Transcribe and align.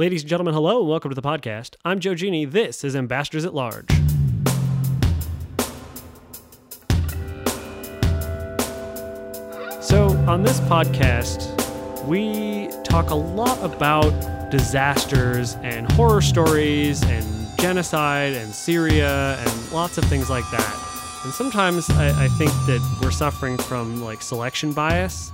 Ladies 0.00 0.22
and 0.22 0.30
gentlemen, 0.30 0.54
hello 0.54 0.80
and 0.80 0.88
welcome 0.88 1.10
to 1.10 1.14
the 1.14 1.20
podcast. 1.20 1.74
I'm 1.84 2.00
Joe 2.00 2.14
Genie. 2.14 2.46
This 2.46 2.84
is 2.84 2.96
Ambassadors 2.96 3.44
at 3.44 3.52
Large. 3.52 3.90
So, 9.82 10.16
on 10.26 10.42
this 10.42 10.58
podcast, 10.60 11.54
we 12.06 12.70
talk 12.82 13.10
a 13.10 13.14
lot 13.14 13.62
about 13.62 14.50
disasters 14.50 15.56
and 15.56 15.92
horror 15.92 16.22
stories 16.22 17.02
and 17.02 17.58
genocide 17.58 18.32
and 18.32 18.54
Syria 18.54 19.36
and 19.38 19.70
lots 19.70 19.98
of 19.98 20.04
things 20.04 20.30
like 20.30 20.50
that. 20.50 21.20
And 21.24 21.34
sometimes 21.34 21.90
I, 21.90 22.24
I 22.24 22.28
think 22.38 22.52
that 22.52 23.00
we're 23.02 23.10
suffering 23.10 23.58
from 23.58 24.00
like 24.00 24.22
selection 24.22 24.72
bias 24.72 25.30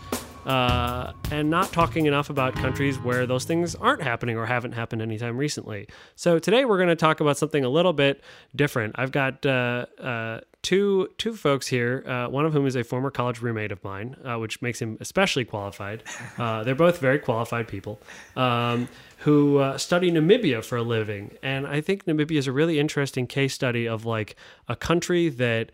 uh, 0.46 1.12
and 1.30 1.50
not 1.50 1.72
talking 1.72 2.06
enough 2.06 2.30
about 2.30 2.54
countries 2.54 2.98
where 2.98 3.26
those 3.26 3.44
things 3.44 3.74
aren't 3.74 4.02
happening 4.02 4.36
or 4.36 4.46
haven't 4.46 4.72
happened 4.72 5.02
anytime 5.02 5.36
recently. 5.36 5.88
So 6.14 6.38
today 6.38 6.64
we're 6.64 6.78
going 6.78 6.88
to 6.88 6.96
talk 6.96 7.20
about 7.20 7.36
something 7.36 7.64
a 7.64 7.68
little 7.68 7.92
bit 7.92 8.22
different. 8.54 8.94
I've 8.96 9.12
got 9.12 9.44
uh, 9.44 9.86
uh, 10.00 10.40
two 10.62 11.08
two 11.18 11.34
folks 11.34 11.66
here, 11.66 12.04
uh, 12.06 12.28
one 12.28 12.46
of 12.46 12.52
whom 12.52 12.66
is 12.66 12.76
a 12.76 12.84
former 12.84 13.10
college 13.10 13.42
roommate 13.42 13.72
of 13.72 13.82
mine, 13.82 14.16
uh, 14.24 14.36
which 14.38 14.62
makes 14.62 14.80
him 14.80 14.96
especially 15.00 15.44
qualified. 15.44 16.02
Uh, 16.38 16.62
they're 16.64 16.74
both 16.74 16.98
very 16.98 17.18
qualified 17.18 17.66
people. 17.66 18.00
Um, 18.36 18.88
who 19.20 19.58
uh, 19.58 19.78
study 19.78 20.12
Namibia 20.12 20.62
for 20.62 20.76
a 20.76 20.82
living. 20.82 21.36
And 21.42 21.66
I 21.66 21.80
think 21.80 22.04
Namibia 22.04 22.36
is 22.36 22.46
a 22.46 22.52
really 22.52 22.78
interesting 22.78 23.26
case 23.26 23.54
study 23.54 23.88
of 23.88 24.04
like 24.04 24.36
a 24.68 24.76
country 24.76 25.28
that 25.30 25.72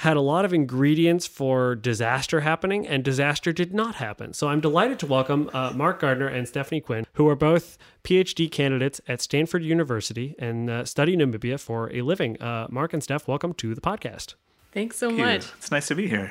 had 0.00 0.16
a 0.16 0.20
lot 0.20 0.44
of 0.44 0.52
ingredients 0.52 1.26
for 1.26 1.74
disaster 1.74 2.40
happening, 2.40 2.86
and 2.86 3.02
disaster 3.02 3.50
did 3.50 3.72
not 3.72 3.94
happen. 3.94 4.34
So 4.34 4.48
I'm 4.48 4.60
delighted 4.60 4.98
to 5.00 5.06
welcome 5.06 5.48
uh, 5.54 5.72
Mark 5.74 6.00
Gardner 6.00 6.28
and 6.28 6.46
Stephanie 6.46 6.82
Quinn, 6.82 7.06
who 7.14 7.26
are 7.28 7.34
both 7.34 7.78
PhD 8.04 8.50
candidates 8.50 9.00
at 9.08 9.22
Stanford 9.22 9.64
University 9.64 10.34
and 10.38 10.68
uh, 10.68 10.84
study 10.84 11.16
Namibia 11.16 11.58
for 11.58 11.90
a 11.94 12.02
living. 12.02 12.40
Uh, 12.42 12.66
Mark 12.68 12.92
and 12.92 13.02
Steph, 13.02 13.26
welcome 13.26 13.54
to 13.54 13.74
the 13.74 13.80
podcast. 13.80 14.34
Thanks 14.72 14.98
so 14.98 15.08
Thank 15.08 15.18
you. 15.18 15.24
much. 15.24 15.46
It's 15.56 15.70
nice 15.70 15.88
to 15.88 15.94
be 15.94 16.08
here. 16.08 16.30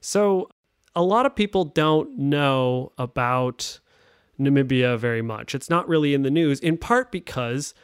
So, 0.00 0.48
a 0.96 1.02
lot 1.02 1.24
of 1.24 1.36
people 1.36 1.66
don't 1.66 2.18
know 2.18 2.90
about 2.98 3.78
Namibia 4.40 4.98
very 4.98 5.22
much. 5.22 5.54
It's 5.54 5.70
not 5.70 5.88
really 5.88 6.14
in 6.14 6.22
the 6.22 6.30
news, 6.32 6.58
in 6.58 6.76
part 6.76 7.12
because 7.12 7.74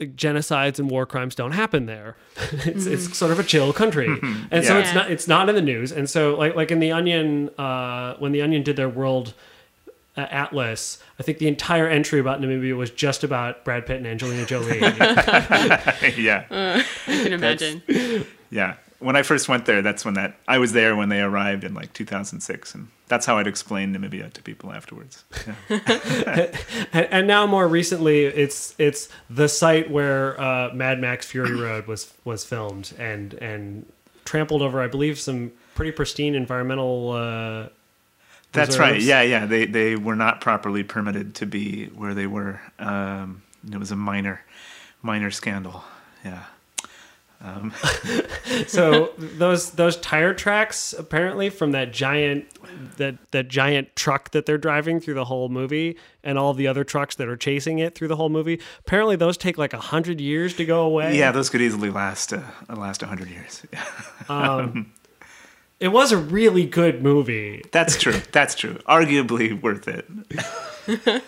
genocides 0.00 0.78
and 0.78 0.90
war 0.90 1.06
crimes 1.06 1.34
don't 1.34 1.52
happen 1.52 1.86
there. 1.86 2.16
it's 2.64 2.86
it's 2.86 3.16
sort 3.16 3.30
of 3.30 3.38
a 3.38 3.44
chill 3.44 3.72
country, 3.72 4.06
and 4.50 4.64
so 4.64 4.76
Yeah. 4.76 4.80
it's 4.80 4.94
not 4.94 5.10
it's 5.10 5.28
not 5.28 5.48
in 5.48 5.54
the 5.54 5.62
news. 5.62 5.92
And 5.92 6.08
so 6.10 6.34
like 6.36 6.54
like 6.56 6.70
in 6.70 6.80
the 6.80 6.90
Onion, 6.92 7.50
uh, 7.58 8.16
when 8.18 8.32
the 8.32 8.42
Onion 8.42 8.62
did 8.62 8.76
their 8.76 8.88
world 8.88 9.34
uh, 10.16 10.26
atlas, 10.30 10.98
I 11.18 11.22
think 11.22 11.38
the 11.38 11.48
entire 11.48 11.86
entry 11.88 12.18
about 12.20 12.40
Namibia 12.40 12.76
was 12.76 12.90
just 12.90 13.22
about 13.24 13.64
Brad 13.64 13.86
Pitt 13.86 13.96
and 13.98 14.06
Angelina 14.06 14.44
Jolie. 14.44 14.78
yeah, 14.80 16.44
I 16.50 16.84
can 17.06 17.32
imagine. 17.32 17.82
yeah. 18.50 18.74
When 19.02 19.16
I 19.16 19.22
first 19.22 19.48
went 19.48 19.66
there, 19.66 19.82
that's 19.82 20.04
when 20.04 20.14
that 20.14 20.36
I 20.46 20.58
was 20.58 20.72
there 20.72 20.94
when 20.94 21.08
they 21.08 21.20
arrived 21.20 21.64
in 21.64 21.74
like 21.74 21.92
2006, 21.92 22.74
and 22.74 22.88
that's 23.08 23.26
how 23.26 23.38
I'd 23.38 23.46
explain 23.46 23.94
Namibia 23.94 24.32
to 24.32 24.42
people 24.42 24.72
afterwards. 24.72 25.24
Yeah. 25.68 26.56
and, 26.92 27.26
now 27.26 27.46
more 27.46 27.68
recently, 27.68 28.24
it's 28.24 28.74
it's 28.78 29.08
the 29.28 29.48
site 29.48 29.90
where 29.90 30.40
uh, 30.40 30.72
Mad 30.72 31.00
Max 31.00 31.26
Fury 31.26 31.60
Road 31.60 31.86
was 31.86 32.12
was 32.24 32.44
filmed 32.44 32.94
and 32.98 33.34
and 33.34 33.86
trampled 34.24 34.62
over, 34.62 34.80
I 34.80 34.86
believe, 34.86 35.18
some 35.18 35.52
pretty 35.74 35.92
pristine 35.92 36.34
environmental. 36.34 37.10
Uh, 37.10 37.68
That's 38.52 38.78
right. 38.78 39.00
Yeah, 39.00 39.22
yeah. 39.22 39.46
They 39.46 39.66
they 39.66 39.96
were 39.96 40.16
not 40.16 40.40
properly 40.40 40.82
permitted 40.82 41.34
to 41.36 41.46
be 41.46 41.86
where 41.86 42.14
they 42.14 42.26
were. 42.26 42.60
Um, 42.78 43.42
it 43.70 43.78
was 43.78 43.90
a 43.90 43.96
minor, 43.96 44.42
minor 45.02 45.30
scandal. 45.30 45.84
Yeah. 46.24 46.44
Um, 47.42 47.72
so 48.68 49.12
those 49.18 49.72
those 49.72 49.96
tire 49.96 50.32
tracks 50.32 50.92
apparently 50.96 51.50
from 51.50 51.72
that 51.72 51.92
giant 51.92 52.46
that 52.98 53.16
that 53.32 53.48
giant 53.48 53.96
truck 53.96 54.30
that 54.30 54.46
they're 54.46 54.58
driving 54.58 55.00
through 55.00 55.14
the 55.14 55.24
whole 55.24 55.48
movie 55.48 55.96
and 56.22 56.38
all 56.38 56.54
the 56.54 56.68
other 56.68 56.84
trucks 56.84 57.16
that 57.16 57.26
are 57.26 57.36
chasing 57.36 57.80
it 57.80 57.96
through 57.96 58.06
the 58.08 58.14
whole 58.16 58.28
movie 58.28 58.60
apparently 58.80 59.16
those 59.16 59.36
take 59.36 59.58
like 59.58 59.72
a 59.72 59.80
hundred 59.80 60.20
years 60.20 60.54
to 60.54 60.64
go 60.64 60.82
away 60.82 61.18
yeah, 61.18 61.32
those 61.32 61.50
could 61.50 61.60
easily 61.60 61.90
last 61.90 62.32
uh, 62.32 62.42
last 62.68 63.02
100 63.02 63.28
years. 63.28 63.62
Um, 64.28 64.92
it 65.80 65.88
was 65.88 66.12
a 66.12 66.16
really 66.16 66.64
good 66.64 67.02
movie 67.02 67.64
That's 67.72 67.98
true. 67.98 68.20
That's 68.30 68.54
true. 68.54 68.74
Arguably 68.88 69.60
worth 69.60 69.88
it. 69.88 70.08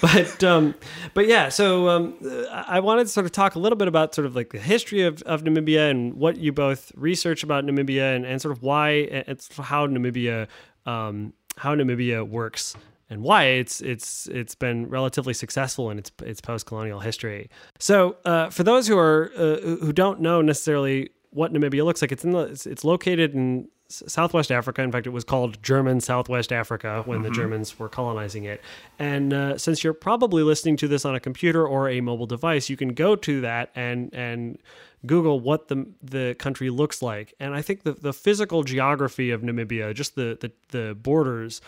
but 0.00 0.44
um, 0.44 0.74
but 1.14 1.26
yeah, 1.26 1.48
so 1.48 1.88
um, 1.88 2.14
I 2.52 2.80
wanted 2.80 3.04
to 3.04 3.08
sort 3.10 3.26
of 3.26 3.32
talk 3.32 3.54
a 3.54 3.58
little 3.58 3.76
bit 3.76 3.88
about 3.88 4.14
sort 4.14 4.26
of 4.26 4.36
like 4.36 4.50
the 4.50 4.58
history 4.58 5.02
of, 5.02 5.22
of 5.22 5.42
Namibia 5.42 5.90
and 5.90 6.14
what 6.14 6.36
you 6.36 6.52
both 6.52 6.92
research 6.94 7.42
about 7.42 7.64
Namibia 7.64 8.14
and, 8.14 8.24
and 8.24 8.40
sort 8.40 8.52
of 8.52 8.62
why 8.62 8.90
it's 8.90 9.54
how 9.56 9.86
Namibia 9.86 10.46
um, 10.86 11.32
how 11.56 11.74
Namibia 11.74 12.26
works 12.28 12.76
and 13.10 13.22
why 13.22 13.44
it's 13.44 13.80
it's 13.80 14.26
it's 14.28 14.54
been 14.54 14.88
relatively 14.88 15.34
successful 15.34 15.90
in 15.90 15.98
its 15.98 16.12
its 16.22 16.40
post 16.40 16.66
colonial 16.66 17.00
history. 17.00 17.50
So 17.78 18.16
uh, 18.24 18.50
for 18.50 18.62
those 18.62 18.86
who 18.86 18.98
are 18.98 19.32
uh, 19.36 19.56
who 19.60 19.92
don't 19.92 20.20
know 20.20 20.42
necessarily 20.42 21.10
what 21.30 21.52
Namibia 21.52 21.84
looks 21.84 22.02
like, 22.02 22.12
it's 22.12 22.24
in 22.24 22.32
the 22.32 22.40
it's, 22.40 22.66
it's 22.66 22.84
located 22.84 23.34
in 23.34 23.68
Southwest 23.88 24.52
Africa. 24.52 24.82
In 24.82 24.92
fact, 24.92 25.06
it 25.06 25.10
was 25.10 25.24
called 25.24 25.62
German 25.62 26.00
Southwest 26.00 26.52
Africa 26.52 27.02
when 27.06 27.22
the 27.22 27.30
Germans 27.30 27.78
were 27.78 27.88
colonizing 27.88 28.44
it. 28.44 28.60
And 28.98 29.32
uh, 29.32 29.56
since 29.56 29.82
you're 29.82 29.94
probably 29.94 30.42
listening 30.42 30.76
to 30.78 30.88
this 30.88 31.06
on 31.06 31.14
a 31.14 31.20
computer 31.20 31.66
or 31.66 31.88
a 31.88 32.02
mobile 32.02 32.26
device, 32.26 32.68
you 32.68 32.76
can 32.76 32.90
go 32.90 33.16
to 33.16 33.40
that 33.40 33.70
and 33.74 34.12
and 34.12 34.58
Google 35.06 35.40
what 35.40 35.68
the 35.68 35.86
the 36.02 36.36
country 36.38 36.68
looks 36.68 37.00
like. 37.00 37.32
And 37.40 37.54
I 37.54 37.62
think 37.62 37.84
the 37.84 37.92
the 37.92 38.12
physical 38.12 38.62
geography 38.62 39.30
of 39.30 39.40
Namibia, 39.40 39.94
just 39.94 40.16
the 40.16 40.36
the, 40.38 40.52
the 40.68 40.94
borders, 40.94 41.62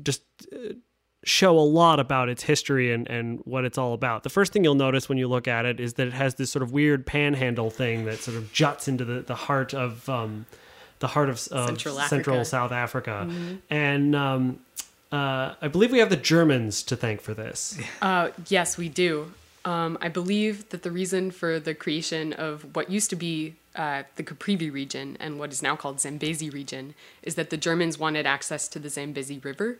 just 0.00 0.22
uh, 0.52 0.74
show 1.24 1.58
a 1.58 1.60
lot 1.60 2.00
about 2.00 2.28
its 2.28 2.42
history 2.42 2.92
and, 2.92 3.08
and 3.08 3.40
what 3.44 3.64
it's 3.64 3.78
all 3.78 3.94
about. 3.94 4.22
The 4.22 4.30
first 4.30 4.52
thing 4.52 4.64
you'll 4.64 4.74
notice 4.74 5.08
when 5.08 5.18
you 5.18 5.28
look 5.28 5.46
at 5.46 5.64
it 5.64 5.78
is 5.78 5.94
that 5.94 6.08
it 6.08 6.12
has 6.12 6.34
this 6.34 6.50
sort 6.50 6.62
of 6.62 6.72
weird 6.72 7.06
panhandle 7.06 7.70
thing 7.70 8.04
that 8.06 8.18
sort 8.18 8.36
of 8.36 8.52
juts 8.52 8.88
into 8.88 9.04
the, 9.04 9.20
the 9.20 9.36
heart 9.36 9.72
of 9.72 10.08
um, 10.08 10.46
the 11.02 11.08
heart 11.08 11.28
of, 11.28 11.34
of 11.48 11.66
Central 11.66 11.96
central, 12.08 12.36
Africa. 12.36 12.44
South 12.44 12.72
Africa. 12.72 13.28
And 13.68 14.16
um, 14.16 14.60
uh, 15.10 15.54
I 15.60 15.68
believe 15.68 15.90
we 15.90 15.98
have 15.98 16.10
the 16.10 16.16
Germans 16.16 16.82
to 16.84 16.96
thank 16.96 17.20
for 17.20 17.34
this. 17.34 17.78
Uh, 18.00 18.30
yes, 18.48 18.78
we 18.78 18.88
do. 18.88 19.32
Um, 19.64 19.98
I 20.00 20.08
believe 20.08 20.68
that 20.70 20.82
the 20.82 20.90
reason 20.90 21.30
for 21.30 21.60
the 21.60 21.74
creation 21.74 22.32
of 22.32 22.74
what 22.74 22.90
used 22.90 23.10
to 23.10 23.16
be 23.16 23.54
uh, 23.76 24.02
the 24.16 24.22
Caprivi 24.22 24.72
region 24.72 25.16
and 25.20 25.38
what 25.38 25.52
is 25.52 25.62
now 25.62 25.76
called 25.76 26.00
Zambezi 26.00 26.50
region 26.50 26.94
is 27.22 27.34
that 27.34 27.50
the 27.50 27.56
Germans 27.56 27.98
wanted 27.98 28.26
access 28.26 28.68
to 28.68 28.78
the 28.78 28.88
Zambezi 28.88 29.38
River. 29.38 29.78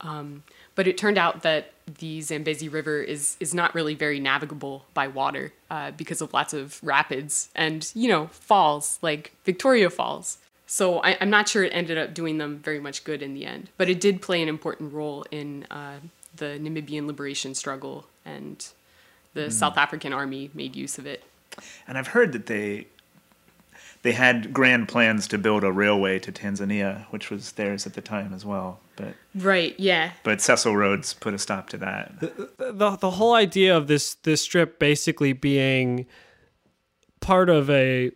Um, 0.00 0.42
but 0.74 0.86
it 0.86 0.98
turned 0.98 1.18
out 1.18 1.42
that 1.42 1.72
the 1.98 2.20
Zambezi 2.20 2.68
River 2.68 3.02
is, 3.02 3.36
is 3.40 3.54
not 3.54 3.74
really 3.74 3.94
very 3.94 4.20
navigable 4.20 4.84
by 4.94 5.06
water 5.06 5.52
uh, 5.70 5.92
because 5.92 6.20
of 6.20 6.32
lots 6.32 6.52
of 6.52 6.80
rapids 6.82 7.48
and, 7.54 7.90
you 7.94 8.08
know, 8.08 8.26
falls 8.28 8.98
like 9.02 9.32
Victoria 9.44 9.90
Falls. 9.90 10.38
So 10.72 11.00
I, 11.02 11.18
I'm 11.20 11.28
not 11.28 11.50
sure 11.50 11.64
it 11.64 11.68
ended 11.74 11.98
up 11.98 12.14
doing 12.14 12.38
them 12.38 12.56
very 12.60 12.80
much 12.80 13.04
good 13.04 13.20
in 13.20 13.34
the 13.34 13.44
end, 13.44 13.68
but 13.76 13.90
it 13.90 14.00
did 14.00 14.22
play 14.22 14.40
an 14.40 14.48
important 14.48 14.94
role 14.94 15.22
in 15.30 15.66
uh, 15.70 15.96
the 16.34 16.58
Namibian 16.58 17.06
liberation 17.06 17.54
struggle, 17.54 18.06
and 18.24 18.66
the 19.34 19.50
South 19.50 19.76
African 19.76 20.14
army 20.14 20.50
made 20.54 20.74
use 20.74 20.96
of 20.96 21.04
it. 21.04 21.24
And 21.86 21.98
I've 21.98 22.06
heard 22.06 22.32
that 22.32 22.46
they 22.46 22.86
they 24.00 24.12
had 24.12 24.54
grand 24.54 24.88
plans 24.88 25.28
to 25.28 25.36
build 25.36 25.62
a 25.62 25.70
railway 25.70 26.18
to 26.20 26.32
Tanzania, 26.32 27.04
which 27.10 27.28
was 27.28 27.52
theirs 27.52 27.86
at 27.86 27.92
the 27.92 28.00
time 28.00 28.32
as 28.32 28.46
well. 28.46 28.80
But 28.96 29.12
Right. 29.34 29.78
Yeah. 29.78 30.12
but 30.22 30.40
Cecil 30.40 30.74
Rhodes 30.74 31.12
put 31.12 31.34
a 31.34 31.38
stop 31.38 31.68
to 31.68 31.76
that. 31.76 32.18
the 32.18 32.96
the 32.98 33.10
whole 33.10 33.34
idea 33.34 33.76
of 33.76 33.88
this 33.88 34.14
this 34.14 34.40
strip 34.40 34.78
basically 34.78 35.34
being 35.34 36.06
part 37.20 37.50
of 37.50 37.68
a 37.68 38.12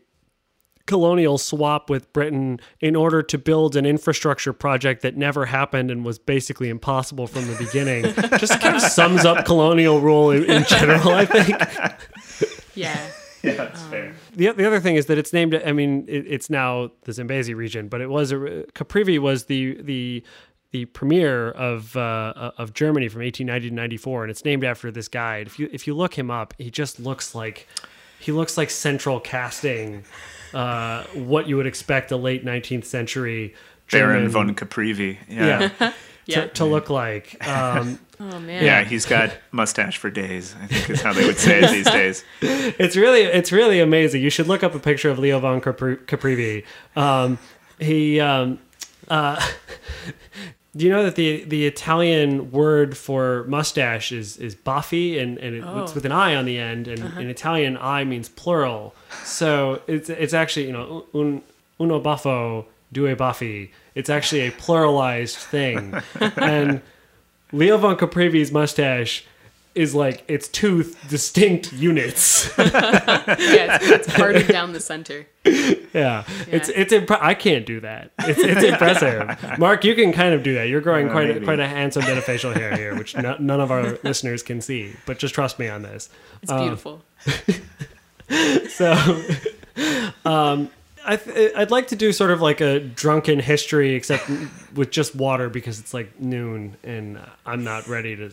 colonial 0.87 1.37
swap 1.39 1.91
with 1.91 2.13
Britain 2.13 2.61
in 2.81 2.95
order 2.97 3.23
to 3.23 3.39
build 3.39 3.77
an 3.77 3.85
infrastructure 3.85 4.53
project 4.53 5.03
that 5.03 5.17
never 5.17 5.47
happened 5.47 5.91
and 5.91 6.05
was 6.05 6.19
basically 6.19 6.69
impossible 6.69 7.27
from 7.27 7.47
the 7.49 7.57
beginning 7.57 8.05
just 8.39 8.61
kind 8.61 8.77
of 8.77 8.83
sums 8.83 9.25
up 9.25 9.45
colonial 9.45 10.01
rule 10.01 10.31
in, 10.31 10.45
in 10.45 10.65
general 10.65 11.11
i 11.11 11.25
think 11.27 11.61
Yeah. 12.75 12.99
Yeah, 13.43 13.53
that's 13.55 13.83
fair. 13.85 14.15
the, 14.35 14.51
the 14.53 14.67
other 14.67 14.81
thing 14.81 14.97
is 14.97 15.07
that 15.07 15.19
it's 15.19 15.33
named 15.33 15.55
i 15.55 15.73
mean 15.73 16.05
it, 16.09 16.25
it's 16.27 16.51
now 16.51 16.91
the 17.03 17.13
zambezi 17.13 17.55
region 17.55 17.89
but 17.89 18.01
it 18.01 18.09
was 18.11 18.33
a, 18.33 18.37
caprivi 18.75 19.19
was 19.19 19.45
the 19.45 19.81
the 19.83 20.23
the 20.73 20.85
premier 20.87 21.51
of 21.53 21.97
uh, 21.97 22.51
of 22.59 22.75
Germany 22.75 23.09
from 23.09 23.23
1890 23.23 23.69
to 23.71 23.75
94 23.75 24.23
and 24.25 24.31
it's 24.31 24.45
named 24.45 24.65
after 24.65 24.91
this 24.91 25.07
guy 25.09 25.39
if 25.39 25.59
you 25.59 25.69
if 25.73 25.87
you 25.87 25.95
look 25.95 26.15
him 26.19 26.31
up 26.31 26.55
he 26.59 26.71
just 26.71 26.99
looks 26.99 27.35
like 27.35 27.69
he 28.19 28.33
looks 28.33 28.57
like 28.59 28.69
central 28.69 29.21
casting 29.21 30.03
uh, 30.55 31.05
what 31.15 31.49
you 31.49 31.57
would 31.57 31.67
expect 31.67 32.11
a 32.13 32.17
late 32.17 32.45
19th 32.45 32.85
century 32.85 33.55
Baron 33.91 34.29
von 34.29 34.55
Caprivi. 34.55 35.19
Yeah. 35.29 35.71
yeah. 35.81 35.93
Yeah. 36.29 36.41
to, 36.41 36.49
to 36.55 36.65
look 36.65 36.91
like. 36.91 37.47
Um, 37.47 38.01
Oh 38.19 38.41
man. 38.41 38.65
Yeah, 38.65 38.83
he's 38.83 39.05
got 39.05 39.31
mustache 39.53 39.99
for 39.99 40.09
days. 40.11 40.55
I 40.61 40.67
think 40.67 40.89
is 40.89 41.03
how 41.03 41.13
they 41.13 41.27
would 41.27 41.37
say 41.37 41.61
it 41.63 41.71
these 41.71 41.85
days. 41.91 42.25
it's 42.41 42.97
really 42.97 43.21
it's 43.21 43.53
really 43.53 43.79
amazing. 43.79 44.23
You 44.23 44.31
should 44.31 44.47
look 44.49 44.65
up 44.65 44.75
a 44.75 44.79
picture 44.79 45.11
of 45.11 45.19
Leo 45.19 45.39
von 45.39 45.61
Capri- 45.61 45.99
Caprivi. 45.99 46.65
Um, 46.97 47.39
he, 47.79 48.19
um, 48.21 48.59
uh, 49.09 49.39
do 50.77 50.85
you 50.85 50.91
know 50.91 51.03
that 51.05 51.15
the 51.15 51.45
the 51.45 51.67
Italian 51.67 52.51
word 52.51 52.97
for 52.97 53.45
mustache 53.45 54.13
is 54.13 54.37
is 54.37 54.55
baffi, 54.55 55.21
and 55.21 55.39
and 55.39 55.55
it, 55.55 55.59
it's 55.59 55.93
Oh. 55.93 55.95
with 55.95 56.05
an 56.05 56.13
i 56.13 56.35
on 56.35 56.45
the 56.45 56.59
end, 56.59 56.87
and 56.87 57.03
uh-huh. 57.03 57.21
in 57.21 57.31
Italian 57.31 57.79
i 57.79 58.05
means 58.05 58.29
plural. 58.29 58.95
So 59.25 59.81
it's 59.87 60.11
it's 60.11 60.35
actually 60.35 60.67
you 60.67 60.73
know 60.73 61.07
un 61.15 61.43
uno 61.81 62.01
baffo 62.01 62.67
due 62.93 63.15
baffi. 63.17 63.71
It's 63.95 64.11
actually 64.11 64.43
a 64.43 64.51
pluralized 64.51 65.37
thing, 65.37 65.95
and 66.37 66.83
Leo 67.53 67.79
von 67.79 67.97
Caprivi's 67.97 68.53
mustache. 68.53 69.25
Is 69.77 69.95
like 69.95 70.25
it's 70.27 70.49
two 70.49 70.93
distinct 71.09 71.73
units. 71.73 72.51
Yeah, 72.59 73.79
it's, 73.81 74.09
it's 74.09 74.17
parted 74.17 74.49
down 74.49 74.73
the 74.73 74.81
center. 74.81 75.27
Yeah, 75.45 76.25
it's 76.51 76.69
it's 76.71 76.93
impre- 76.93 77.21
I 77.21 77.35
can't 77.35 77.65
do 77.67 77.81
that. 77.81 78.11
It's 78.21 78.39
it's 78.41 78.63
impressive. 78.65 79.59
Mark, 79.59 79.85
you 79.85 79.95
can 79.95 80.13
kind 80.13 80.35
of 80.35 80.43
do 80.43 80.55
that. 80.55 80.69
You're 80.69 80.81
growing 80.81 81.09
Uh, 81.09 81.13
quite 81.13 81.37
a, 81.37 81.41
quite 81.41 81.61
a 81.61 81.69
handsome 81.69 82.05
bit 82.05 82.17
of 82.19 82.25
facial 82.25 82.53
hair 82.53 82.75
here, 82.77 82.95
which 82.97 83.15
no, 83.17 83.37
none 83.39 83.61
of 83.61 83.71
our 83.71 83.99
listeners 84.03 84.43
can 84.43 84.61
see. 84.61 84.95
But 85.05 85.19
just 85.19 85.35
trust 85.35 85.59
me 85.59 85.69
on 85.69 85.83
this. 85.83 86.09
It's 86.43 86.53
beautiful. 86.53 87.03
So, 88.69 88.93
um, 90.25 90.69
I 91.05 91.17
th- 91.17 91.53
I'd 91.57 91.71
like 91.71 91.87
to 91.89 91.97
do 91.97 92.13
sort 92.13 92.31
of 92.33 92.41
like 92.43 92.61
a 92.61 92.81
drunken 92.81 93.39
history, 93.39 93.95
except 93.95 94.29
with 94.75 94.91
just 94.91 95.15
water 95.15 95.49
because 95.49 95.79
it's 95.79 95.95
like 95.95 96.19
noon 96.21 96.77
and 96.83 97.21
I'm 97.45 97.63
not 97.63 97.87
ready 97.87 98.17
to 98.17 98.33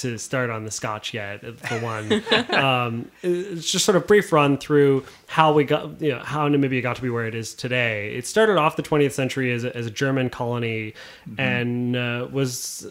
to 0.00 0.18
start 0.18 0.50
on 0.50 0.64
the 0.64 0.70
scotch 0.70 1.14
yet. 1.14 1.40
For 1.58 1.78
one, 1.80 2.12
um, 2.54 3.10
it's 3.22 3.70
just 3.70 3.84
sort 3.84 3.96
of 3.96 4.06
brief 4.06 4.32
run 4.32 4.58
through 4.58 5.04
how 5.26 5.52
we 5.52 5.64
got, 5.64 6.00
you 6.00 6.12
know, 6.12 6.20
how 6.20 6.48
Namibia 6.48 6.82
got 6.82 6.96
to 6.96 7.02
be 7.02 7.10
where 7.10 7.26
it 7.26 7.34
is 7.34 7.54
today. 7.54 8.14
It 8.14 8.26
started 8.26 8.56
off 8.56 8.76
the 8.76 8.82
20th 8.82 9.12
century 9.12 9.52
as 9.52 9.64
a, 9.64 9.76
as 9.76 9.86
a 9.86 9.90
German 9.90 10.30
colony, 10.30 10.94
and 11.38 11.96
uh, 11.96 12.28
was 12.30 12.90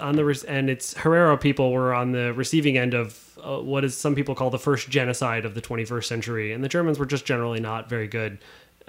on 0.00 0.16
the 0.16 0.44
and 0.48 0.70
its 0.70 0.94
Herero 0.94 1.40
people 1.40 1.72
were 1.72 1.92
on 1.92 2.12
the 2.12 2.32
receiving 2.32 2.78
end 2.78 2.94
of 2.94 3.38
uh, 3.42 3.58
what 3.58 3.84
is 3.84 3.96
some 3.96 4.14
people 4.14 4.34
call 4.34 4.50
the 4.50 4.58
first 4.58 4.88
genocide 4.88 5.44
of 5.44 5.54
the 5.54 5.62
21st 5.62 6.04
century, 6.04 6.52
and 6.52 6.62
the 6.62 6.68
Germans 6.68 6.98
were 6.98 7.06
just 7.06 7.24
generally 7.24 7.60
not 7.60 7.88
very 7.88 8.06
good 8.06 8.38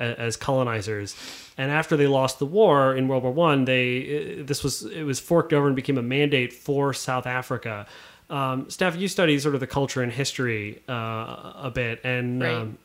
as 0.01 0.35
colonizers. 0.37 1.15
And 1.57 1.71
after 1.71 1.95
they 1.97 2.07
lost 2.07 2.39
the 2.39 2.45
war 2.45 2.95
in 2.95 3.07
World 3.07 3.23
War 3.23 3.31
One, 3.31 3.65
they 3.65 4.39
uh, 4.39 4.43
this 4.45 4.63
was 4.63 4.83
it 4.85 5.03
was 5.03 5.19
forked 5.19 5.53
over 5.53 5.67
and 5.67 5.75
became 5.75 5.97
a 5.97 6.01
mandate 6.03 6.53
for 6.53 6.93
South 6.93 7.27
Africa. 7.27 7.85
Um, 8.29 8.69
Steph, 8.69 8.95
you 8.95 9.07
study 9.07 9.37
sort 9.39 9.55
of 9.55 9.59
the 9.61 9.67
culture 9.67 10.01
and 10.01 10.11
history 10.11 10.81
uh, 10.87 10.93
a 11.63 11.71
bit, 11.73 11.99
and 12.05 12.41
Right. 12.41 12.53
um, 12.55 12.77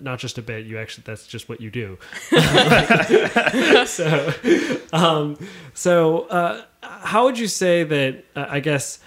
not 0.00 0.18
just 0.18 0.38
a 0.38 0.42
bit. 0.42 0.64
You 0.64 0.78
actually 0.78 1.04
that's 1.06 1.26
just 1.26 1.48
what 1.50 1.60
you 1.60 1.70
do. 1.70 1.98
so, 3.86 4.32
um, 4.92 5.38
so 5.74 6.22
uh, 6.28 6.62
how 6.82 7.24
would 7.24 7.38
you 7.38 7.46
say 7.48 7.84
that? 7.84 8.24
Uh, 8.34 8.46
I 8.48 8.60
guess 8.60 8.98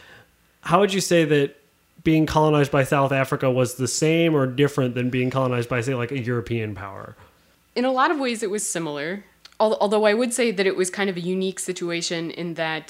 how 0.62 0.80
would 0.80 0.94
you 0.94 1.02
say 1.02 1.26
that 1.26 1.56
being 2.04 2.26
colonized 2.26 2.72
by 2.72 2.84
South 2.84 3.12
Africa 3.12 3.50
was 3.52 3.76
the 3.76 3.88
same 3.88 4.36
or 4.36 4.46
different 4.48 4.96
than 4.96 5.10
being 5.10 5.30
colonized 5.30 5.70
by, 5.70 5.82
say, 5.82 5.96
like 5.96 6.12
a 6.12 6.20
European 6.20 6.76
power? 6.76 7.16
In 7.80 7.86
a 7.86 7.92
lot 7.94 8.12
of 8.12 8.20
ways 8.20 8.44
it 8.44 8.50
was 8.50 8.68
similar. 8.68 9.24
Although 9.62 10.06
i 10.06 10.14
would 10.14 10.34
say 10.34 10.52
that 10.52 10.66
it 10.66 10.76
was 10.76 10.90
kind 10.90 11.10
of 11.10 11.18
a 11.18 11.26
unique 11.36 11.60
situation 11.60 12.32
in 12.32 12.54
that 12.54 12.88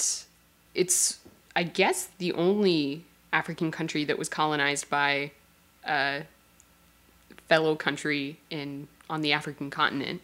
it's 0.75 1.19
i 1.55 1.63
guess 1.63 2.09
the 2.19 2.31
only 2.33 3.05
african 3.33 3.71
country 3.71 4.03
that 4.05 4.17
was 4.19 4.29
colonized 4.29 4.87
by 4.87 5.31
a 5.87 6.23
fellow 7.47 7.75
country 7.75 8.39
in 8.51 8.87
on 9.09 9.21
the 9.21 9.31
african 9.39 9.69
continent. 9.69 10.21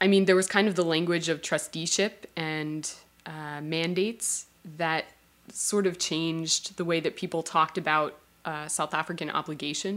I 0.00 0.06
mean 0.12 0.24
there 0.26 0.36
was 0.42 0.48
kind 0.56 0.68
of 0.68 0.74
the 0.76 0.84
language 0.84 1.28
of 1.28 1.42
trusteeship 1.42 2.14
and 2.36 2.82
uh, 3.26 3.60
mandates 3.60 4.46
that 4.84 5.04
sort 5.52 5.86
of 5.88 5.98
changed 5.98 6.76
the 6.76 6.84
way 6.84 6.98
that 7.00 7.16
people 7.16 7.42
talked 7.42 7.76
about 7.76 8.10
uh, 8.44 8.66
south 8.68 8.94
african 8.94 9.30
obligation 9.30 9.94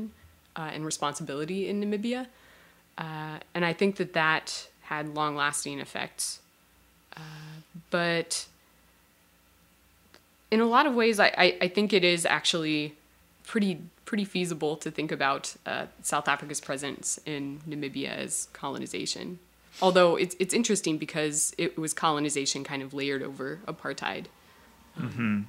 uh, 0.56 0.70
and 0.74 0.82
responsibility 0.84 1.60
in 1.70 1.76
namibia 1.82 2.26
uh, 2.98 3.40
and 3.54 3.66
I 3.66 3.74
think 3.74 3.98
that 3.98 4.14
that 4.14 4.68
had 4.82 5.16
long 5.16 5.36
lasting 5.36 5.80
effects. 5.80 6.40
Uh, 7.16 7.20
but 7.90 8.46
in 10.52 10.60
a 10.60 10.66
lot 10.66 10.86
of 10.86 10.96
ways, 10.96 11.20
I, 11.20 11.34
I, 11.38 11.58
I 11.62 11.68
think 11.68 11.94
it 11.94 12.04
is 12.04 12.26
actually 12.26 12.96
pretty 13.46 13.82
pretty 14.06 14.26
feasible 14.26 14.78
to 14.78 14.92
think 14.92 15.12
about 15.12 15.56
uh, 15.66 15.88
South 16.04 16.28
Africa's 16.28 16.62
presence 16.62 17.20
in 17.26 17.60
Namibia 17.68 18.10
as 18.10 18.48
colonization. 18.54 19.40
Although 19.82 20.16
it's 20.16 20.36
it's 20.40 20.54
interesting 20.54 20.98
because 20.98 21.54
it 21.58 21.78
was 21.78 21.94
colonization 21.94 22.64
kind 22.64 22.82
of 22.82 22.94
layered 22.94 23.22
over 23.24 23.60
apartheid. 23.68 24.26
Mm-hmm. 24.98 25.42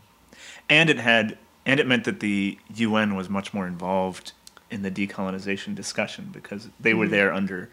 and 0.69 0.90
it 0.90 0.99
had 0.99 1.38
and 1.64 1.78
it 1.78 1.87
meant 1.87 2.02
that 2.02 2.19
the 2.19 2.58
UN 2.75 3.14
was 3.14 3.31
much 3.31 3.54
more 3.54 3.64
involved 3.64 4.32
in 4.70 4.82
the 4.82 4.90
decolonization 4.90 5.74
discussion 5.74 6.30
because 6.32 6.68
they 6.80 6.94
were 6.94 7.08
there 7.08 7.32
under 7.32 7.68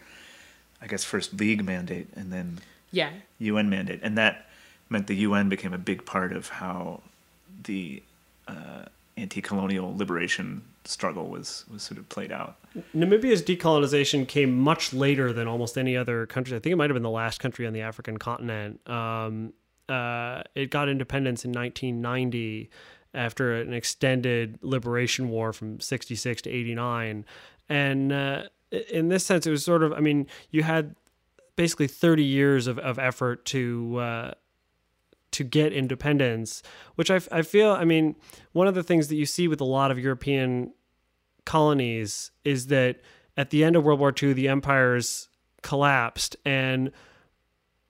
I 0.80 0.86
guess 0.86 1.04
first 1.04 1.38
league 1.40 1.64
mandate 1.64 2.08
and 2.14 2.32
then 2.32 2.58
Yeah, 2.90 3.10
UN 3.38 3.70
mandate 3.70 4.00
and 4.02 4.16
that 4.18 4.46
meant 4.88 5.06
the 5.06 5.16
UN 5.16 5.48
became 5.48 5.72
a 5.72 5.78
big 5.78 6.04
part 6.04 6.32
of 6.32 6.48
how 6.48 7.00
the 7.64 8.02
uh, 8.46 8.84
anti-colonial 9.16 9.96
liberation 9.96 10.62
struggle 10.84 11.28
was 11.28 11.64
was 11.72 11.82
sort 11.82 11.98
of 11.98 12.08
played 12.08 12.32
out. 12.32 12.56
Namibia's 12.94 13.42
decolonization 13.42 14.26
came 14.26 14.58
much 14.58 14.92
later 14.92 15.32
than 15.32 15.46
almost 15.46 15.78
any 15.78 15.96
other 15.96 16.26
country. 16.26 16.56
I 16.56 16.60
think 16.60 16.72
it 16.72 16.76
might 16.76 16.90
have 16.90 16.94
been 16.94 17.02
the 17.02 17.10
last 17.10 17.40
country 17.40 17.66
on 17.66 17.72
the 17.72 17.80
African 17.80 18.18
continent. 18.18 18.86
Um, 18.88 19.52
uh, 19.88 20.42
it 20.54 20.70
got 20.70 20.88
independence 20.88 21.44
in 21.44 21.52
1990 21.52 22.70
after 23.14 23.54
an 23.54 23.72
extended 23.72 24.58
liberation 24.62 25.28
war 25.28 25.52
from 25.52 25.80
66 25.80 26.42
to 26.42 26.50
89. 26.50 27.24
And 27.68 28.12
uh, 28.12 28.42
in 28.90 29.08
this 29.08 29.24
sense, 29.24 29.46
it 29.46 29.50
was 29.50 29.64
sort 29.64 29.82
of, 29.82 29.92
I 29.92 30.00
mean, 30.00 30.26
you 30.50 30.62
had 30.62 30.94
basically 31.56 31.86
30 31.86 32.24
years 32.24 32.66
of, 32.66 32.78
of 32.78 32.98
effort 32.98 33.44
to. 33.46 33.96
Uh, 33.98 34.30
to 35.30 35.42
get 35.42 35.72
independence, 35.72 36.62
which 36.94 37.10
I, 37.10 37.20
I 37.32 37.42
feel, 37.42 37.72
I 37.72 37.84
mean, 37.84 38.14
one 38.52 38.68
of 38.68 38.76
the 38.76 38.84
things 38.84 39.08
that 39.08 39.16
you 39.16 39.26
see 39.26 39.48
with 39.48 39.60
a 39.60 39.64
lot 39.64 39.90
of 39.90 39.98
European 39.98 40.72
colonies 41.44 42.30
is 42.44 42.68
that 42.68 43.00
at 43.36 43.50
the 43.50 43.64
end 43.64 43.74
of 43.74 43.82
World 43.82 43.98
War 43.98 44.14
II, 44.16 44.32
the 44.32 44.46
empires 44.46 45.28
collapsed 45.60 46.36
and 46.44 46.92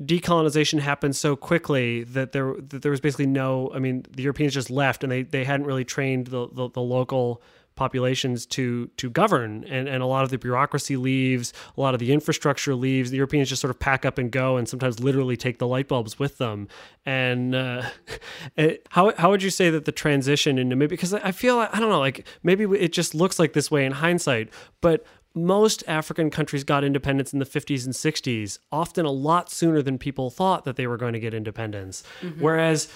decolonization 0.02 0.80
happened 0.80 1.16
so 1.16 1.36
quickly 1.36 2.04
that 2.04 2.32
there 2.32 2.54
that 2.58 2.82
there 2.82 2.90
was 2.90 3.00
basically 3.00 3.26
no. 3.26 3.70
I 3.74 3.78
mean, 3.78 4.04
the 4.10 4.22
Europeans 4.22 4.52
just 4.54 4.70
left 4.70 5.02
and 5.02 5.12
they, 5.12 5.22
they 5.22 5.44
hadn't 5.44 5.66
really 5.66 5.84
trained 5.84 6.28
the, 6.28 6.48
the, 6.52 6.68
the 6.70 6.80
local 6.82 7.42
populations 7.76 8.46
to 8.46 8.86
to 8.96 9.10
govern 9.10 9.64
and, 9.64 9.88
and 9.88 10.00
a 10.00 10.06
lot 10.06 10.22
of 10.22 10.30
the 10.30 10.38
bureaucracy 10.38 10.96
leaves 10.96 11.52
a 11.76 11.80
lot 11.80 11.92
of 11.92 11.98
the 11.98 12.12
infrastructure 12.12 12.72
leaves 12.72 13.10
the 13.10 13.16
europeans 13.16 13.48
just 13.48 13.60
sort 13.60 13.68
of 13.72 13.80
pack 13.80 14.04
up 14.06 14.16
and 14.16 14.30
go 14.30 14.56
and 14.56 14.68
sometimes 14.68 15.00
literally 15.00 15.36
take 15.36 15.58
the 15.58 15.66
light 15.66 15.88
bulbs 15.88 16.16
with 16.16 16.38
them 16.38 16.68
and 17.04 17.52
uh, 17.52 17.82
it- 18.56 18.86
how, 18.90 19.12
how 19.16 19.28
would 19.28 19.42
you 19.42 19.50
say 19.50 19.70
that 19.70 19.86
the 19.86 19.90
transition 19.90 20.56
in 20.56 20.68
namibia 20.68 20.88
because 20.90 21.12
i 21.14 21.32
feel 21.32 21.58
i 21.58 21.80
don't 21.80 21.88
know 21.88 21.98
like 21.98 22.24
maybe 22.44 22.62
it 22.78 22.92
just 22.92 23.12
looks 23.12 23.40
like 23.40 23.54
this 23.54 23.72
way 23.72 23.84
in 23.84 23.90
hindsight 23.90 24.50
but 24.80 25.04
most 25.34 25.82
African 25.88 26.30
countries 26.30 26.62
got 26.64 26.84
independence 26.84 27.32
in 27.32 27.38
the 27.40 27.44
50s 27.44 27.84
and 27.84 27.92
60s, 27.94 28.58
often 28.70 29.04
a 29.04 29.10
lot 29.10 29.50
sooner 29.50 29.82
than 29.82 29.98
people 29.98 30.30
thought 30.30 30.64
that 30.64 30.76
they 30.76 30.86
were 30.86 30.96
going 30.96 31.12
to 31.12 31.20
get 31.20 31.34
independence. 31.34 32.04
Whereas 32.38 32.88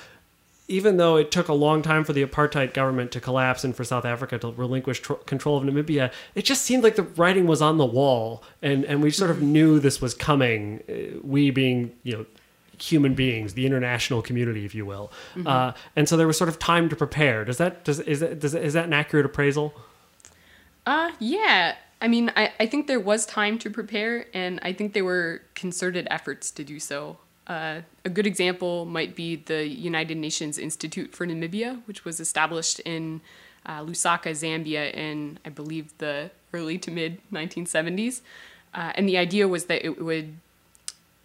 even 0.68 0.98
though 0.98 1.16
it 1.16 1.30
took 1.30 1.48
a 1.48 1.54
long 1.54 1.80
time 1.82 2.04
for 2.04 2.12
the 2.12 2.22
apartheid 2.24 2.74
government 2.74 3.10
to 3.12 3.20
collapse 3.20 3.64
and 3.64 3.74
for 3.74 3.84
South 3.84 4.04
Africa 4.04 4.38
to 4.38 4.52
relinquish 4.52 5.00
tr- 5.00 5.14
control 5.14 5.56
of 5.56 5.64
Namibia, 5.64 6.12
it 6.34 6.44
just 6.44 6.62
seemed 6.62 6.84
like 6.84 6.94
the 6.94 7.04
writing 7.04 7.46
was 7.46 7.62
on 7.62 7.78
the 7.78 7.86
wall, 7.86 8.42
and 8.62 8.84
and 8.84 9.02
we 9.02 9.10
sort 9.10 9.30
of 9.30 9.40
knew 9.42 9.78
this 9.80 10.00
was 10.00 10.12
coming. 10.14 10.82
uh, 10.88 11.18
We 11.22 11.50
being 11.50 11.92
you 12.02 12.16
know 12.18 12.26
human 12.78 13.14
beings, 13.14 13.54
the 13.54 13.64
international 13.66 14.20
community, 14.22 14.64
if 14.66 14.74
you 14.74 14.84
will, 14.86 15.10
uh, 15.46 15.72
and 15.96 16.06
so 16.08 16.16
there 16.18 16.26
was 16.26 16.36
sort 16.36 16.50
of 16.50 16.58
time 16.58 16.88
to 16.90 16.94
prepare. 16.96 17.44
Does 17.46 17.56
that 17.56 17.82
does 17.84 17.98
is 18.00 18.20
that 18.20 18.38
does, 18.38 18.54
is 18.54 18.74
that 18.74 18.84
an 18.84 18.92
accurate 18.92 19.24
appraisal? 19.26 19.74
Uh, 20.86 21.12
yeah. 21.18 21.76
I 22.00 22.08
mean, 22.08 22.30
I, 22.36 22.52
I 22.60 22.66
think 22.66 22.86
there 22.86 23.00
was 23.00 23.26
time 23.26 23.58
to 23.58 23.70
prepare, 23.70 24.26
and 24.32 24.60
I 24.62 24.72
think 24.72 24.92
there 24.92 25.04
were 25.04 25.42
concerted 25.54 26.06
efforts 26.10 26.50
to 26.52 26.64
do 26.64 26.78
so. 26.78 27.18
Uh, 27.46 27.80
a 28.04 28.10
good 28.10 28.26
example 28.26 28.84
might 28.84 29.16
be 29.16 29.36
the 29.36 29.66
United 29.66 30.16
Nations 30.16 30.58
Institute 30.58 31.14
for 31.14 31.26
Namibia, 31.26 31.80
which 31.86 32.04
was 32.04 32.20
established 32.20 32.78
in 32.80 33.20
uh, 33.66 33.80
Lusaka, 33.80 34.30
Zambia, 34.30 34.94
in, 34.94 35.38
I 35.44 35.48
believe, 35.48 35.96
the 35.98 36.30
early 36.52 36.78
to 36.78 36.90
mid 36.90 37.20
1970s. 37.32 38.20
Uh, 38.74 38.92
and 38.94 39.08
the 39.08 39.18
idea 39.18 39.48
was 39.48 39.64
that 39.64 39.84
it 39.84 40.02
would 40.02 40.36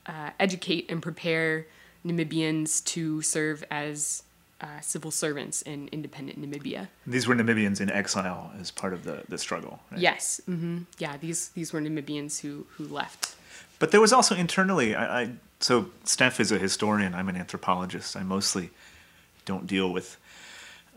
uh, 0.05 0.31
educate 0.39 0.89
and 0.89 1.01
prepare 1.01 1.67
Namibians 2.05 2.83
to 2.85 3.21
serve 3.21 3.63
as 3.69 4.23
uh, 4.63 4.79
civil 4.81 5.11
servants 5.11 5.61
in 5.61 5.89
independent 5.91 6.41
Namibia. 6.41 6.87
These 7.05 7.27
were 7.27 7.35
Namibians 7.35 7.81
in 7.81 7.89
exile 7.91 8.51
as 8.59 8.71
part 8.71 8.93
of 8.93 9.03
the, 9.03 9.23
the 9.27 9.37
struggle. 9.37 9.81
Right? 9.91 9.99
Yes. 9.99 10.41
hmm 10.45 10.79
Yeah. 10.97 11.17
These 11.17 11.49
these 11.49 11.73
were 11.73 11.81
Namibians 11.81 12.39
who 12.39 12.65
who 12.77 12.85
left. 12.85 13.35
But 13.79 13.91
there 13.91 14.01
was 14.01 14.13
also 14.13 14.35
internally. 14.35 14.95
I, 14.95 15.21
I 15.21 15.29
so 15.59 15.87
Steph 16.03 16.39
is 16.39 16.51
a 16.51 16.57
historian. 16.57 17.13
I'm 17.13 17.29
an 17.29 17.35
anthropologist. 17.35 18.15
I 18.15 18.23
mostly 18.23 18.69
don't 19.45 19.67
deal 19.67 19.91
with 19.91 20.17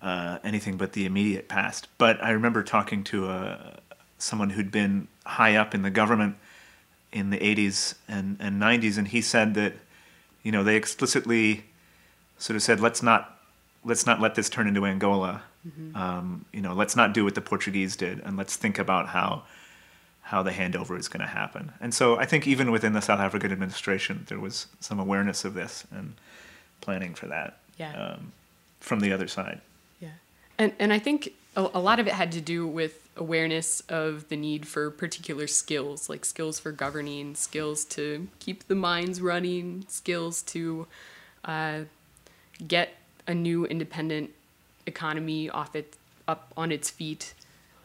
uh, 0.01 0.39
anything 0.45 0.77
but 0.77 0.93
the 0.93 1.05
immediate 1.05 1.49
past. 1.49 1.89
But 1.99 2.23
I 2.23 2.31
remember 2.31 2.63
talking 2.63 3.03
to 3.05 3.29
a, 3.29 3.81
someone 4.19 4.51
who'd 4.51 4.71
been 4.71 5.09
high 5.25 5.57
up 5.57 5.75
in 5.75 5.83
the 5.83 5.91
government 5.91 6.37
in 7.13 7.31
the 7.31 7.39
80s 7.39 7.95
and, 8.09 8.37
and 8.41 8.61
90s, 8.61 8.99
and 8.99 9.09
he 9.09 9.21
said 9.21 9.55
that 9.55 9.75
you 10.43 10.53
know 10.53 10.63
they 10.63 10.77
explicitly 10.77 11.65
sort 12.39 12.55
of 12.55 12.63
said 12.63 12.79
let's 12.79 13.03
not 13.03 13.36
let's 13.87 14.05
not 14.05 14.21
let 14.21 14.35
this 14.35 14.51
turn 14.51 14.67
into 14.67 14.85
Angola. 14.85 15.43
Mm-hmm. 15.67 15.97
Um, 15.97 16.45
you 16.53 16.61
know, 16.61 16.75
let's 16.75 16.97
not 16.97 17.15
do 17.15 17.25
what 17.25 17.35
the 17.35 17.41
Portuguese 17.41 17.97
did, 17.97 18.21
and 18.21 18.37
let's 18.37 18.57
think 18.57 18.79
about 18.79 19.09
how 19.09 19.45
how 20.23 20.43
the 20.43 20.51
handover 20.51 20.99
is 20.99 21.07
going 21.07 21.21
to 21.21 21.27
happen. 21.27 21.73
And 21.81 21.95
so 21.95 22.19
I 22.19 22.27
think 22.27 22.49
even 22.49 22.73
within 22.73 22.95
the 22.95 23.01
South 23.01 23.21
African 23.21 23.53
administration, 23.53 24.27
there 24.29 24.41
was 24.41 24.67
some 24.81 24.99
awareness 24.99 25.45
of 25.45 25.55
this 25.55 25.87
and 25.93 26.15
planning 26.81 27.15
for 27.15 27.27
that. 27.29 27.59
Yeah. 27.79 27.93
Um, 27.95 28.33
from 28.81 29.01
the 29.01 29.13
other 29.13 29.29
side. 29.29 29.61
Yeah, 30.01 30.09
and 30.59 30.73
and 30.79 30.93
I 30.93 30.99
think 30.99 31.33
a, 31.55 31.71
a 31.75 31.81
lot 31.81 32.01
of 32.01 32.07
it 32.07 32.13
had 32.13 32.33
to 32.33 32.41
do 32.41 32.67
with 32.67 33.09
awareness 33.17 33.81
of 33.89 34.29
the 34.29 34.37
need 34.37 34.67
for 34.67 34.91
particular 34.91 35.47
skills, 35.47 36.09
like 36.09 36.25
skills 36.25 36.59
for 36.59 36.71
governing, 36.73 37.35
skills 37.35 37.85
to 37.85 38.29
keep 38.39 38.69
the 38.69 38.75
mines 38.75 39.21
running, 39.23 39.85
skills 39.89 40.43
to 40.43 40.87
uh, 41.45 41.81
get 42.67 42.95
a 43.27 43.35
new 43.35 43.67
independent 43.67 44.31
economy 44.87 45.51
off 45.51 45.75
it 45.75 45.97
up 46.29 46.53
on 46.57 46.73
its 46.73 46.91
feet. 46.91 47.35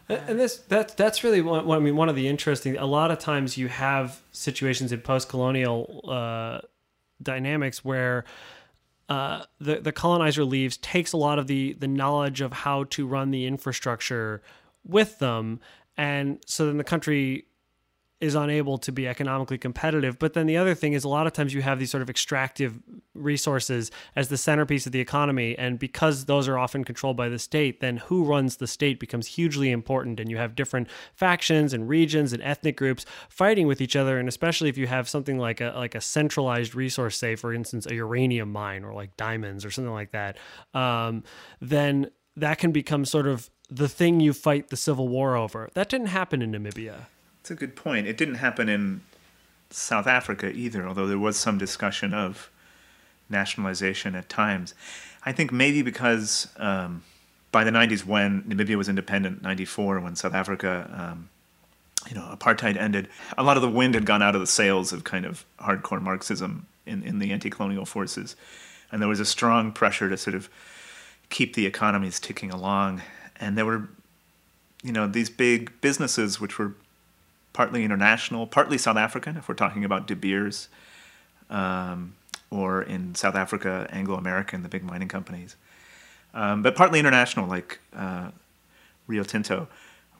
And 0.09 0.39
this 0.39 0.57
that's 0.57 0.93
that's 0.95 1.23
really 1.23 1.41
one, 1.41 1.69
I 1.69 1.79
mean 1.79 1.95
one 1.95 2.09
of 2.09 2.15
the 2.15 2.27
interesting. 2.27 2.77
A 2.77 2.85
lot 2.85 3.11
of 3.11 3.19
times 3.19 3.57
you 3.57 3.69
have 3.69 4.21
situations 4.31 4.91
in 4.91 4.99
post-colonial 5.01 6.01
uh, 6.07 6.59
dynamics 7.21 7.85
where 7.85 8.25
uh, 9.07 9.43
the 9.59 9.79
the 9.79 9.91
colonizer 9.91 10.43
leaves, 10.43 10.77
takes 10.77 11.13
a 11.13 11.17
lot 11.17 11.39
of 11.39 11.47
the 11.47 11.73
the 11.73 11.87
knowledge 11.87 12.41
of 12.41 12.51
how 12.51 12.83
to 12.85 13.07
run 13.07 13.31
the 13.31 13.45
infrastructure 13.45 14.41
with 14.85 15.19
them, 15.19 15.59
and 15.97 16.39
so 16.45 16.65
then 16.65 16.77
the 16.77 16.83
country 16.83 17.45
is 18.21 18.35
unable 18.35 18.77
to 18.77 18.91
be 18.91 19.07
economically 19.07 19.57
competitive. 19.57 20.19
But 20.19 20.33
then 20.33 20.45
the 20.45 20.55
other 20.55 20.75
thing 20.75 20.93
is 20.93 21.03
a 21.03 21.09
lot 21.09 21.25
of 21.25 21.33
times 21.33 21.55
you 21.55 21.63
have 21.63 21.79
these 21.79 21.89
sort 21.89 22.03
of 22.03 22.09
extractive 22.09 22.79
resources 23.15 23.89
as 24.15 24.29
the 24.29 24.37
centerpiece 24.37 24.85
of 24.85 24.91
the 24.91 24.99
economy. 24.99 25.57
And 25.57 25.79
because 25.79 26.25
those 26.25 26.47
are 26.47 26.57
often 26.57 26.83
controlled 26.83 27.17
by 27.17 27.29
the 27.29 27.39
state, 27.39 27.81
then 27.81 27.97
who 27.97 28.23
runs 28.23 28.57
the 28.57 28.67
state 28.67 28.99
becomes 28.99 29.25
hugely 29.25 29.71
important. 29.71 30.19
And 30.19 30.29
you 30.29 30.37
have 30.37 30.55
different 30.55 30.87
factions 31.15 31.73
and 31.73 31.89
regions 31.89 32.31
and 32.31 32.43
ethnic 32.43 32.77
groups 32.77 33.05
fighting 33.27 33.65
with 33.65 33.81
each 33.81 33.95
other. 33.95 34.19
And 34.19 34.29
especially 34.29 34.69
if 34.69 34.77
you 34.77 34.85
have 34.85 35.09
something 35.09 35.39
like 35.39 35.59
a 35.59 35.73
like 35.75 35.95
a 35.95 36.01
centralized 36.01 36.75
resource, 36.75 37.17
say 37.17 37.35
for 37.35 37.53
instance 37.53 37.87
a 37.87 37.95
uranium 37.95 38.51
mine 38.51 38.83
or 38.83 38.93
like 38.93 39.17
diamonds 39.17 39.65
or 39.65 39.71
something 39.71 39.93
like 39.93 40.11
that, 40.11 40.37
um, 40.75 41.23
then 41.59 42.11
that 42.35 42.59
can 42.59 42.71
become 42.71 43.03
sort 43.03 43.25
of 43.25 43.49
the 43.69 43.89
thing 43.89 44.19
you 44.19 44.33
fight 44.33 44.69
the 44.69 44.77
civil 44.77 45.07
war 45.07 45.35
over. 45.35 45.69
That 45.73 45.89
didn't 45.89 46.07
happen 46.07 46.41
in 46.41 46.51
Namibia. 46.51 47.07
That's 47.41 47.51
a 47.51 47.55
good 47.55 47.75
point. 47.75 48.07
It 48.07 48.17
didn't 48.17 48.35
happen 48.35 48.69
in 48.69 49.01
South 49.71 50.05
Africa 50.05 50.51
either, 50.51 50.87
although 50.87 51.07
there 51.07 51.17
was 51.17 51.37
some 51.37 51.57
discussion 51.57 52.13
of 52.13 52.51
nationalization 53.29 54.15
at 54.15 54.29
times. 54.29 54.75
I 55.25 55.31
think 55.31 55.51
maybe 55.51 55.81
because 55.81 56.47
um, 56.57 57.03
by 57.51 57.63
the 57.63 57.71
90s, 57.71 58.05
when 58.05 58.43
Namibia 58.43 58.75
was 58.75 58.89
independent, 58.89 59.41
94, 59.41 59.99
when 60.01 60.15
South 60.15 60.33
Africa, 60.33 60.89
um, 60.95 61.29
you 62.09 62.15
know, 62.15 62.35
apartheid 62.35 62.77
ended, 62.77 63.07
a 63.37 63.43
lot 63.43 63.57
of 63.57 63.63
the 63.63 63.69
wind 63.69 63.95
had 63.95 64.05
gone 64.05 64.21
out 64.21 64.35
of 64.35 64.41
the 64.41 64.47
sails 64.47 64.93
of 64.93 65.03
kind 65.03 65.25
of 65.25 65.45
hardcore 65.59 66.01
Marxism 66.01 66.67
in, 66.85 67.03
in 67.03 67.19
the 67.19 67.31
anti 67.31 67.49
colonial 67.49 67.85
forces. 67.85 68.35
And 68.91 69.01
there 69.01 69.09
was 69.09 69.19
a 69.19 69.25
strong 69.25 69.71
pressure 69.71 70.09
to 70.09 70.17
sort 70.17 70.35
of 70.35 70.49
keep 71.29 71.55
the 71.55 71.65
economies 71.65 72.19
ticking 72.19 72.51
along. 72.51 73.01
And 73.39 73.57
there 73.57 73.65
were, 73.65 73.89
you 74.83 74.91
know, 74.91 75.07
these 75.07 75.29
big 75.29 75.71
businesses 75.81 76.39
which 76.39 76.59
were 76.59 76.73
partly 77.53 77.83
international, 77.83 78.47
partly 78.47 78.77
South 78.77 78.97
African, 78.97 79.37
if 79.37 79.47
we're 79.47 79.55
talking 79.55 79.83
about 79.83 80.07
De 80.07 80.15
Beers, 80.15 80.69
um, 81.49 82.15
or 82.49 82.81
in 82.81 83.15
South 83.15 83.35
Africa, 83.35 83.87
Anglo 83.91 84.15
American, 84.15 84.63
the 84.63 84.69
big 84.69 84.83
mining 84.83 85.07
companies, 85.07 85.55
um, 86.33 86.61
but 86.61 86.75
partly 86.75 86.99
international, 86.99 87.47
like 87.47 87.79
uh, 87.95 88.31
Rio 89.07 89.23
Tinto, 89.23 89.67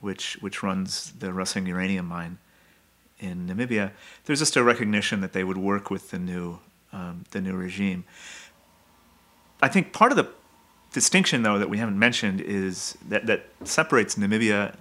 which 0.01 0.37
which 0.41 0.63
runs 0.63 1.13
the 1.19 1.27
Rössing 1.27 1.67
uranium 1.67 2.07
mine 2.07 2.37
in 3.19 3.47
Namibia. 3.47 3.91
There's 4.25 4.39
just 4.39 4.55
a 4.55 4.63
recognition 4.63 5.21
that 5.21 5.33
they 5.33 5.43
would 5.43 5.57
work 5.57 5.89
with 5.89 6.11
the 6.11 6.19
new 6.19 6.59
um, 6.91 7.23
the 7.31 7.39
new 7.39 7.55
regime. 7.55 8.03
I 9.61 9.67
think 9.69 9.93
part 9.93 10.11
of 10.11 10.17
the 10.17 10.27
distinction, 10.91 11.43
though, 11.43 11.57
that 11.59 11.69
we 11.69 11.77
haven't 11.77 11.99
mentioned 11.99 12.41
is 12.41 12.97
that 13.07 13.25
that 13.27 13.45
separates 13.63 14.15
Namibia 14.15 14.75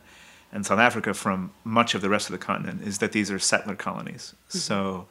and 0.53 0.67
South 0.67 0.79
Africa 0.79 1.15
from 1.15 1.53
much 1.65 1.95
of 1.95 2.03
the 2.03 2.09
rest 2.09 2.29
of 2.29 2.33
the 2.33 2.39
continent 2.39 2.83
is 2.83 2.99
that 2.99 3.13
these 3.13 3.31
are 3.31 3.39
settler 3.39 3.77
colonies. 3.77 4.35
Mm-hmm. 4.49 4.59
So, 4.59 5.07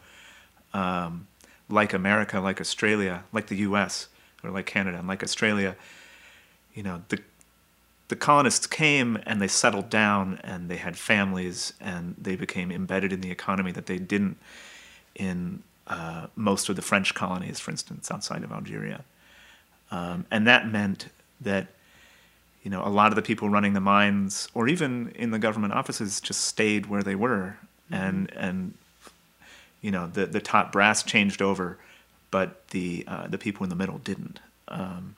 um, 0.73 1.27
like 1.69 1.93
America, 1.93 2.39
like 2.39 2.59
Australia, 2.59 3.23
like 3.31 3.47
the 3.47 3.57
U.S. 3.57 4.07
or 4.43 4.51
like 4.51 4.65
Canada, 4.65 4.97
and 4.97 5.07
like 5.07 5.23
Australia, 5.23 5.75
you 6.73 6.83
know, 6.83 7.03
the 7.09 7.19
the 8.09 8.15
colonists 8.15 8.65
came 8.65 9.19
and 9.27 9.39
they 9.39 9.47
settled 9.47 9.89
down 9.89 10.39
and 10.43 10.67
they 10.67 10.77
had 10.77 10.97
families 10.97 11.73
and 11.79 12.15
they 12.17 12.35
became 12.35 12.71
embedded 12.71 13.13
in 13.13 13.21
the 13.21 13.29
economy 13.29 13.71
that 13.71 13.85
they 13.85 13.99
didn't 13.99 14.35
in 15.13 15.61
uh, 15.85 16.25
most 16.35 16.69
of 16.69 16.75
the 16.75 16.81
French 16.81 17.13
colonies, 17.13 17.59
for 17.59 17.69
instance, 17.69 18.09
outside 18.11 18.43
of 18.43 18.51
Algeria. 18.51 19.03
Um, 19.91 20.25
and 20.31 20.47
that 20.47 20.67
meant 20.67 21.09
that 21.39 21.67
you 22.63 22.69
know, 22.69 22.85
a 22.85 22.89
lot 22.89 23.11
of 23.11 23.15
the 23.15 23.21
people 23.21 23.49
running 23.49 23.73
the 23.73 23.79
mines 23.79 24.47
or 24.53 24.67
even 24.67 25.11
in 25.15 25.31
the 25.31 25.39
government 25.39 25.73
offices 25.73 26.19
just 26.19 26.41
stayed 26.41 26.87
where 26.87 27.03
they 27.03 27.15
were. 27.15 27.57
Mm-hmm. 27.91 28.03
and 28.03 28.33
and 28.33 28.73
you 29.81 29.89
know 29.89 30.07
the 30.07 30.27
the 30.27 30.39
top 30.39 30.71
brass 30.71 31.01
changed 31.01 31.41
over 31.41 31.79
but 32.29 32.67
the 32.69 33.03
uh, 33.07 33.27
the 33.27 33.39
people 33.39 33.63
in 33.63 33.69
the 33.69 33.75
middle 33.75 33.97
didn't. 33.97 34.39
Um, 34.67 35.15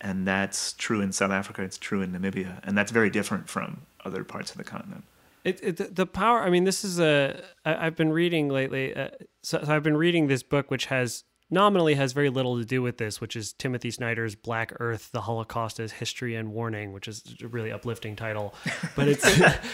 and 0.00 0.26
that's 0.26 0.72
true 0.72 1.02
in 1.02 1.12
South 1.12 1.30
Africa 1.30 1.62
it's 1.62 1.76
true 1.76 2.00
in 2.00 2.12
Namibia 2.12 2.60
and 2.64 2.76
that's 2.76 2.90
very 2.90 3.10
different 3.10 3.48
from 3.48 3.82
other 4.04 4.24
parts 4.24 4.50
of 4.50 4.56
the 4.56 4.64
continent. 4.64 5.04
It, 5.42 5.60
it, 5.62 5.96
the 5.96 6.04
power 6.04 6.42
i 6.42 6.50
mean 6.50 6.64
this 6.64 6.84
is 6.84 7.00
a 7.00 7.42
I, 7.64 7.86
i've 7.86 7.96
been 7.96 8.12
reading 8.12 8.50
lately 8.50 8.94
uh, 8.94 9.08
so, 9.42 9.64
so 9.64 9.74
i've 9.74 9.82
been 9.82 9.96
reading 9.96 10.26
this 10.26 10.42
book 10.42 10.70
which 10.70 10.84
has 10.86 11.24
nominally 11.50 11.94
has 11.94 12.12
very 12.12 12.30
little 12.30 12.58
to 12.58 12.64
do 12.64 12.82
with 12.82 12.98
this, 12.98 13.20
which 13.20 13.36
is 13.36 13.52
Timothy 13.52 13.90
Snyder's 13.90 14.34
Black 14.34 14.72
Earth: 14.80 15.10
The 15.12 15.22
Holocaust 15.22 15.80
as 15.80 15.92
History 15.92 16.34
and 16.34 16.52
Warning, 16.52 16.92
which 16.92 17.08
is 17.08 17.22
a 17.42 17.48
really 17.48 17.72
uplifting 17.72 18.16
title. 18.16 18.54
But 18.96 19.08
it's 19.08 19.24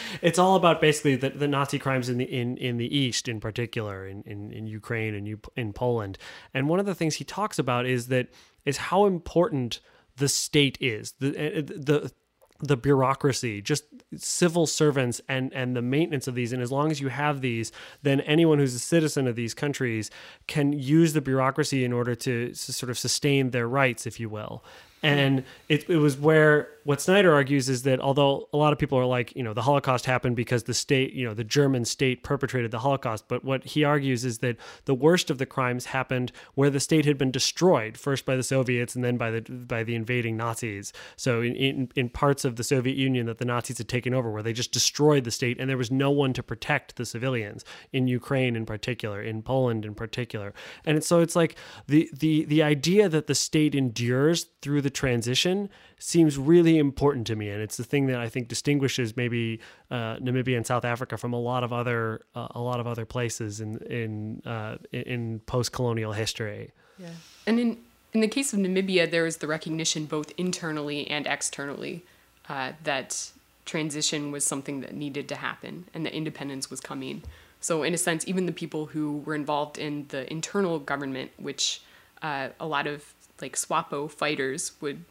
it's 0.22 0.38
all 0.38 0.56
about 0.56 0.80
basically 0.80 1.16
the, 1.16 1.30
the 1.30 1.48
Nazi 1.48 1.78
crimes 1.78 2.08
in 2.08 2.18
the 2.18 2.24
in, 2.24 2.56
in 2.56 2.76
the 2.76 2.96
East, 2.96 3.28
in 3.28 3.40
particular, 3.40 4.06
in, 4.06 4.22
in, 4.22 4.52
in 4.52 4.66
Ukraine 4.66 5.14
and 5.14 5.38
in 5.56 5.72
Poland. 5.72 6.18
And 6.54 6.68
one 6.68 6.80
of 6.80 6.86
the 6.86 6.94
things 6.94 7.16
he 7.16 7.24
talks 7.24 7.58
about 7.58 7.86
is 7.86 8.08
that 8.08 8.28
is 8.64 8.76
how 8.76 9.06
important 9.06 9.80
the 10.16 10.28
state 10.28 10.78
is. 10.80 11.14
The 11.20 11.36
eh, 11.36 11.62
the 11.64 12.12
the 12.60 12.76
bureaucracy, 12.76 13.60
just 13.60 13.84
civil 14.16 14.66
servants 14.66 15.20
and 15.28 15.52
and 15.52 15.76
the 15.76 15.82
maintenance 15.82 16.26
of 16.28 16.34
these. 16.34 16.52
And 16.52 16.62
as 16.62 16.72
long 16.72 16.90
as 16.90 17.00
you 17.00 17.08
have 17.08 17.40
these, 17.40 17.72
then 18.02 18.20
anyone 18.22 18.58
who's 18.58 18.74
a 18.74 18.78
citizen 18.78 19.26
of 19.26 19.36
these 19.36 19.54
countries 19.54 20.10
can 20.46 20.72
use 20.72 21.12
the 21.12 21.20
bureaucracy 21.20 21.84
in 21.84 21.92
order 21.92 22.14
to, 22.14 22.48
to 22.48 22.72
sort 22.72 22.90
of 22.90 22.98
sustain 22.98 23.50
their 23.50 23.68
rights, 23.68 24.06
if 24.06 24.20
you 24.20 24.28
will. 24.28 24.64
And 25.02 25.44
it, 25.68 25.88
it 25.88 25.98
was 25.98 26.16
where 26.16 26.68
what 26.86 27.00
Snyder 27.00 27.34
argues 27.34 27.68
is 27.68 27.82
that 27.82 27.98
although 27.98 28.48
a 28.52 28.56
lot 28.56 28.72
of 28.72 28.78
people 28.78 28.96
are 28.96 29.04
like, 29.04 29.34
you 29.34 29.42
know, 29.42 29.52
the 29.52 29.62
Holocaust 29.62 30.06
happened 30.06 30.36
because 30.36 30.62
the 30.62 30.72
state, 30.72 31.12
you 31.14 31.26
know, 31.26 31.34
the 31.34 31.42
German 31.42 31.84
state 31.84 32.22
perpetrated 32.22 32.70
the 32.70 32.78
Holocaust, 32.78 33.24
but 33.26 33.44
what 33.44 33.64
he 33.64 33.82
argues 33.82 34.24
is 34.24 34.38
that 34.38 34.56
the 34.84 34.94
worst 34.94 35.28
of 35.28 35.38
the 35.38 35.46
crimes 35.46 35.86
happened 35.86 36.30
where 36.54 36.70
the 36.70 36.78
state 36.78 37.04
had 37.04 37.18
been 37.18 37.32
destroyed 37.32 37.98
first 37.98 38.24
by 38.24 38.36
the 38.36 38.42
Soviets 38.44 38.94
and 38.94 39.02
then 39.02 39.16
by 39.16 39.32
the 39.32 39.40
by 39.40 39.82
the 39.82 39.96
invading 39.96 40.36
Nazis. 40.36 40.92
So 41.16 41.42
in, 41.42 41.56
in, 41.56 41.90
in 41.96 42.08
parts 42.08 42.44
of 42.44 42.54
the 42.54 42.62
Soviet 42.62 42.96
Union 42.96 43.26
that 43.26 43.38
the 43.38 43.44
Nazis 43.44 43.78
had 43.78 43.88
taken 43.88 44.14
over, 44.14 44.30
where 44.30 44.44
they 44.44 44.52
just 44.52 44.70
destroyed 44.70 45.24
the 45.24 45.32
state 45.32 45.58
and 45.58 45.68
there 45.68 45.76
was 45.76 45.90
no 45.90 46.12
one 46.12 46.32
to 46.34 46.42
protect 46.42 46.94
the 46.94 47.04
civilians 47.04 47.64
in 47.92 48.06
Ukraine 48.06 48.54
in 48.54 48.64
particular, 48.64 49.20
in 49.20 49.42
Poland 49.42 49.84
in 49.84 49.96
particular, 49.96 50.54
and 50.84 51.02
so 51.02 51.18
it's 51.18 51.34
like 51.34 51.56
the 51.88 52.08
the 52.16 52.44
the 52.44 52.62
idea 52.62 53.08
that 53.08 53.26
the 53.26 53.34
state 53.34 53.74
endures 53.74 54.46
through 54.62 54.82
the 54.82 54.90
transition 54.90 55.68
seems 55.98 56.36
really 56.38 56.78
important 56.78 57.26
to 57.28 57.36
me, 57.36 57.48
and 57.48 57.62
it's 57.62 57.76
the 57.76 57.84
thing 57.84 58.06
that 58.06 58.20
I 58.20 58.28
think 58.28 58.48
distinguishes 58.48 59.16
maybe 59.16 59.60
uh, 59.90 60.16
Namibia 60.16 60.56
and 60.56 60.66
South 60.66 60.84
Africa 60.84 61.16
from 61.16 61.32
a 61.32 61.40
lot 61.40 61.64
of 61.64 61.72
other 61.72 62.22
uh, 62.34 62.48
a 62.50 62.60
lot 62.60 62.80
of 62.80 62.86
other 62.86 63.04
places 63.04 63.60
in 63.60 63.78
in 63.78 64.42
uh, 64.44 64.76
in 64.92 65.40
post 65.46 65.72
colonial 65.72 66.12
history. 66.12 66.72
Yeah. 66.98 67.08
And 67.46 67.60
in, 67.60 67.78
in 68.12 68.20
the 68.20 68.28
case 68.28 68.52
of 68.52 68.58
Namibia, 68.60 69.10
there 69.10 69.26
is 69.26 69.38
the 69.38 69.46
recognition 69.46 70.06
both 70.06 70.32
internally 70.38 71.08
and 71.10 71.26
externally 71.26 72.04
uh, 72.48 72.72
that 72.84 73.30
transition 73.66 74.30
was 74.30 74.44
something 74.44 74.80
that 74.80 74.94
needed 74.94 75.28
to 75.28 75.36
happen 75.36 75.86
and 75.92 76.06
that 76.06 76.14
independence 76.14 76.70
was 76.70 76.80
coming. 76.80 77.22
So, 77.60 77.82
in 77.82 77.94
a 77.94 77.98
sense, 77.98 78.26
even 78.28 78.46
the 78.46 78.52
people 78.52 78.86
who 78.86 79.18
were 79.18 79.34
involved 79.34 79.76
in 79.76 80.06
the 80.08 80.30
internal 80.30 80.78
government, 80.78 81.32
which 81.36 81.80
uh, 82.22 82.48
a 82.60 82.66
lot 82.66 82.86
of 82.86 83.12
like 83.40 83.56
SWAPO 83.56 84.10
fighters 84.10 84.72
would, 84.80 85.04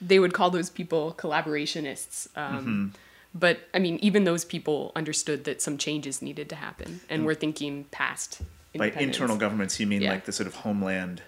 they 0.00 0.18
would 0.18 0.32
call 0.34 0.50
those 0.50 0.70
people 0.70 1.14
collaborationists. 1.18 2.28
Um, 2.36 2.92
But 3.34 3.68
I 3.74 3.78
mean, 3.78 3.98
even 4.00 4.24
those 4.24 4.46
people 4.46 4.92
understood 4.96 5.44
that 5.44 5.60
some 5.60 5.76
changes 5.76 6.22
needed 6.22 6.48
to 6.48 6.56
happen, 6.56 7.00
and 7.10 7.26
we're 7.26 7.34
thinking 7.34 7.84
past. 7.90 8.40
By 8.74 8.90
internal 8.92 9.36
governments, 9.36 9.78
you 9.78 9.86
mean 9.86 10.00
Yeah. 10.02 10.12
like 10.12 10.24
the 10.24 10.32
sort 10.32 10.46
of 10.46 10.54
homeland 10.56 11.22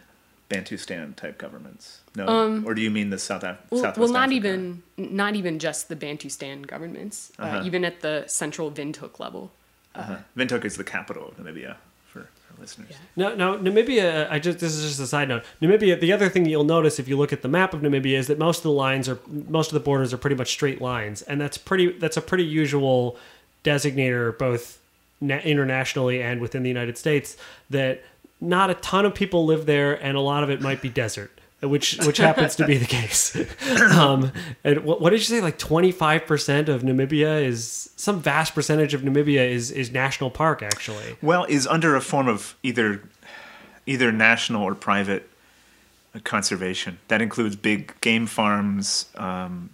Bantustan 0.49 1.15
type 1.17 1.37
governments? 1.37 2.01
No, 2.17 2.63
or 2.65 2.75
do 2.75 2.81
you 2.81 2.91
mean 2.91 3.11
the 3.11 3.19
South 3.19 3.43
Af- 3.45 3.59
Um, 3.59 3.67
Well, 3.71 3.81
Southwest 3.83 3.99
well, 4.01 4.13
not 4.21 4.29
Africa? 4.31 4.37
even 4.37 4.83
not 4.97 5.35
even 5.37 5.59
just 5.59 5.89
the 5.91 5.97
Bantustan 5.97 6.67
governments, 6.67 7.31
uh 7.39 7.43
Uh-huh. 7.43 7.63
even 7.67 7.85
at 7.85 8.01
the 8.01 8.25
central 8.27 8.71
Windhoek 8.73 9.19
level. 9.21 9.53
Uh-huh. 9.95 10.17
Windhoek 10.37 10.65
is 10.65 10.77
the 10.77 10.85
capital 10.85 11.29
of 11.29 11.37
Namibia 11.37 11.77
for 12.23 12.55
our 12.55 12.61
listeners. 12.61 12.95
No, 13.17 13.35
no, 13.35 13.59
Namibia. 13.59 14.31
I 14.31 14.39
just 14.39 14.59
this 14.59 14.75
is 14.75 14.85
just 14.87 15.01
a 15.01 15.07
side 15.07 15.29
note. 15.29 15.45
Namibia. 15.63 16.01
The 16.01 16.13
other 16.13 16.29
thing 16.29 16.47
you'll 16.47 16.65
notice 16.65 16.99
if 16.99 17.09
you 17.09 17.17
look 17.17 17.33
at 17.33 17.43
the 17.43 17.49
map 17.49 17.75
of 17.75 17.81
Namibia 17.81 18.19
is 18.19 18.27
that 18.29 18.39
most 18.39 18.59
of 18.59 18.63
the 18.65 18.73
lines 18.73 19.09
are 19.09 19.19
most 19.27 19.69
of 19.69 19.75
the 19.75 19.81
borders 19.81 20.13
are 20.13 20.19
pretty 20.19 20.37
much 20.37 20.51
straight 20.51 20.81
lines, 20.81 21.23
and 21.23 21.41
that's 21.41 21.59
pretty. 21.59 21.93
That's 21.93 22.17
a 22.17 22.23
pretty 22.23 22.45
usual 22.45 23.17
designator 23.65 24.37
both 24.39 24.81
internationally 25.21 26.23
and 26.23 26.41
within 26.41 26.63
the 26.63 26.69
United 26.69 26.97
States. 26.97 27.37
That 27.71 28.03
not 28.41 28.71
a 28.71 28.75
ton 28.75 29.05
of 29.05 29.15
people 29.15 29.45
live 29.45 29.67
there, 29.67 29.95
and 29.95 30.17
a 30.17 30.21
lot 30.21 30.43
of 30.43 30.51
it 30.51 30.61
might 30.61 30.81
be 30.81 30.89
desert. 30.89 31.38
Which 31.61 31.99
which 32.07 32.19
happens 32.19 32.55
to 32.57 32.67
be 32.67 32.77
the 32.77 32.87
case, 32.87 33.35
um, 33.93 34.31
and 34.63 34.85
what, 34.85 35.01
what 35.01 35.11
did 35.11 35.19
you 35.19 35.25
say? 35.25 35.41
Like 35.41 35.59
twenty 35.59 35.91
five 35.91 36.25
percent 36.25 36.69
of 36.69 36.83
Namibia 36.83 37.43
is 37.43 37.91
some 37.97 38.23
vast 38.23 38.55
percentage 38.55 38.95
of 38.95 39.01
Namibia 39.01 39.51
is 39.51 39.73
is 39.73 39.91
national 39.91 40.31
park 40.31 40.63
actually. 40.63 41.17
Well, 41.21 41.47
is 41.49 41.67
under 41.67 41.97
a 41.97 42.01
form 42.01 42.29
of 42.29 42.55
either 42.63 43.03
either 43.87 44.13
national 44.13 44.63
or 44.63 44.77
private 44.77 45.29
conservation. 46.23 46.99
That 47.09 47.21
includes 47.21 47.57
big 47.57 48.01
game 48.01 48.27
farms, 48.27 49.07
um, 49.17 49.71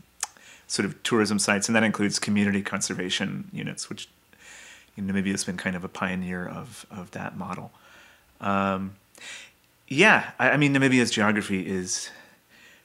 sort 0.67 0.87
of 0.87 1.03
tourism 1.03 1.39
sites, 1.39 1.69
and 1.69 1.77
that 1.77 1.83
includes 1.85 2.19
community 2.19 2.63
conservation 2.63 3.51
units, 3.53 3.91
which 3.91 4.09
Namibia 4.99 5.33
has 5.33 5.45
been 5.45 5.57
kind 5.57 5.77
of 5.77 5.85
a 5.85 5.89
pioneer 5.89 6.47
of 6.47 6.87
of 6.91 7.11
that 7.11 7.37
model. 7.37 7.73
Um, 8.41 8.95
yeah, 9.89 10.33
I, 10.39 10.51
I 10.51 10.57
mean 10.57 10.75
Namibia's 10.75 11.11
geography 11.11 11.67
is 11.67 12.11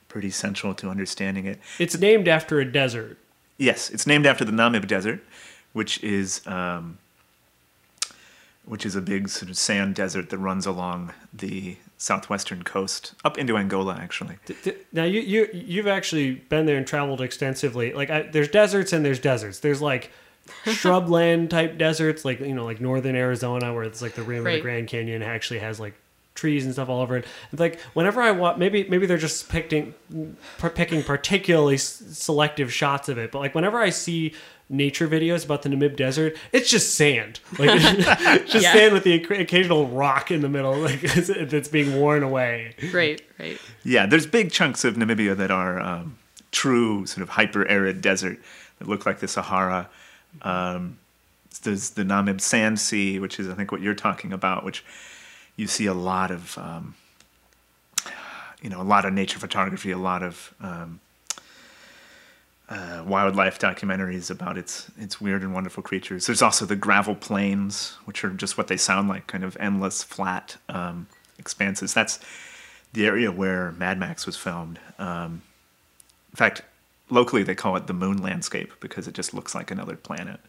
pretty 0.07 0.31
central 0.31 0.73
to 0.75 0.89
understanding 0.89 1.45
it. 1.45 1.59
It's 1.77 1.97
named 1.97 2.27
after 2.27 2.59
a 2.59 2.65
desert. 2.65 3.17
Yes, 3.57 3.89
it's 3.89 4.07
named 4.07 4.25
after 4.25 4.43
the 4.45 4.51
Namib 4.51 4.87
Desert, 4.87 5.21
which 5.73 6.03
is 6.03 6.45
um, 6.47 6.97
which 8.65 8.85
is 8.85 8.95
a 8.95 9.01
big 9.01 9.29
sort 9.29 9.49
of 9.49 9.57
sand 9.57 9.95
desert 9.95 10.29
that 10.29 10.37
runs 10.37 10.65
along 10.65 11.13
the 11.33 11.77
southwestern 11.97 12.63
coast 12.63 13.13
up 13.25 13.37
into 13.37 13.57
Angola, 13.57 13.95
actually. 13.95 14.37
Now 14.93 15.03
you 15.03 15.21
you 15.21 15.49
you've 15.53 15.87
actually 15.87 16.35
been 16.35 16.65
there 16.65 16.77
and 16.77 16.87
traveled 16.87 17.21
extensively. 17.21 17.93
Like 17.93 18.09
I, 18.09 18.21
there's 18.23 18.47
deserts 18.47 18.93
and 18.93 19.05
there's 19.05 19.19
deserts. 19.19 19.59
There's 19.59 19.81
like 19.81 20.11
shrubland 20.65 21.49
type 21.49 21.77
deserts, 21.77 22.23
like 22.23 22.39
you 22.39 22.53
know, 22.53 22.65
like 22.65 22.79
northern 22.79 23.15
Arizona, 23.15 23.73
where 23.73 23.83
it's 23.83 24.01
like 24.01 24.15
the 24.15 24.23
rim 24.23 24.45
of 24.45 24.53
the 24.53 24.61
Grand 24.61 24.87
Canyon 24.87 25.21
actually 25.21 25.59
has 25.59 25.79
like 25.79 25.95
trees 26.39 26.63
and 26.65 26.73
stuff 26.73 26.89
all 26.89 27.01
over 27.01 27.17
it. 27.17 27.25
It's 27.51 27.59
like 27.59 27.79
whenever 27.93 28.21
I 28.21 28.31
want, 28.31 28.57
maybe 28.57 28.87
maybe 28.89 29.05
they're 29.05 29.17
just 29.17 29.49
picking 29.49 29.93
picking 30.75 31.03
particularly 31.03 31.75
s- 31.75 32.03
selective 32.11 32.71
shots 32.73 33.09
of 33.09 33.17
it. 33.17 33.31
But 33.31 33.39
like 33.39 33.53
whenever 33.55 33.77
I 33.77 33.89
see 33.89 34.33
nature 34.71 35.07
videos 35.07 35.43
about 35.43 35.63
the 35.63 35.69
Namib 35.69 35.95
Desert, 35.95 36.37
it's 36.51 36.69
just 36.69 36.93
sand, 36.95 37.39
like 37.57 37.69
it's 37.73 38.51
just 38.51 38.63
Yeah. 38.63 38.73
sand 38.73 38.93
with 38.93 39.03
the 39.03 39.15
occasional 39.15 39.87
rock 39.87 40.29
in 40.31 40.41
the 40.41 40.49
middle, 40.49 40.77
like 40.77 41.01
that's 41.01 41.67
being 41.67 41.95
worn 41.99 42.21
away. 42.23 42.75
Right, 42.93 43.21
right. 43.39 43.59
Yeah, 43.83 44.05
there's 44.05 44.27
big 44.27 44.51
chunks 44.51 44.85
of 44.85 44.95
Namibia 44.95 45.35
that 45.37 45.49
are 45.51 45.79
um, 45.79 46.17
true 46.51 47.05
sort 47.07 47.23
of 47.23 47.29
hyper 47.29 47.67
arid 47.67 48.01
desert 48.01 48.37
that 48.77 48.87
look 48.87 49.05
like 49.07 49.19
the 49.19 49.27
Sahara. 49.27 49.89
Um, 50.43 50.99
there's 51.63 51.89
the 51.91 52.03
Namib 52.03 52.39
Sand 52.39 52.79
Sea, 52.79 53.17
which 53.19 53.39
is 53.39 53.49
I 53.49 53.53
think 53.55 53.71
what 53.71 53.81
you're 53.81 53.95
talking 53.95 54.31
about, 54.31 54.63
which 54.63 54.85
you 55.59 55.67
see 55.67 55.87
a 55.87 55.93
lot 55.93 56.31
of, 56.31 56.57
um, 56.57 56.95
you 58.61 58.69
know, 58.69 58.81
a 58.81 58.83
lot 58.83 59.03
of 59.03 59.13
nature 59.13 59.39
photography, 59.39 59.91
a 59.91 59.97
lot 59.97 60.23
of 60.23 60.53
um, 60.61 61.01
uh, 62.69 63.03
wildlife 63.05 63.59
documentaries 63.59 64.31
about 64.31 64.57
its 64.57 64.89
its 64.97 65.19
weird 65.19 65.41
and 65.41 65.53
wonderful 65.53 65.83
creatures. 65.83 66.25
There's 66.27 66.41
also 66.41 66.65
the 66.65 66.77
gravel 66.77 67.13
plains, 67.13 67.97
which 68.05 68.23
are 68.23 68.29
just 68.29 68.57
what 68.57 68.67
they 68.67 68.77
sound 68.77 69.09
like, 69.09 69.27
kind 69.27 69.43
of 69.43 69.57
endless 69.59 70.01
flat 70.01 70.55
um, 70.69 71.07
expanses. 71.37 71.93
That's 71.93 72.19
the 72.93 73.05
area 73.05 73.29
where 73.29 73.73
Mad 73.73 73.99
Max 73.99 74.25
was 74.25 74.37
filmed. 74.37 74.79
Um, 74.97 75.41
in 76.31 76.37
fact, 76.37 76.61
locally 77.09 77.43
they 77.43 77.55
call 77.55 77.75
it 77.75 77.87
the 77.87 77.93
moon 77.93 78.21
landscape 78.21 78.71
because 78.79 79.09
it 79.09 79.13
just 79.13 79.33
looks 79.33 79.53
like 79.53 79.71
another 79.71 79.97
planet. 79.97 80.39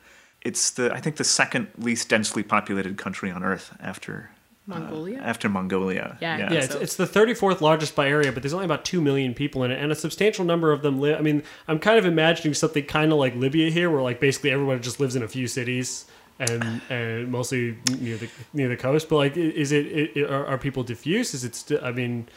It's 0.43 0.71
the 0.71 0.93
I 0.93 1.01
think 1.01 1.17
the 1.17 1.25
second 1.25 1.67
least 1.77 2.09
densely 2.09 2.45
populated 2.45 2.97
country 2.97 3.31
on 3.31 3.43
Earth 3.43 3.77
after 3.81 4.31
uh, 4.71 4.75
after 5.23 5.49
Mongolia. 5.49 6.17
Yeah, 6.21 6.39
Yeah, 6.39 6.53
it's, 6.53 6.73
So- 6.75 6.81
it's 6.81 6.97
the 6.97 7.07
34th 7.07 7.61
largest 7.61 7.95
by 7.97 8.09
area, 8.09 8.31
but 8.33 8.43
there's 8.43 8.53
only 8.55 8.65
about 8.67 8.85
2 8.85 9.01
million 9.01 9.35
people 9.35 9.65
in 9.65 9.71
it, 9.71 9.83
and 9.83 9.91
a 9.91 9.95
substantial 9.95 10.45
number 10.45 10.71
of 10.73 10.83
them 10.83 11.01
live. 11.01 11.19
I 11.19 11.23
mean, 11.23 11.43
I'm 11.69 11.79
kind 11.79 11.99
of 11.99 12.05
imagining 12.05 12.55
something 12.55 12.85
kind 12.85 13.13
of 13.13 13.19
like 13.19 13.35
Libya 13.35 13.71
here, 13.71 13.91
where 13.91 14.03
like 14.03 14.21
basically 14.21 14.51
everyone 14.51 14.81
just 14.83 15.01
lives 15.01 15.17
in 15.17 15.23
a 15.23 15.29
few 15.29 15.47
cities 15.49 16.05
and 16.39 16.81
and 16.89 17.31
mostly 17.31 17.77
near 18.01 18.17
the 18.17 18.29
near 18.53 18.69
the 18.69 18.77
coast. 18.77 19.09
But 19.09 19.17
like, 19.17 19.37
is 19.37 19.73
it, 19.73 19.87
it 20.17 20.31
are, 20.31 20.47
are 20.47 20.59
people 20.59 20.83
diffuse? 20.83 21.35
Is 21.35 21.45
it? 21.45 21.55
St- 21.55 21.83
I 21.83 21.91
mean, 21.93 22.29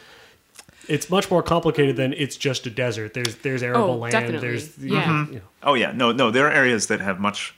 it's 0.88 1.08
much 1.08 1.30
more 1.30 1.42
complicated 1.42 1.96
than 1.96 2.12
it's 2.12 2.36
just 2.36 2.66
a 2.66 2.70
desert. 2.70 3.14
There's 3.14 3.36
there's 3.36 3.62
arable 3.62 3.84
Oh, 3.84 3.96
land. 3.96 4.12
definitely. 4.12 4.40
There's 4.48 4.76
Yeah. 4.78 5.26
you 5.28 5.34
know, 5.36 5.40
Oh 5.62 5.74
yeah, 5.74 5.92
no, 5.92 6.12
no. 6.12 6.30
There 6.30 6.46
are 6.46 6.52
areas 6.52 6.88
that 6.88 7.00
have 7.00 7.18
much, 7.20 7.54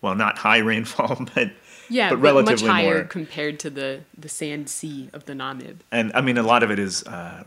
well, 0.00 0.14
not 0.14 0.38
high 0.38 0.58
rainfall, 0.70 1.26
but 1.34 1.50
Yeah, 1.92 2.10
but 2.10 2.20
but, 2.20 2.34
much 2.34 2.44
relatively 2.44 2.68
higher 2.68 2.94
more. 2.94 3.04
compared 3.04 3.60
to 3.60 3.70
the 3.70 4.00
the 4.16 4.28
sand 4.28 4.68
sea 4.68 5.10
of 5.12 5.24
the 5.26 5.34
Namib. 5.34 5.76
and 5.90 6.12
I 6.14 6.20
mean, 6.20 6.38
a 6.38 6.42
lot 6.42 6.62
of 6.62 6.70
it 6.70 6.78
is 6.78 7.04
uh, 7.04 7.44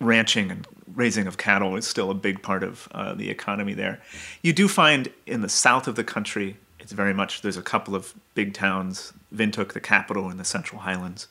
ranching 0.00 0.50
and 0.50 0.66
raising 0.94 1.26
of 1.26 1.36
cattle 1.36 1.76
is 1.76 1.86
still 1.86 2.10
a 2.10 2.14
big 2.14 2.42
part 2.42 2.62
of 2.62 2.88
uh, 2.92 3.14
the 3.14 3.30
economy 3.30 3.74
there. 3.74 4.00
You 4.42 4.52
do 4.52 4.66
find 4.66 5.08
in 5.26 5.40
the 5.42 5.48
south 5.48 5.86
of 5.86 5.94
the 5.94 6.04
country, 6.04 6.56
it's 6.80 6.92
very 6.92 7.14
much 7.14 7.42
there's 7.42 7.56
a 7.56 7.62
couple 7.62 7.94
of 7.94 8.14
big 8.34 8.54
towns, 8.54 9.12
Windhoek, 9.34 9.72
the 9.72 9.80
capital 9.80 10.30
in 10.30 10.36
the 10.38 10.44
Central 10.44 10.80
Highlands, 10.80 11.28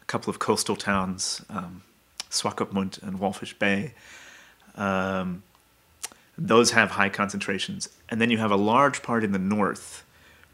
a 0.00 0.04
couple 0.04 0.30
of 0.30 0.38
coastal 0.38 0.76
towns, 0.76 1.44
um, 1.50 1.82
Swakopmund 2.30 3.02
and 3.02 3.18
Walvis 3.18 3.58
Bay. 3.58 3.94
Um, 4.76 5.42
those 6.36 6.72
have 6.72 6.92
high 6.92 7.08
concentrations, 7.08 7.88
and 8.08 8.20
then 8.20 8.30
you 8.30 8.38
have 8.38 8.50
a 8.50 8.56
large 8.56 9.02
part 9.02 9.24
in 9.24 9.32
the 9.32 9.38
north 9.38 10.03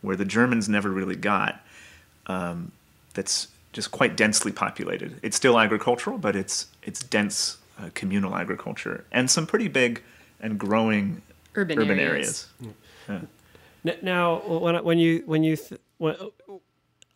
where 0.02 0.16
the 0.16 0.24
Germans 0.24 0.68
never 0.68 0.90
really 0.90 1.16
got 1.16 1.60
um, 2.26 2.72
that's 3.14 3.48
just 3.72 3.90
quite 3.90 4.16
densely 4.16 4.52
populated. 4.52 5.18
It's 5.22 5.36
still 5.36 5.58
agricultural, 5.58 6.18
but 6.18 6.36
it's 6.36 6.66
it's 6.82 7.00
dense 7.02 7.58
uh, 7.78 7.90
communal 7.94 8.34
agriculture 8.36 9.04
and 9.12 9.30
some 9.30 9.46
pretty 9.46 9.68
big 9.68 10.02
and 10.40 10.58
growing 10.58 11.22
Urban 11.54 11.78
urban 11.78 11.98
areas. 11.98 12.48
areas. 13.08 13.26
N- 13.84 13.96
Now, 14.02 14.38
when 14.40 14.82
when 14.84 14.98
you 14.98 15.22
when 15.26 15.42
you 15.42 15.56
th- 15.56 15.80
when, 15.98 16.16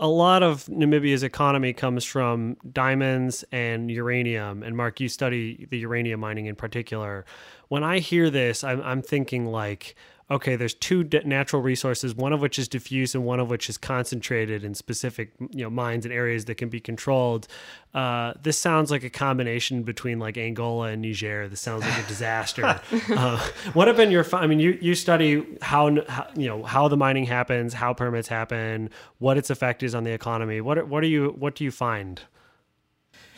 a 0.01 0.09
lot 0.09 0.43
of 0.43 0.65
Namibia's 0.67 1.23
economy 1.23 1.73
comes 1.73 2.05
from 2.05 2.57
diamonds 2.73 3.45
and 3.53 3.91
uranium, 3.91 4.63
and 4.63 4.77
Mark, 4.77 4.99
you 5.01 5.09
study 5.09 5.67
the 5.71 5.79
uranium 5.79 6.19
mining 6.21 6.47
in 6.47 6.57
particular. 6.57 7.25
When 7.69 7.85
I 7.85 8.01
hear 8.01 8.29
this, 8.31 8.65
I'm 8.65 8.83
I'm 8.83 9.03
thinking 9.03 9.47
like, 9.47 9.95
okay, 10.31 10.57
there's 10.57 10.75
two 10.75 11.05
natural 11.25 11.61
resources, 11.63 12.15
one 12.15 12.33
of 12.33 12.41
which 12.41 12.59
is 12.59 12.67
diffuse 12.69 13.15
and 13.15 13.25
one 13.25 13.41
of 13.41 13.51
which 13.51 13.69
is 13.69 13.77
concentrated 13.79 14.65
in 14.65 14.75
specific 14.75 15.33
you 15.51 15.63
know 15.63 15.71
mines 15.71 16.05
and 16.05 16.15
areas 16.15 16.45
that 16.47 16.57
can 16.57 16.69
be 16.69 16.81
controlled. 16.81 17.47
Uh, 17.93 18.33
this 18.43 18.59
sounds 18.59 18.91
like 18.91 19.05
a 19.05 19.11
combination 19.11 19.83
between 19.83 20.19
like 20.19 20.37
Angola 20.37 20.89
and 20.89 21.03
Niger. 21.03 21.49
This 21.49 21.61
sounds 21.61 21.83
like 21.85 22.05
a 22.05 22.09
disaster. 22.09 22.81
uh, 23.17 23.39
what 23.75 23.87
have 23.89 23.97
been 23.97 24.11
your? 24.11 24.27
I 24.35 24.47
mean, 24.47 24.59
you 24.61 24.79
you 24.81 24.95
study 24.95 25.45
how, 25.63 25.97
how 26.09 26.27
you 26.37 26.47
know 26.49 26.63
how 26.63 26.89
the 26.89 26.97
mining 26.97 27.27
happens, 27.27 27.75
how 27.75 27.93
permits 27.95 28.29
happen, 28.29 28.91
what 29.19 29.37
its 29.37 29.51
effect 29.51 29.83
is 29.83 29.95
on 29.95 30.05
the 30.05 30.13
economy. 30.13 30.61
What 30.61 30.79
are- 30.79 30.85
what 30.85 31.01
do 31.03 31.07
you 31.09 31.35
what 31.39 31.55
do 31.55 31.65
you 31.65 31.71
find? 31.71 32.21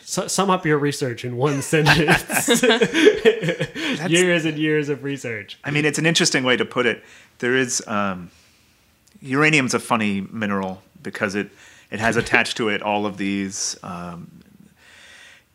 Su- 0.09 0.29
sum 0.29 0.49
up 0.49 0.65
your 0.65 0.77
research 0.77 1.25
in 1.25 1.35
one 1.35 1.61
sentence. 1.73 2.63
years 4.07 4.45
and 4.45 4.57
years 4.57 4.87
of 4.87 5.03
research. 5.03 5.59
I 5.65 5.71
mean, 5.71 5.83
it's 5.83 5.99
an 5.99 6.05
interesting 6.05 6.45
way 6.45 6.55
to 6.55 6.63
put 6.63 6.85
it. 6.85 7.03
There 7.39 7.57
is 7.57 7.85
um, 7.87 8.31
uranium's 9.21 9.73
a 9.73 9.79
funny 9.79 10.21
mineral 10.31 10.81
because 11.03 11.35
it 11.35 11.49
it 11.91 11.99
has 11.99 12.15
attached 12.15 12.55
to 12.55 12.69
it 12.69 12.81
all 12.81 13.05
of 13.05 13.17
these 13.17 13.77
um, 13.83 14.31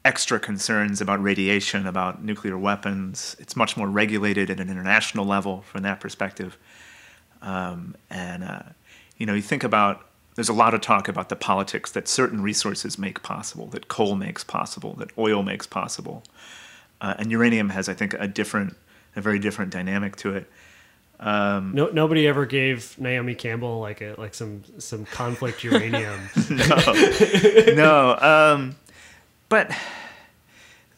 extra 0.04 0.38
concerns 0.38 1.00
about 1.00 1.22
radiation, 1.22 1.86
about 1.86 2.22
nuclear 2.22 2.58
weapons. 2.58 3.34
It's 3.38 3.56
much 3.56 3.78
more 3.78 3.88
regulated 3.88 4.50
at 4.50 4.58
an 4.58 4.68
international 4.68 5.24
level 5.24 5.62
from 5.62 5.82
that 5.84 5.98
perspective. 5.98 6.58
Um, 7.40 7.96
and 8.10 8.44
uh, 8.44 8.62
you 9.16 9.24
know, 9.24 9.32
you 9.32 9.42
think 9.42 9.64
about 9.64 10.06
there's 10.34 10.48
a 10.48 10.54
lot 10.54 10.74
of 10.74 10.80
talk 10.80 11.08
about 11.08 11.28
the 11.28 11.36
politics 11.36 11.90
that 11.92 12.08
certain 12.08 12.42
resources 12.42 12.98
make 12.98 13.22
possible, 13.22 13.66
that 13.68 13.88
coal 13.88 14.14
makes 14.14 14.42
possible, 14.44 14.94
that 14.94 15.10
oil 15.18 15.42
makes 15.42 15.66
possible, 15.66 16.22
uh, 17.00 17.14
and 17.18 17.30
uranium 17.30 17.70
has, 17.70 17.88
I 17.88 17.94
think, 17.94 18.14
a 18.14 18.26
different, 18.26 18.76
a 19.14 19.20
very 19.20 19.38
different 19.38 19.70
dynamic 19.70 20.16
to 20.16 20.34
it. 20.34 20.50
Um, 21.20 21.72
no, 21.74 21.86
nobody 21.88 22.26
ever 22.26 22.46
gave 22.46 22.98
Naomi 22.98 23.36
Campbell 23.36 23.78
like 23.78 24.00
a 24.00 24.16
like 24.18 24.34
some 24.34 24.64
some 24.78 25.04
conflict 25.04 25.62
uranium. 25.64 26.18
no, 26.50 27.74
no. 27.74 28.18
Um, 28.18 28.76
but 29.48 29.70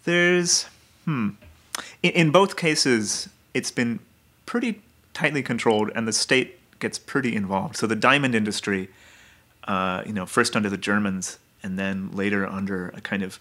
there's 0.04 0.66
hmm. 1.04 1.30
In, 2.02 2.10
in 2.12 2.30
both 2.30 2.56
cases, 2.56 3.28
it's 3.52 3.70
been 3.70 3.98
pretty 4.46 4.80
tightly 5.12 5.42
controlled, 5.42 5.90
and 5.94 6.06
the 6.06 6.12
state 6.12 6.58
gets 6.78 6.98
pretty 6.98 7.34
involved. 7.34 7.76
So 7.76 7.86
the 7.86 7.96
diamond 7.96 8.34
industry, 8.34 8.88
uh, 9.64 10.02
you 10.06 10.12
know, 10.12 10.26
first 10.26 10.56
under 10.56 10.68
the 10.68 10.76
Germans, 10.76 11.38
and 11.62 11.78
then 11.78 12.10
later 12.12 12.46
under 12.46 12.88
a 12.88 13.00
kind 13.00 13.22
of 13.22 13.38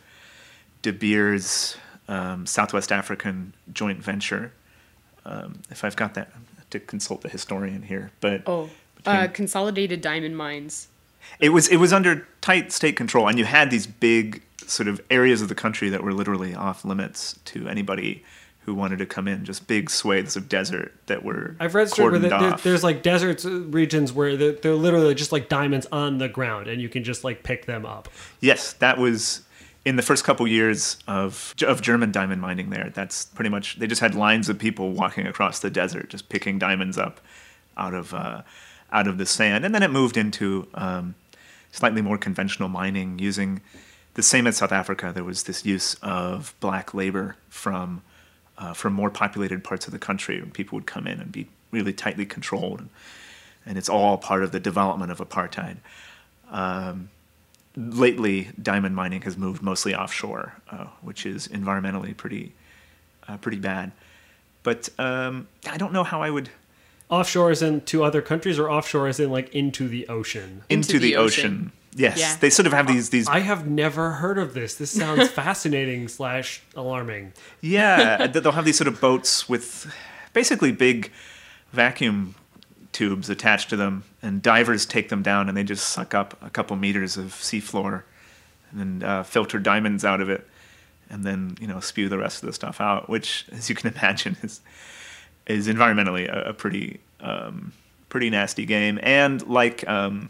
De 0.81 0.91
Beers 0.91 1.77
um, 2.07 2.45
Southwest 2.45 2.91
African 2.91 3.53
joint 3.71 4.03
venture. 4.03 4.53
Um, 5.25 5.61
if 5.69 5.83
I've 5.83 5.95
got 5.95 6.13
that, 6.15 6.31
to 6.69 6.79
consult 6.79 7.21
the 7.21 7.29
historian 7.29 7.83
here, 7.83 8.11
but 8.19 8.43
oh, 8.47 8.69
uh, 9.05 9.27
Consolidated 9.27 10.01
Diamond 10.01 10.35
Mines. 10.35 10.87
It 11.39 11.49
was 11.49 11.67
it 11.69 11.77
was 11.77 11.93
under 11.93 12.27
tight 12.41 12.71
state 12.71 12.97
control, 12.97 13.27
and 13.27 13.37
you 13.39 13.45
had 13.45 13.71
these 13.71 13.87
big 13.87 14.43
sort 14.65 14.87
of 14.87 15.01
areas 15.09 15.41
of 15.41 15.49
the 15.49 15.55
country 15.55 15.89
that 15.89 16.03
were 16.03 16.13
literally 16.13 16.55
off 16.55 16.83
limits 16.83 17.39
to 17.45 17.67
anybody 17.67 18.23
who 18.65 18.73
wanted 18.73 18.99
to 18.99 19.05
come 19.05 19.27
in. 19.27 19.45
Just 19.45 19.67
big 19.67 19.89
swathes 19.89 20.35
of 20.35 20.49
desert 20.49 20.93
that 21.07 21.23
were. 21.23 21.55
I've 21.59 21.75
read 21.75 21.89
where 21.97 22.19
the, 22.19 22.29
there, 22.29 22.51
there's 22.63 22.83
like 22.83 23.03
desert 23.03 23.43
regions 23.45 24.13
where 24.13 24.37
they're, 24.37 24.53
they're 24.53 24.75
literally 24.75 25.15
just 25.15 25.31
like 25.31 25.49
diamonds 25.49 25.87
on 25.91 26.17
the 26.17 26.29
ground, 26.29 26.67
and 26.67 26.81
you 26.81 26.89
can 26.89 27.03
just 27.03 27.23
like 27.23 27.43
pick 27.43 27.65
them 27.65 27.85
up. 27.85 28.09
Yes, 28.39 28.73
that 28.73 28.97
was 28.97 29.43
in 29.85 29.97
the 29.97 30.01
first 30.01 30.23
couple 30.23 30.47
years 30.47 30.97
of 31.07 31.53
of 31.65 31.81
German 31.81 32.11
diamond 32.11 32.41
mining 32.41 32.69
there, 32.69 32.91
that's 32.93 33.25
pretty 33.25 33.49
much 33.49 33.79
they 33.79 33.87
just 33.87 34.01
had 34.01 34.15
lines 34.15 34.49
of 34.49 34.57
people 34.57 34.91
walking 34.91 35.27
across 35.27 35.59
the 35.59 35.69
desert, 35.69 36.09
just 36.09 36.29
picking 36.29 36.57
diamonds 36.57 36.97
up 36.97 37.19
out 37.77 37.93
of 37.93 38.13
uh, 38.13 38.43
out 38.91 39.07
of 39.07 39.17
the 39.17 39.25
sand, 39.25 39.65
and 39.65 39.75
then 39.75 39.83
it 39.83 39.91
moved 39.91 40.15
into 40.17 40.67
um, 40.75 41.15
slightly 41.71 42.01
more 42.01 42.17
conventional 42.17 42.69
mining 42.69 43.19
using 43.19 43.61
the 44.13 44.23
same 44.23 44.47
as 44.47 44.57
South 44.57 44.71
Africa. 44.71 45.11
There 45.13 45.23
was 45.23 45.43
this 45.43 45.65
use 45.65 45.95
of 45.95 46.53
black 46.59 46.93
labor 46.93 47.35
from 47.49 48.03
uh, 48.57 48.73
from 48.73 48.93
more 48.93 49.09
populated 49.09 49.63
parts 49.63 49.87
of 49.87 49.93
the 49.93 49.99
country, 49.99 50.39
and 50.39 50.53
people 50.53 50.75
would 50.75 50.85
come 50.85 51.07
in 51.07 51.19
and 51.19 51.31
be 51.31 51.47
really 51.71 51.93
tightly 51.93 52.25
controlled, 52.25 52.79
and, 52.79 52.89
and 53.65 53.77
it's 53.77 53.89
all 53.89 54.17
part 54.17 54.43
of 54.43 54.51
the 54.51 54.59
development 54.59 55.11
of 55.11 55.19
apartheid. 55.19 55.77
Um, 56.51 57.09
lately, 57.75 58.49
diamond 58.61 58.95
mining 58.95 59.23
has 59.23 59.37
moved 59.37 59.61
mostly 59.61 59.95
offshore, 59.95 60.55
uh, 60.69 60.85
which 61.01 61.25
is 61.25 61.47
environmentally 61.47 62.15
pretty 62.15 62.53
uh, 63.27 63.37
pretty 63.37 63.59
bad. 63.59 63.91
But 64.63 64.89
um, 64.97 65.47
I 65.69 65.77
don't 65.77 65.93
know 65.93 66.03
how 66.03 66.21
I 66.21 66.29
would. 66.29 66.49
Offshore 67.09 67.51
is 67.51 67.61
in 67.61 67.81
to 67.81 68.03
other 68.03 68.21
countries, 68.21 68.57
or 68.57 68.69
offshore 68.69 69.07
is 69.07 69.19
in 69.19 69.29
like 69.29 69.53
into 69.53 69.87
the 69.87 70.07
ocean. 70.07 70.63
Into, 70.69 70.95
into 70.95 70.99
the, 70.99 71.11
the, 71.11 71.15
ocean. 71.15 71.45
ocean. 71.45 71.71
Yes, 71.95 72.19
yeah. 72.19 72.35
they 72.39 72.49
sort 72.49 72.65
of 72.65 72.73
have 72.73 72.87
these 72.87 73.09
these. 73.09 73.27
I 73.27 73.39
have 73.39 73.67
never 73.67 74.13
heard 74.13 74.37
of 74.37 74.53
this. 74.53 74.75
This 74.75 74.91
sounds 74.91 75.29
fascinating 75.31 76.07
slash 76.07 76.63
alarming. 76.75 77.33
Yeah, 77.61 78.27
they'll 78.33 78.51
have 78.51 78.65
these 78.65 78.77
sort 78.77 78.87
of 78.87 78.99
boats 78.99 79.47
with 79.47 79.93
basically 80.33 80.71
big 80.71 81.11
vacuum 81.71 82.35
tubes 82.93 83.29
attached 83.29 83.69
to 83.69 83.75
them, 83.75 84.05
and 84.21 84.41
divers 84.41 84.85
take 84.85 85.09
them 85.09 85.21
down 85.21 85.49
and 85.49 85.57
they 85.57 85.63
just 85.63 85.89
suck 85.89 86.13
up 86.13 86.37
a 86.41 86.49
couple 86.49 86.75
meters 86.77 87.17
of 87.17 87.33
seafloor 87.33 88.03
and 88.73 89.01
then 89.01 89.09
uh, 89.09 89.23
filter 89.23 89.59
diamonds 89.59 90.03
out 90.03 90.21
of 90.21 90.29
it, 90.29 90.47
and 91.09 91.23
then 91.23 91.57
you 91.59 91.67
know 91.67 91.79
spew 91.79 92.09
the 92.09 92.17
rest 92.17 92.43
of 92.43 92.47
the 92.47 92.53
stuff 92.53 92.81
out, 92.81 93.09
which, 93.09 93.45
as 93.51 93.69
you 93.69 93.75
can 93.75 93.93
imagine, 93.97 94.37
is 94.41 94.61
is 95.45 95.67
environmentally 95.67 96.27
a, 96.27 96.49
a 96.49 96.53
pretty 96.53 96.99
um, 97.19 97.73
pretty 98.09 98.29
nasty 98.29 98.65
game. 98.65 98.99
And 99.01 99.45
like 99.47 99.87
um, 99.87 100.29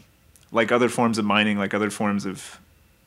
like 0.52 0.72
other 0.72 0.88
forms 0.88 1.18
of 1.18 1.24
mining, 1.24 1.58
like 1.58 1.74
other 1.74 1.90
forms 1.90 2.26
of 2.26 2.58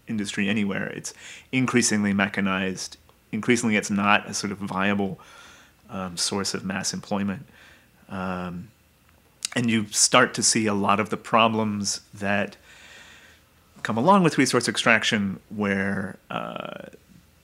industry 0.08 0.50
anywhere, 0.50 0.88
it's 0.88 1.14
increasingly 1.52 2.14
mechanized. 2.14 2.98
Increasingly, 3.32 3.76
it's 3.76 3.92
not 3.92 4.28
a 4.30 4.34
sort 4.34 4.52
of 4.52 4.60
viable 4.60 5.20
um, 5.90 6.16
source 6.16 6.54
of 6.54 6.64
mass 6.64 6.94
employment. 6.94 7.46
Um, 8.10 8.70
and 9.56 9.70
you 9.70 9.88
start 9.88 10.34
to 10.36 10.44
see 10.44 10.68
a 10.68 10.74
lot 10.74 11.00
of 11.00 11.10
the 11.10 11.18
problems 11.18 12.02
that 12.14 12.56
come 13.84 13.98
along 13.98 14.24
with 14.24 14.38
resource 14.38 14.68
extraction, 14.68 15.40
where 15.50 16.18
uh, 16.30 16.86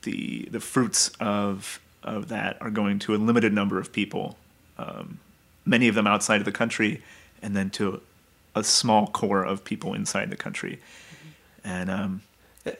the 0.02 0.48
the 0.50 0.60
fruits 0.60 1.10
of 1.20 1.80
of 2.02 2.28
that 2.28 2.56
are 2.60 2.70
going 2.70 2.98
to 3.00 3.14
a 3.14 3.16
limited 3.16 3.52
number 3.52 3.78
of 3.78 3.92
people, 3.92 4.36
um, 4.78 5.18
many 5.64 5.88
of 5.88 5.94
them 5.94 6.06
outside 6.06 6.40
of 6.40 6.44
the 6.44 6.52
country, 6.52 7.02
and 7.42 7.56
then 7.56 7.70
to 7.70 8.00
a 8.54 8.64
small 8.64 9.06
core 9.08 9.42
of 9.42 9.64
people 9.64 9.94
inside 9.94 10.30
the 10.30 10.36
country. 10.36 10.80
And 11.64 11.90
um, 11.90 12.22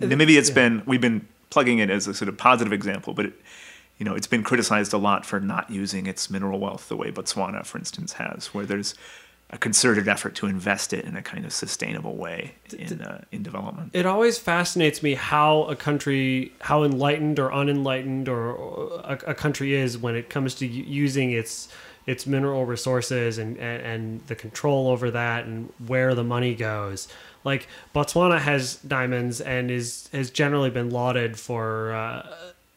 maybe 0.00 0.37
it's 0.37 0.50
yeah. 0.50 0.54
been 0.54 0.83
we've 0.87 1.00
been 1.00 1.26
plugging 1.50 1.78
it 1.78 1.90
as 1.90 2.07
a 2.07 2.14
sort 2.14 2.28
of 2.28 2.37
positive 2.37 2.72
example, 2.72 3.14
but 3.14 3.26
it, 3.26 3.33
you 3.98 4.04
know 4.04 4.14
it's 4.14 4.26
been 4.26 4.42
criticized 4.42 4.92
a 4.92 4.98
lot 4.98 5.24
for 5.24 5.40
not 5.40 5.70
using 5.70 6.07
its 6.07 6.30
mineral 6.30 6.59
wealth 6.59 6.88
the 6.88 6.96
way 6.96 7.11
Botswana, 7.11 7.64
for 7.64 7.78
instance, 7.78 8.14
has, 8.14 8.46
where 8.48 8.66
there's 8.66 8.94
a 9.50 9.59
concerted 9.59 10.09
effort 10.09 10.35
to 10.35 10.46
invest 10.46 10.92
it 10.92 11.04
in 11.04 11.16
a 11.16 11.22
kind 11.22 11.44
of 11.44 11.52
sustainable 11.52 12.16
way 12.16 12.54
in 12.76 13.00
uh, 13.00 13.22
in 13.30 13.42
development. 13.42 13.90
It 13.92 14.07
always 14.07 14.38
fascinates 14.38 15.02
me 15.02 15.14
how 15.14 15.64
a 15.64 15.76
country, 15.76 16.52
how 16.61 16.83
enlightened 16.83 17.38
or 17.38 17.52
unenlightened 17.52 18.28
or 18.28 19.00
a, 19.04 19.18
a 19.28 19.35
country 19.35 19.74
is 19.74 19.96
when 19.98 20.16
it 20.16 20.30
comes 20.30 20.54
to 20.57 20.66
using 20.66 21.30
its 21.30 21.68
its 22.07 22.26
mineral 22.26 22.66
resources 22.66 23.38
and, 23.38 23.57
and, 23.57 23.83
and 23.83 24.26
the 24.26 24.35
control 24.35 24.88
over 24.88 25.11
that 25.11 25.46
and 25.46 25.72
where 25.87 26.14
the 26.14 26.24
money 26.24 26.54
goes. 26.54 27.09
Like 27.44 27.66
Botswana 27.94 28.40
has 28.40 28.76
diamonds 28.76 29.40
and 29.40 29.70
is 29.70 30.09
has 30.12 30.30
generally 30.30 30.70
been 30.70 30.90
lauded 30.90 31.38
for 31.38 31.92
uh, 31.92 32.26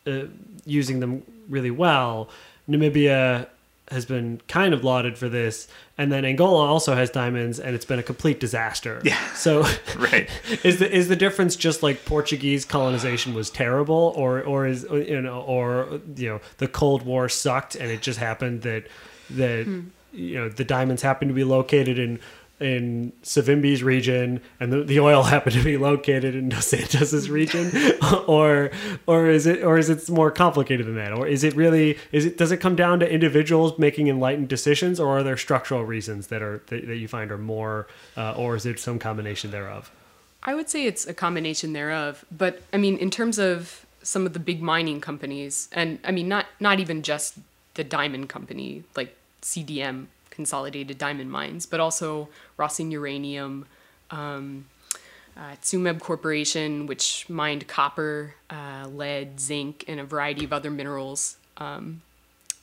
uh, 0.05 0.25
using 0.65 0.99
them 0.99 1.23
really 1.49 1.71
well. 1.71 2.29
Namibia 2.69 3.47
has 3.89 4.05
been 4.05 4.41
kind 4.47 4.73
of 4.73 4.83
lauded 4.83 5.17
for 5.17 5.29
this, 5.29 5.67
and 5.97 6.11
then 6.11 6.25
Angola 6.25 6.65
also 6.65 6.93
has 6.95 7.09
diamonds, 7.09 7.59
and 7.59 7.75
it's 7.75 7.85
been 7.85 7.99
a 7.99 8.03
complete 8.03 8.39
disaster. 8.39 9.01
Yeah. 9.03 9.17
So, 9.33 9.61
right, 9.97 10.29
is 10.63 10.79
the 10.79 10.91
is 10.91 11.07
the 11.07 11.15
difference 11.15 11.55
just 11.55 11.83
like 11.83 12.05
Portuguese 12.05 12.65
colonization 12.65 13.33
was 13.33 13.49
terrible, 13.49 14.13
or 14.15 14.41
or 14.41 14.67
is 14.67 14.85
you 14.91 15.21
know, 15.21 15.41
or 15.41 16.01
you 16.15 16.29
know, 16.29 16.41
the 16.57 16.67
Cold 16.67 17.03
War 17.03 17.29
sucked, 17.29 17.75
and 17.75 17.89
it 17.89 18.01
just 18.01 18.19
happened 18.19 18.63
that 18.63 18.87
that 19.29 19.65
hmm. 19.65 19.81
you 20.11 20.35
know 20.35 20.49
the 20.49 20.65
diamonds 20.65 21.01
happened 21.01 21.29
to 21.29 21.35
be 21.35 21.43
located 21.43 21.97
in 21.97 22.19
in 22.59 23.13
Savimbi's 23.23 23.83
region 23.83 24.41
and 24.59 24.73
the, 24.73 24.83
the 24.83 24.99
oil 24.99 25.23
happened 25.33 25.55
to 25.55 25.63
be 25.63 25.77
located 25.77 26.35
in 26.35 26.49
Dos 26.49 26.67
Santos's 26.67 27.29
region? 27.29 27.71
Or 28.27 28.71
or 29.05 29.29
is 29.29 29.45
it 29.45 29.63
or 29.63 29.77
is 29.77 29.89
it 29.89 30.09
more 30.09 30.31
complicated 30.31 30.85
than 30.85 30.95
that? 30.95 31.13
Or 31.13 31.27
is 31.27 31.43
it 31.43 31.55
really 31.55 31.97
is 32.11 32.25
it 32.25 32.37
does 32.37 32.51
it 32.51 32.57
come 32.57 32.75
down 32.75 32.99
to 32.99 33.09
individuals 33.09 33.77
making 33.77 34.07
enlightened 34.07 34.47
decisions 34.47 34.99
or 34.99 35.17
are 35.19 35.23
there 35.23 35.37
structural 35.37 35.83
reasons 35.85 36.27
that 36.27 36.41
are 36.41 36.61
that, 36.67 36.87
that 36.87 36.97
you 36.97 37.07
find 37.07 37.31
are 37.31 37.37
more 37.37 37.87
uh, 38.15 38.33
or 38.33 38.55
is 38.55 38.65
it 38.65 38.79
some 38.79 38.99
combination 38.99 39.51
thereof? 39.51 39.91
I 40.43 40.55
would 40.55 40.69
say 40.69 40.85
it's 40.85 41.05
a 41.05 41.13
combination 41.13 41.73
thereof 41.73 42.25
but 42.35 42.61
I 42.73 42.77
mean 42.77 42.97
in 42.97 43.09
terms 43.09 43.39
of 43.39 43.85
some 44.03 44.25
of 44.25 44.33
the 44.33 44.39
big 44.39 44.61
mining 44.61 45.01
companies 45.01 45.69
and 45.71 45.99
I 46.03 46.11
mean 46.11 46.27
not 46.27 46.45
not 46.59 46.79
even 46.79 47.01
just 47.01 47.37
the 47.75 47.83
diamond 47.83 48.29
company 48.29 48.83
like 48.95 49.15
CDM 49.41 50.07
consolidated 50.37 50.97
diamond 50.97 51.29
mines, 51.31 51.65
but 51.65 51.79
also 51.79 52.29
Rössing 52.57 52.91
Uranium, 52.91 53.65
um, 54.11 54.65
uh, 55.35 55.55
Tsumeb 55.61 55.99
Corporation, 55.99 56.85
which 56.85 57.27
mined 57.27 57.67
copper, 57.67 58.35
uh, 58.49 58.87
lead, 58.87 59.39
zinc, 59.39 59.83
and 59.87 59.99
a 59.99 60.05
variety 60.05 60.45
of 60.45 60.53
other 60.53 60.71
minerals 60.71 61.37
um, 61.57 62.01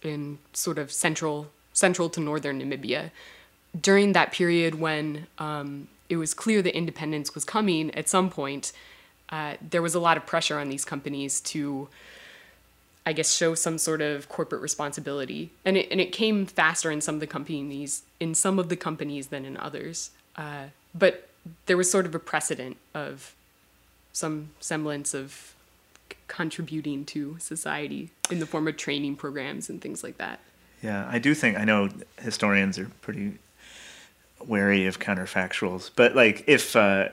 in 0.02 0.38
sort 0.52 0.78
of 0.78 0.90
central 0.90 1.48
central 1.72 2.08
to 2.08 2.20
northern 2.20 2.60
Namibia. 2.60 3.10
During 3.88 4.12
that 4.12 4.30
period 4.30 4.76
when 4.76 5.26
um, 5.38 5.88
it 6.08 6.16
was 6.16 6.32
clear 6.32 6.62
that 6.62 6.76
independence 6.76 7.34
was 7.34 7.44
coming 7.44 7.92
at 8.00 8.08
some 8.08 8.30
point, 8.30 8.72
uh, 9.30 9.54
there 9.60 9.82
was 9.82 9.96
a 9.96 9.98
lot 9.98 10.16
of 10.16 10.24
pressure 10.24 10.60
on 10.60 10.68
these 10.68 10.84
companies 10.84 11.40
to 11.40 11.88
I 13.06 13.12
guess 13.12 13.34
show 13.34 13.54
some 13.54 13.78
sort 13.78 14.00
of 14.00 14.28
corporate 14.28 14.62
responsibility, 14.62 15.50
and 15.64 15.76
it 15.76 15.88
and 15.90 16.00
it 16.00 16.12
came 16.12 16.46
faster 16.46 16.90
in 16.90 17.00
some 17.00 17.16
of 17.16 17.20
the 17.20 17.26
companies 17.26 18.02
in 18.18 18.34
some 18.34 18.58
of 18.58 18.68
the 18.68 18.76
companies 18.76 19.28
than 19.28 19.44
in 19.44 19.56
others. 19.56 20.10
Uh, 20.36 20.66
but 20.94 21.28
there 21.66 21.76
was 21.76 21.90
sort 21.90 22.06
of 22.06 22.14
a 22.14 22.18
precedent 22.18 22.76
of 22.94 23.34
some 24.12 24.50
semblance 24.60 25.12
of 25.12 25.54
contributing 26.28 27.04
to 27.04 27.36
society 27.38 28.10
in 28.30 28.40
the 28.40 28.46
form 28.46 28.66
of 28.66 28.76
training 28.76 29.16
programs 29.16 29.68
and 29.68 29.82
things 29.82 30.02
like 30.02 30.16
that. 30.18 30.40
Yeah, 30.82 31.06
I 31.10 31.18
do 31.18 31.34
think 31.34 31.58
I 31.58 31.64
know 31.64 31.88
historians 32.20 32.78
are 32.78 32.90
pretty 33.02 33.34
wary 34.46 34.86
of 34.86 34.98
counterfactuals, 34.98 35.90
but 35.94 36.14
like 36.14 36.44
if 36.46 36.76
uh, 36.76 37.08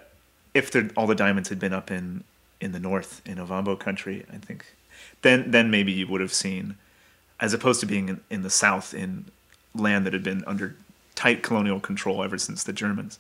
if 0.54 0.72
the, 0.72 0.92
all 0.96 1.08
the 1.08 1.16
diamonds 1.16 1.50
had 1.50 1.60
been 1.60 1.74
up 1.74 1.92
in 1.92 2.24
in 2.60 2.72
the 2.72 2.80
north 2.80 3.22
in 3.26 3.38
Ovambo 3.38 3.80
country, 3.80 4.26
I 4.32 4.38
think 4.38 4.66
then 5.22 5.52
then 5.52 5.72
maybe 5.72 5.92
you 5.92 6.08
would 6.08 6.22
have 6.22 6.34
seen, 6.34 6.76
as 7.40 7.54
opposed 7.54 7.80
to 7.82 7.86
being 7.86 8.10
in, 8.10 8.22
in 8.30 8.42
the 8.44 8.50
south 8.50 8.94
in 8.94 9.26
land 9.74 10.06
that 10.06 10.14
had 10.14 10.24
been 10.24 10.44
under 10.46 10.76
tight 11.16 11.44
colonial 11.44 11.80
control 11.80 12.24
ever 12.24 12.38
since 12.38 12.64
the 12.64 12.74
Germans. 12.74 13.18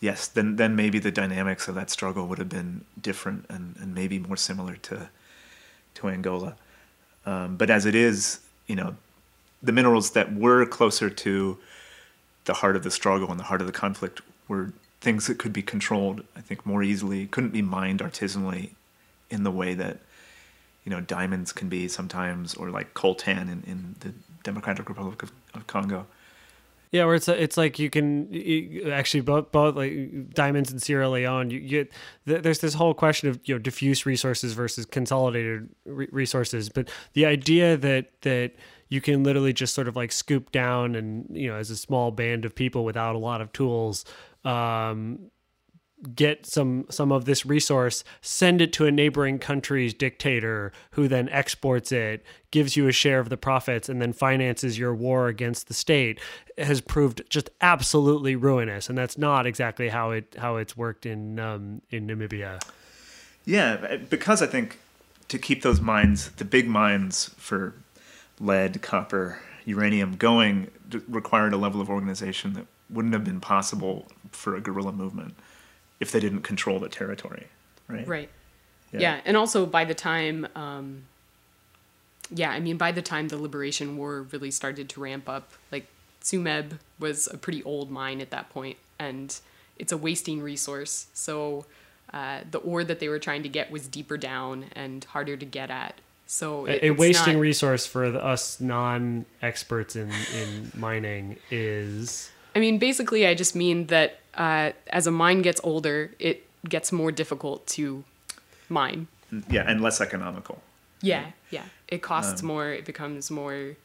Yes, 0.00 0.28
then 0.28 0.56
then 0.56 0.76
maybe 0.76 0.98
the 0.98 1.10
dynamics 1.10 1.68
of 1.68 1.74
that 1.74 1.90
struggle 1.90 2.26
would 2.26 2.38
have 2.38 2.48
been 2.48 2.84
different 3.00 3.46
and, 3.48 3.76
and 3.80 3.94
maybe 3.94 4.18
more 4.18 4.36
similar 4.36 4.76
to 4.76 5.08
to 5.94 6.08
Angola. 6.08 6.56
Um, 7.26 7.56
but 7.56 7.68
as 7.68 7.84
it 7.84 7.94
is, 7.94 8.40
you 8.66 8.76
know, 8.76 8.96
the 9.62 9.72
minerals 9.72 10.12
that 10.12 10.34
were 10.34 10.64
closer 10.64 11.10
to 11.10 11.58
the 12.46 12.54
heart 12.54 12.76
of 12.76 12.82
the 12.82 12.90
struggle 12.90 13.30
and 13.30 13.38
the 13.38 13.44
heart 13.44 13.60
of 13.60 13.66
the 13.66 13.72
conflict 13.72 14.22
were 14.48 14.72
things 15.00 15.26
that 15.26 15.38
could 15.38 15.52
be 15.52 15.62
controlled, 15.62 16.24
I 16.36 16.40
think, 16.40 16.64
more 16.64 16.82
easily, 16.82 17.26
couldn't 17.26 17.50
be 17.50 17.62
mined 17.62 18.00
artisanally 18.00 18.70
in 19.30 19.44
the 19.44 19.50
way 19.50 19.74
that, 19.74 19.98
you 20.84 20.90
know, 20.90 21.00
diamonds 21.00 21.52
can 21.52 21.68
be 21.68 21.88
sometimes, 21.88 22.54
or 22.54 22.70
like 22.70 22.94
coltan 22.94 23.42
in, 23.42 23.62
in 23.66 23.96
the 24.00 24.12
Democratic 24.42 24.88
Republic 24.88 25.22
of, 25.22 25.32
of 25.54 25.66
Congo. 25.66 26.06
Yeah, 26.92 27.04
where 27.04 27.14
it's 27.14 27.28
it's 27.28 27.56
like 27.56 27.78
you 27.78 27.88
can 27.88 28.32
you, 28.32 28.90
actually 28.90 29.20
both 29.20 29.52
both 29.52 29.76
like 29.76 30.34
diamonds 30.34 30.72
in 30.72 30.80
Sierra 30.80 31.08
Leone. 31.08 31.50
You 31.50 31.60
get 31.60 31.92
there's 32.24 32.58
this 32.58 32.74
whole 32.74 32.94
question 32.94 33.28
of 33.28 33.38
you 33.44 33.54
know 33.54 33.60
diffuse 33.60 34.06
resources 34.06 34.54
versus 34.54 34.86
consolidated 34.86 35.68
re- 35.84 36.08
resources, 36.10 36.68
but 36.68 36.88
the 37.12 37.26
idea 37.26 37.76
that 37.76 38.10
that 38.22 38.54
you 38.88 39.00
can 39.00 39.22
literally 39.22 39.52
just 39.52 39.72
sort 39.72 39.86
of 39.86 39.94
like 39.94 40.10
scoop 40.10 40.50
down 40.50 40.96
and 40.96 41.26
you 41.30 41.48
know 41.48 41.56
as 41.56 41.70
a 41.70 41.76
small 41.76 42.10
band 42.10 42.44
of 42.44 42.56
people 42.56 42.84
without 42.84 43.14
a 43.14 43.18
lot 43.18 43.40
of 43.40 43.52
tools 43.52 44.04
um, 44.44 45.30
get 46.14 46.46
some 46.46 46.86
some 46.88 47.12
of 47.12 47.26
this 47.26 47.44
resource 47.44 48.04
send 48.22 48.62
it 48.62 48.72
to 48.72 48.86
a 48.86 48.90
neighboring 48.90 49.38
country's 49.38 49.92
dictator 49.92 50.72
who 50.92 51.06
then 51.08 51.28
exports 51.28 51.92
it 51.92 52.24
gives 52.50 52.76
you 52.76 52.88
a 52.88 52.92
share 52.92 53.20
of 53.20 53.28
the 53.28 53.36
profits 53.36 53.88
and 53.88 54.00
then 54.00 54.12
finances 54.12 54.78
your 54.78 54.94
war 54.94 55.28
against 55.28 55.68
the 55.68 55.74
state 55.74 56.18
has 56.58 56.80
proved 56.80 57.22
just 57.30 57.50
absolutely 57.60 58.36
ruinous. 58.36 58.88
And 58.88 58.98
that's 58.98 59.16
not 59.16 59.46
exactly 59.46 59.88
how 59.88 60.10
it 60.10 60.34
how 60.38 60.56
it's 60.56 60.76
worked 60.76 61.06
in 61.06 61.38
um, 61.38 61.82
in 61.90 62.06
Namibia. 62.06 62.60
Yeah 63.44 63.96
because 64.08 64.42
i 64.42 64.46
think 64.46 64.78
to 65.28 65.38
keep 65.38 65.62
those 65.62 65.80
mines 65.80 66.30
the 66.32 66.44
big 66.44 66.68
mines 66.68 67.30
for 67.36 67.74
lead, 68.38 68.80
copper, 68.82 69.40
uranium 69.64 70.16
going 70.16 70.70
required 71.08 71.52
a 71.52 71.56
level 71.56 71.80
of 71.80 71.88
organization 71.90 72.54
that 72.54 72.66
wouldn't 72.88 73.14
have 73.14 73.24
been 73.24 73.40
possible 73.40 74.06
for 74.32 74.56
a 74.56 74.60
guerrilla 74.60 74.92
movement 74.92 75.34
if 76.00 76.10
they 76.10 76.20
didn't 76.20 76.42
control 76.42 76.78
the 76.78 76.88
territory, 76.88 77.46
right? 77.86 78.06
Right. 78.06 78.30
Yeah, 78.92 79.00
yeah. 79.00 79.20
and 79.24 79.36
also 79.36 79.66
by 79.66 79.84
the 79.84 79.94
time, 79.94 80.48
um, 80.56 81.04
yeah, 82.30 82.50
I 82.50 82.60
mean 82.60 82.76
by 82.76 82.90
the 82.92 83.02
time 83.02 83.28
the 83.28 83.36
Liberation 83.36 83.96
War 83.96 84.22
really 84.32 84.50
started 84.50 84.88
to 84.88 85.00
ramp 85.00 85.28
up, 85.28 85.52
like 85.70 85.86
Tsumeb 86.22 86.78
was 86.98 87.28
a 87.28 87.36
pretty 87.36 87.62
old 87.62 87.90
mine 87.90 88.20
at 88.20 88.30
that 88.30 88.50
point, 88.50 88.78
and 88.98 89.38
it's 89.78 89.92
a 89.92 89.96
wasting 89.96 90.42
resource. 90.42 91.06
So 91.14 91.66
uh, 92.12 92.40
the 92.50 92.58
ore 92.58 92.82
that 92.84 92.98
they 92.98 93.08
were 93.08 93.18
trying 93.18 93.42
to 93.42 93.48
get 93.48 93.70
was 93.70 93.86
deeper 93.86 94.16
down 94.16 94.66
and 94.72 95.04
harder 95.04 95.36
to 95.36 95.46
get 95.46 95.70
at. 95.70 96.00
So 96.26 96.66
it, 96.66 96.82
a, 96.82 96.90
wasting 96.90 97.34
not, 97.34 97.40
resource 97.40 97.86
for 97.86 98.10
the, 98.10 98.24
us 98.24 98.60
non-experts 98.60 99.96
in 99.96 100.10
in 100.34 100.72
mining 100.74 101.36
is. 101.50 102.30
I 102.54 102.58
mean, 102.58 102.78
basically, 102.78 103.26
I 103.26 103.34
just 103.34 103.54
mean 103.54 103.86
that 103.86 104.20
uh, 104.34 104.72
as 104.88 105.06
a 105.06 105.10
mine 105.10 105.42
gets 105.42 105.60
older, 105.64 106.10
it 106.18 106.46
gets 106.68 106.92
more 106.92 107.12
difficult 107.12 107.66
to 107.68 108.04
mine. 108.68 109.06
Yeah, 109.48 109.64
and 109.66 109.80
less 109.80 110.00
economical. 110.00 110.60
Yeah, 111.02 111.30
yeah. 111.50 111.64
It 111.88 112.02
costs 112.02 112.42
um, 112.42 112.48
more. 112.48 112.68
It 112.70 112.84
becomes 112.84 113.30
more 113.30 113.76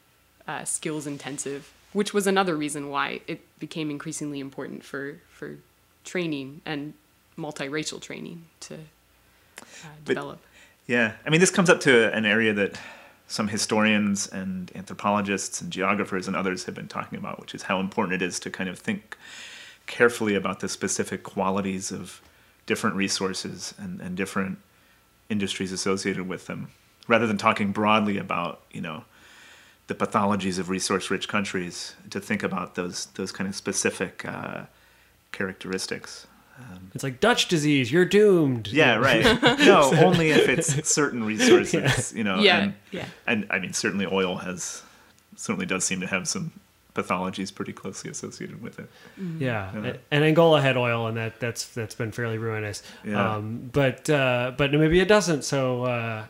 uh, 0.48 0.64
skills 0.66 1.08
intensive, 1.08 1.72
which 1.94 2.14
was 2.14 2.28
another 2.28 2.56
reason 2.56 2.90
why 2.90 3.22
it 3.28 3.42
became 3.60 3.90
increasingly 3.90 4.40
important 4.40 4.84
for 4.84 5.20
for 5.30 5.58
training 6.04 6.62
and 6.66 6.94
multiracial 7.38 8.02
training 8.02 8.46
to 8.62 8.76
uh, 8.76 9.88
develop. 10.04 10.40
But, 10.42 10.92
yeah, 10.92 11.14
I 11.26 11.30
mean, 11.30 11.40
this 11.40 11.52
comes 11.52 11.70
up 11.70 11.80
to 11.82 12.14
an 12.14 12.26
area 12.26 12.54
that 12.54 12.80
some 13.28 13.48
historians 13.48 14.28
and 14.28 14.72
anthropologists 14.76 15.62
and 15.62 15.72
geographers 15.72 16.28
and 16.28 16.36
others 16.36 16.66
have 16.66 16.76
been 16.76 16.88
talking 16.88 17.18
about, 17.18 17.40
which 17.40 17.56
is 17.56 17.64
how 17.64 17.80
important 17.80 18.22
it 18.22 18.26
is 18.26 18.40
to 18.40 18.50
kind 18.50 18.70
of 18.70 18.78
think 18.78 19.18
carefully 19.88 20.36
about 20.36 20.60
the 20.60 20.70
specific 20.70 21.24
qualities 21.24 21.92
of 21.92 22.22
different 22.66 22.96
resources 22.96 23.74
and, 23.78 24.02
and 24.02 24.16
different 24.16 24.58
industries 25.30 25.72
associated 25.72 26.28
with 26.28 26.46
them, 26.46 26.70
rather 27.08 27.28
than 27.28 27.38
talking 27.38 27.72
broadly 27.72 28.18
about, 28.18 28.62
you 28.72 28.82
know, 28.82 29.04
the 29.88 29.96
pathologies 29.96 30.58
of 30.58 30.70
resource-rich 30.70 31.28
countries, 31.28 31.96
to 32.10 32.20
think 32.20 32.42
about 32.42 32.74
those 32.74 33.08
those 33.14 33.32
kind 33.32 33.48
of 33.48 33.56
specific 33.56 34.26
uh, 34.26 34.64
characteristics. 35.32 36.26
Um, 36.58 36.92
it's 36.94 37.04
like 37.04 37.20
Dutch 37.20 37.48
disease. 37.48 37.92
You're 37.92 38.06
doomed. 38.06 38.68
Yeah, 38.70 38.96
right. 39.00 39.24
no, 39.60 39.92
only 39.96 40.32
if 40.32 40.48
it's 40.48 40.90
certain 40.90 41.24
resources. 41.26 42.14
Yeah. 42.14 42.18
You 42.18 42.24
know. 42.24 42.40
Yeah. 42.40 42.60
And, 42.60 42.74
yeah. 42.92 43.06
And 43.28 43.48
I 43.50 43.60
mean, 43.60 43.74
certainly 43.74 44.06
oil 44.06 44.38
has 44.38 44.84
certainly 45.36 45.66
does 45.66 45.84
seem 45.84 46.00
to 46.00 46.08
have 46.08 46.28
some 46.28 46.52
pathologies 46.94 47.54
pretty 47.54 47.74
closely 47.74 48.10
associated 48.10 48.62
with 48.62 48.80
it. 48.80 48.90
Mm. 49.20 49.42
Yeah, 49.42 49.72
uh, 49.76 49.94
and 50.12 50.24
Angola 50.24 50.62
had 50.62 50.78
oil, 50.78 51.08
and 51.08 51.18
that 51.18 51.40
that's 51.40 51.68
that's 51.68 51.96
been 51.96 52.12
fairly 52.12 52.38
ruinous. 52.38 52.82
Yeah. 53.04 53.36
Um, 53.36 53.70
but 53.72 54.10
uh, 54.10 54.54
but 54.58 54.72
Namibia 54.72 55.08
doesn't. 55.08 55.44
So. 55.44 55.84
Uh... 55.84 56.26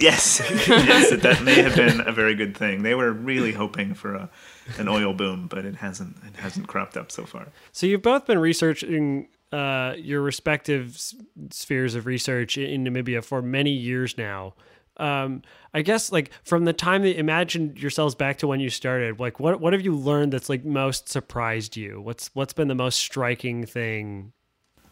Yes, 0.00 0.40
yes, 0.68 1.10
that 1.10 1.42
may 1.42 1.60
have 1.60 1.74
been 1.74 2.00
a 2.06 2.12
very 2.12 2.36
good 2.36 2.56
thing. 2.56 2.84
They 2.84 2.94
were 2.94 3.10
really 3.10 3.50
hoping 3.50 3.94
for 3.94 4.14
a 4.14 4.28
an 4.76 4.88
oil 4.88 5.14
boom, 5.14 5.46
but 5.48 5.64
it 5.64 5.76
hasn't 5.76 6.16
it 6.26 6.36
hasn't 6.36 6.66
cropped 6.66 6.96
up 6.96 7.10
so 7.10 7.24
far. 7.24 7.48
So 7.72 7.86
you've 7.86 8.02
both 8.02 8.26
been 8.26 8.38
researching 8.38 9.28
uh, 9.52 9.94
your 9.96 10.20
respective 10.20 10.94
s- 10.94 11.14
spheres 11.50 11.94
of 11.94 12.06
research 12.06 12.58
in 12.58 12.84
Namibia 12.84 13.24
for 13.24 13.40
many 13.40 13.70
years 13.72 14.18
now. 14.18 14.54
Um, 14.98 15.42
I 15.72 15.82
guess 15.82 16.10
like 16.10 16.32
from 16.42 16.64
the 16.64 16.72
time 16.72 17.02
that 17.02 17.18
imagine 17.18 17.76
yourselves 17.76 18.14
back 18.14 18.38
to 18.38 18.46
when 18.48 18.60
you 18.60 18.68
started, 18.68 19.20
like 19.20 19.38
what 19.38 19.60
what 19.60 19.72
have 19.72 19.82
you 19.82 19.94
learned 19.94 20.32
that's 20.32 20.48
like 20.48 20.64
most 20.64 21.08
surprised 21.08 21.76
you? 21.76 22.00
What's 22.00 22.30
what's 22.34 22.52
been 22.52 22.68
the 22.68 22.74
most 22.74 22.98
striking 22.98 23.64
thing? 23.64 24.32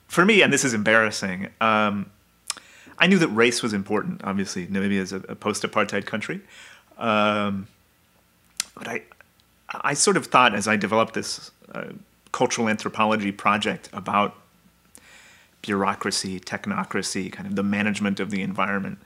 For 0.07 0.25
me, 0.25 0.43
and 0.43 0.53
this 0.53 0.65
is 0.65 0.73
embarrassing. 0.73 1.49
Um, 1.61 2.11
I 2.99 3.09
knew 3.09 3.19
that 3.19 3.29
race 3.29 3.63
was 3.63 3.73
important. 3.73 4.23
Obviously, 4.25 4.67
Namibia 4.69 5.01
is 5.01 5.13
a, 5.13 5.17
a 5.29 5.35
post-apartheid 5.35 6.07
country, 6.07 6.41
um, 6.97 7.67
but 8.75 8.89
I 8.89 9.03
I 9.69 9.95
sort 9.95 10.17
of 10.17 10.27
thought 10.27 10.55
as 10.55 10.69
I 10.69 10.77
developed 10.77 11.15
this 11.15 11.51
uh, 11.75 11.93
cultural 12.33 12.69
anthropology 12.69 13.33
project 13.33 13.89
about 13.93 14.37
bureaucracy, 15.63 16.39
technocracy, 16.39 17.33
kind 17.33 17.49
of 17.49 17.57
the 17.57 17.63
management 17.63 18.21
of 18.21 18.31
the 18.31 18.43
environment, 18.43 18.99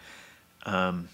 um, 0.66 1.09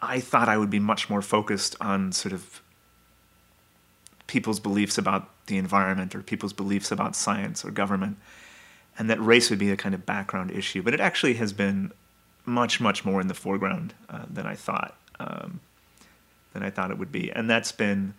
I 0.00 0.20
thought 0.20 0.48
I 0.48 0.56
would 0.56 0.70
be 0.70 0.78
much 0.78 1.10
more 1.10 1.20
focused 1.20 1.76
on 1.80 2.12
sort 2.12 2.32
of 2.32 2.62
people's 4.26 4.60
beliefs 4.60 4.96
about 4.96 5.28
the 5.46 5.58
environment 5.58 6.14
or 6.14 6.22
people's 6.22 6.54
beliefs 6.54 6.90
about 6.90 7.14
science 7.14 7.64
or 7.64 7.70
government, 7.70 8.16
and 8.98 9.10
that 9.10 9.20
race 9.20 9.50
would 9.50 9.58
be 9.58 9.70
a 9.70 9.76
kind 9.76 9.94
of 9.94 10.06
background 10.06 10.50
issue. 10.52 10.82
But 10.82 10.94
it 10.94 11.00
actually 11.00 11.34
has 11.34 11.52
been 11.52 11.92
much, 12.46 12.80
much 12.80 13.04
more 13.04 13.20
in 13.20 13.28
the 13.28 13.34
foreground 13.34 13.92
uh, 14.08 14.24
than 14.30 14.46
I 14.46 14.54
thought. 14.54 14.96
Um, 15.18 15.60
than 16.52 16.62
I 16.62 16.70
thought 16.70 16.90
it 16.90 16.98
would 16.98 17.12
be, 17.12 17.30
and 17.32 17.48
that's 17.48 17.72
been, 17.72 18.14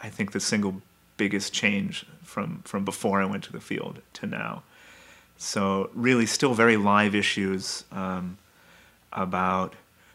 I 0.00 0.08
think, 0.08 0.32
the 0.32 0.40
single 0.40 0.82
biggest 1.16 1.52
change 1.52 2.06
from 2.22 2.62
from 2.64 2.84
before 2.84 3.20
I 3.20 3.24
went 3.24 3.44
to 3.44 3.52
the 3.52 3.60
field 3.60 4.00
to 4.14 4.26
now. 4.26 4.62
So 5.36 5.90
really, 5.94 6.26
still 6.26 6.54
very 6.54 6.76
live 6.76 7.14
issues 7.14 7.84
um, 7.92 8.38
about 9.12 9.74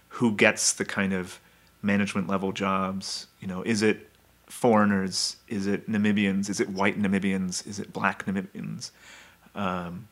who 0.10 0.34
gets 0.34 0.74
the 0.74 0.86
kind 0.86 1.14
of 1.14 1.40
management 1.82 2.28
level 2.28 2.52
jobs. 2.52 3.28
You 3.40 3.48
know, 3.48 3.62
is 3.64 3.82
it 3.82 4.10
foreigners? 4.48 5.38
Is 5.48 5.68
it 5.68 5.90
Namibians? 5.90 6.50
Is 6.50 6.60
it 6.60 6.70
white 6.70 7.02
Namibians? 7.02 7.66
Is 7.66 7.80
it 7.80 7.94
black 7.94 8.26
Namibians? 8.26 8.92
Um, 9.56 10.08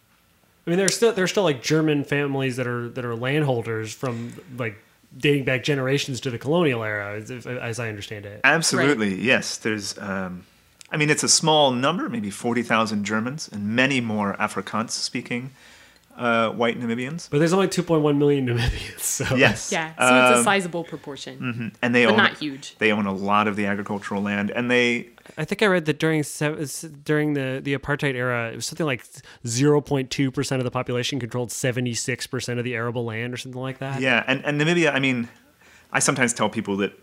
I 0.65 0.69
mean, 0.69 0.77
there's 0.77 0.95
still 0.95 1.11
there's 1.13 1.31
still 1.31 1.43
like 1.43 1.61
German 1.61 2.03
families 2.03 2.57
that 2.57 2.67
are 2.67 2.89
that 2.89 3.03
are 3.03 3.15
landholders 3.15 3.93
from 3.93 4.33
like 4.57 4.77
dating 5.15 5.45
back 5.45 5.63
generations 5.63 6.21
to 6.21 6.29
the 6.29 6.37
colonial 6.37 6.83
era, 6.83 7.17
as, 7.17 7.31
as 7.45 7.79
I 7.79 7.89
understand 7.89 8.25
it. 8.25 8.41
Absolutely, 8.43 9.11
right. 9.11 9.19
yes. 9.19 9.57
There's, 9.57 9.97
um, 9.97 10.45
I 10.91 10.97
mean, 10.97 11.09
it's 11.09 11.23
a 11.23 11.29
small 11.29 11.71
number, 11.71 12.09
maybe 12.09 12.29
40,000 12.29 13.03
Germans, 13.03 13.49
and 13.51 13.75
many 13.75 14.01
more 14.01 14.35
Afrikaans 14.37 14.91
speaking 14.91 15.51
uh, 16.17 16.49
white 16.51 16.79
Namibians. 16.79 17.29
But 17.29 17.39
there's 17.39 17.53
only 17.53 17.67
2.1 17.67 18.17
million 18.17 18.45
Namibians. 18.47 18.99
So 18.99 19.35
Yes. 19.35 19.71
Yeah, 19.71 19.89
so 19.89 20.03
it's 20.03 20.35
a 20.35 20.37
Um, 20.39 20.43
sizable 20.43 20.83
proportion, 20.83 21.71
and 21.81 21.93
they 21.95 22.05
but 22.05 22.11
own 22.11 22.17
not 22.17 22.37
huge. 22.37 22.75
they 22.79 22.91
own 22.91 23.05
a 23.05 23.13
lot 23.13 23.47
of 23.47 23.55
the 23.55 23.65
agricultural 23.65 24.21
land, 24.21 24.51
and 24.51 24.69
they 24.71 25.09
I 25.37 25.45
think 25.45 25.61
I 25.61 25.67
read 25.67 25.85
that 25.85 25.99
during 25.99 26.23
se- 26.23 26.89
during 27.05 27.33
the, 27.33 27.59
the 27.63 27.75
apartheid 27.77 28.15
era, 28.15 28.51
it 28.51 28.55
was 28.55 28.65
something 28.65 28.85
like 28.85 29.03
0.2 29.45 30.33
percent 30.33 30.59
of 30.59 30.63
the 30.65 30.71
population 30.71 31.19
controlled 31.19 31.51
76 31.51 32.27
percent 32.27 32.59
of 32.59 32.65
the 32.65 32.73
arable 32.75 33.05
land, 33.05 33.33
or 33.33 33.37
something 33.37 33.61
like 33.61 33.77
that. 33.79 34.01
Yeah, 34.01 34.23
and, 34.27 34.43
and 34.45 34.59
Namibia, 34.59 34.93
I 34.93 34.99
mean, 34.99 35.29
I 35.91 35.99
sometimes 35.99 36.33
tell 36.33 36.49
people 36.49 36.77
that 36.77 36.93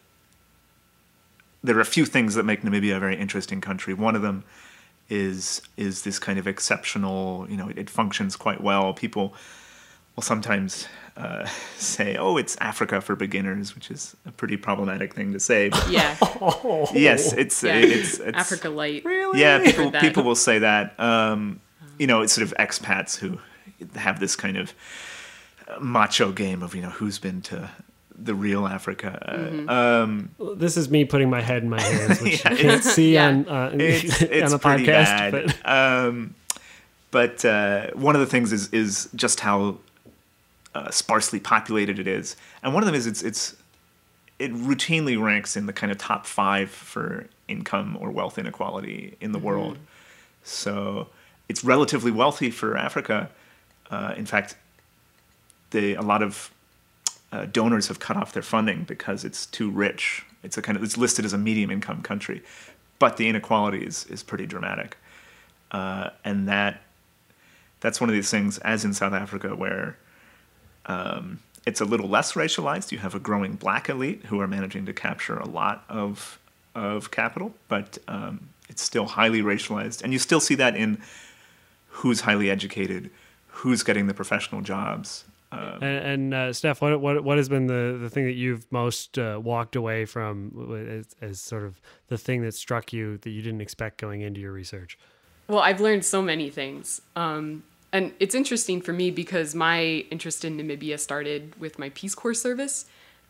there 1.63 1.77
are 1.77 1.81
a 1.81 1.85
few 1.85 2.05
things 2.05 2.35
that 2.35 2.45
make 2.45 2.63
Namibia 2.63 2.97
a 2.97 3.01
very 3.01 3.17
interesting 3.17 3.61
country. 3.61 3.95
One 3.95 4.15
of 4.17 4.23
them 4.23 4.45
is 5.09 5.63
is 5.77 6.03
this 6.03 6.19
kind 6.19 6.39
of 6.39 6.47
exceptional, 6.47 7.47
you 7.49 7.57
know, 7.57 7.69
it, 7.69 7.79
it 7.79 7.91
functions 7.91 8.37
quite 8.37 8.61
well. 8.61 8.93
People 8.93 9.35
will 10.15 10.23
sometimes 10.23 10.87
uh, 11.17 11.47
say, 11.77 12.17
"Oh, 12.17 12.37
it's 12.37 12.57
Africa 12.61 13.01
for 13.01 13.17
beginners," 13.17 13.75
which 13.75 13.91
is 13.91 14.17
a 14.27 14.33
pretty 14.33 14.57
problematic 14.57 15.15
thing 15.15 15.33
to 15.33 15.41
say. 15.41 15.69
But 15.69 15.91
Yeah, 15.91 16.17
yes, 16.93 17.33
it's 17.33 17.63
yeah. 17.63 17.77
it's, 17.77 18.19
it's 18.19 18.37
Africa 18.37 18.69
Light. 18.69 19.05
Really? 19.05 19.41
Yeah, 19.41 19.63
people 19.63 19.91
people 19.93 20.23
will 20.23 20.35
say 20.37 20.59
that. 20.59 20.99
Um, 21.01 21.61
you 21.99 22.07
know, 22.07 22.23
it's 22.23 22.33
sort 22.33 22.47
of 22.47 22.55
expats 22.59 23.17
who 23.17 23.39
have 23.97 24.21
this 24.21 24.37
kind 24.37 24.57
of 24.57 24.73
macho 25.81 26.33
game 26.33 26.63
of 26.63 26.75
you 26.75 26.83
know 26.83 26.91
who's 26.91 27.19
been 27.19 27.43
to 27.43 27.71
the 28.21 28.35
real 28.35 28.67
Africa. 28.67 29.19
Mm-hmm. 29.41 29.69
Um, 29.69 30.31
This 30.57 30.77
is 30.77 30.91
me 30.91 31.05
putting 31.05 31.31
my 31.31 31.41
head 31.41 31.63
in 31.63 31.69
my 31.71 31.81
hands, 31.81 32.21
which 32.21 32.43
Yeah, 32.45 32.51
you 32.53 32.57
can't 32.59 32.85
see 32.85 33.15
Yeah. 33.15 33.29
on 33.29 33.49
uh, 33.49 33.71
it's 33.75 34.23
it's 34.23 34.53
on 34.53 34.57
a 34.57 34.59
pretty 34.59 34.85
podcast. 34.85 35.31
bad. 35.33 35.33
But 35.63 35.71
Um, 35.71 36.35
but 37.11 37.45
uh, 37.45 37.91
one 37.95 38.15
of 38.15 38.21
the 38.21 38.27
things 38.27 38.53
is 38.53 38.69
is 38.73 39.09
just 39.15 39.41
how 39.41 39.79
uh, 40.75 40.91
sparsely 40.91 41.41
populated 41.41 41.99
it 41.99 42.07
is, 42.07 42.37
and 42.63 42.75
one 42.75 42.83
of 42.83 42.87
them 42.87 42.95
is 42.95 43.07
it's 43.07 43.23
it's 43.23 43.57
it 44.39 44.53
routinely 44.55 45.21
ranks 45.21 45.57
in 45.57 45.67
the 45.67 45.73
kind 45.73 45.91
of 45.91 45.99
top 45.99 46.27
five 46.27 46.71
for 46.71 47.27
income 47.49 47.97
or 48.01 48.11
wealth 48.11 48.39
inequality 48.39 49.17
in 49.21 49.33
the 49.33 49.39
world. 49.39 49.79
So 50.45 51.09
it's 51.49 51.65
relatively 51.65 52.11
wealthy 52.11 52.51
for 52.51 52.77
Africa. 52.77 53.31
Uh, 53.91 54.15
in 54.17 54.27
fact, 54.27 54.57
the 55.71 55.95
a 55.95 56.03
lot 56.03 56.23
of 56.23 56.51
uh, 57.33 57.47
donors 57.47 57.89
have 57.89 57.99
cut 57.99 58.17
off 58.17 58.33
their 58.33 58.43
funding 58.43 58.85
because 58.85 59.25
it's 59.25 59.47
too 59.47 59.71
rich. 59.71 60.25
It's 60.43 60.57
a 60.57 60.63
kind 60.63 60.77
of 60.77 60.85
it's 60.85 60.97
listed 60.97 61.25
as 61.25 61.33
a 61.33 61.39
medium 61.39 61.71
income 61.71 62.03
country, 62.03 62.43
but 62.99 63.17
the 63.17 63.29
inequality 63.29 63.85
is 63.85 64.05
is 64.07 64.23
pretty 64.23 64.47
dramatic, 64.47 64.97
uh, 65.71 66.11
and 66.25 66.49
that 66.49 66.83
that's 67.81 68.01
one 68.01 68.09
of 68.09 68.15
these 68.15 68.31
things, 68.31 68.59
as 68.59 68.85
in 68.85 68.95
South 68.95 69.13
Africa, 69.13 69.55
where 69.55 69.97
um, 70.87 71.41
it's 71.67 71.81
a 71.81 71.85
little 71.85 72.09
less 72.09 72.33
racialized. 72.33 72.93
You 72.93 72.99
have 72.99 73.15
a 73.15 73.21
growing 73.21 73.55
black 73.55 73.89
elite 73.89 74.25
who 74.27 74.41
are 74.41 74.47
managing 74.47 74.87
to 74.87 74.93
capture 74.93 75.37
a 75.39 75.47
lot 75.47 75.85
of 75.89 76.39
of 76.75 77.11
capital, 77.11 77.55
but 77.69 77.99
um, 78.09 78.49
it's 78.69 78.83
still 78.83 79.07
highly 79.07 79.43
racialized, 79.43 80.03
and 80.03 80.13
you 80.13 80.19
still 80.19 80.41
see 80.41 80.55
that 80.55 80.77
in 80.77 81.01
who's 81.89 82.21
highly 82.21 82.49
educated, 82.51 83.11
who's 83.49 83.83
getting 83.83 84.07
the 84.07 84.15
professional 84.15 84.61
jobs. 84.61 85.25
Um, 85.51 85.83
and, 85.83 85.85
and 85.85 86.35
uh, 86.35 86.53
Steph, 86.53 86.83
what 86.83 87.01
what 87.01 87.25
what 87.25 87.39
has 87.39 87.49
been 87.49 87.67
the, 87.67 87.99
the 88.01 88.11
thing 88.11 88.27
that 88.27 88.35
you've 88.35 88.71
most 88.71 89.19
uh, 89.19 89.41
walked 89.43 89.77
away 89.77 90.05
from 90.05 90.51
w- 90.51 90.99
as, 90.99 91.17
as 91.23 91.41
sort 91.41 91.65
of 91.65 91.81
the 92.09 92.19
thing 92.19 92.43
that 92.43 92.53
struck 92.53 92.93
you 92.93 93.17
that 93.19 93.31
you 93.31 93.41
didn't 93.41 93.63
expect 93.63 93.99
going 93.99 94.21
into 94.21 94.41
your 94.41 94.53
research? 94.53 94.99
Well, 95.47 95.61
I've 95.61 95.81
learned 95.81 96.05
so 96.05 96.21
many 96.21 96.51
things. 96.51 97.01
Um, 97.17 97.63
and 97.93 98.13
it's 98.21 98.35
interesting 98.35 98.83
for 98.83 98.93
me 98.93 99.11
because 99.11 99.55
my 99.55 100.05
interest 100.11 100.45
in 100.45 100.59
Namibia 100.59 100.99
started 101.01 101.59
with 101.59 101.79
my 101.79 101.89
Peace 101.91 102.15
Corps 102.15 102.35
service. 102.35 102.85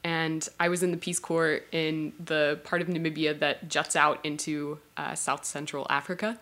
And 0.05 0.49
I 0.59 0.69
was 0.69 0.83
in 0.83 0.91
the 0.91 0.97
Peace 0.97 1.19
Corps 1.19 1.61
in 1.73 2.13
the 2.25 2.59
part 2.65 2.83
of 2.83 2.89
Namibia 2.89 3.39
that 3.39 3.69
juts 3.69 3.97
out 3.97 4.25
into 4.25 4.79
uh, 4.97 5.15
South 5.15 5.45
Central 5.45 5.87
Africa, 5.91 6.39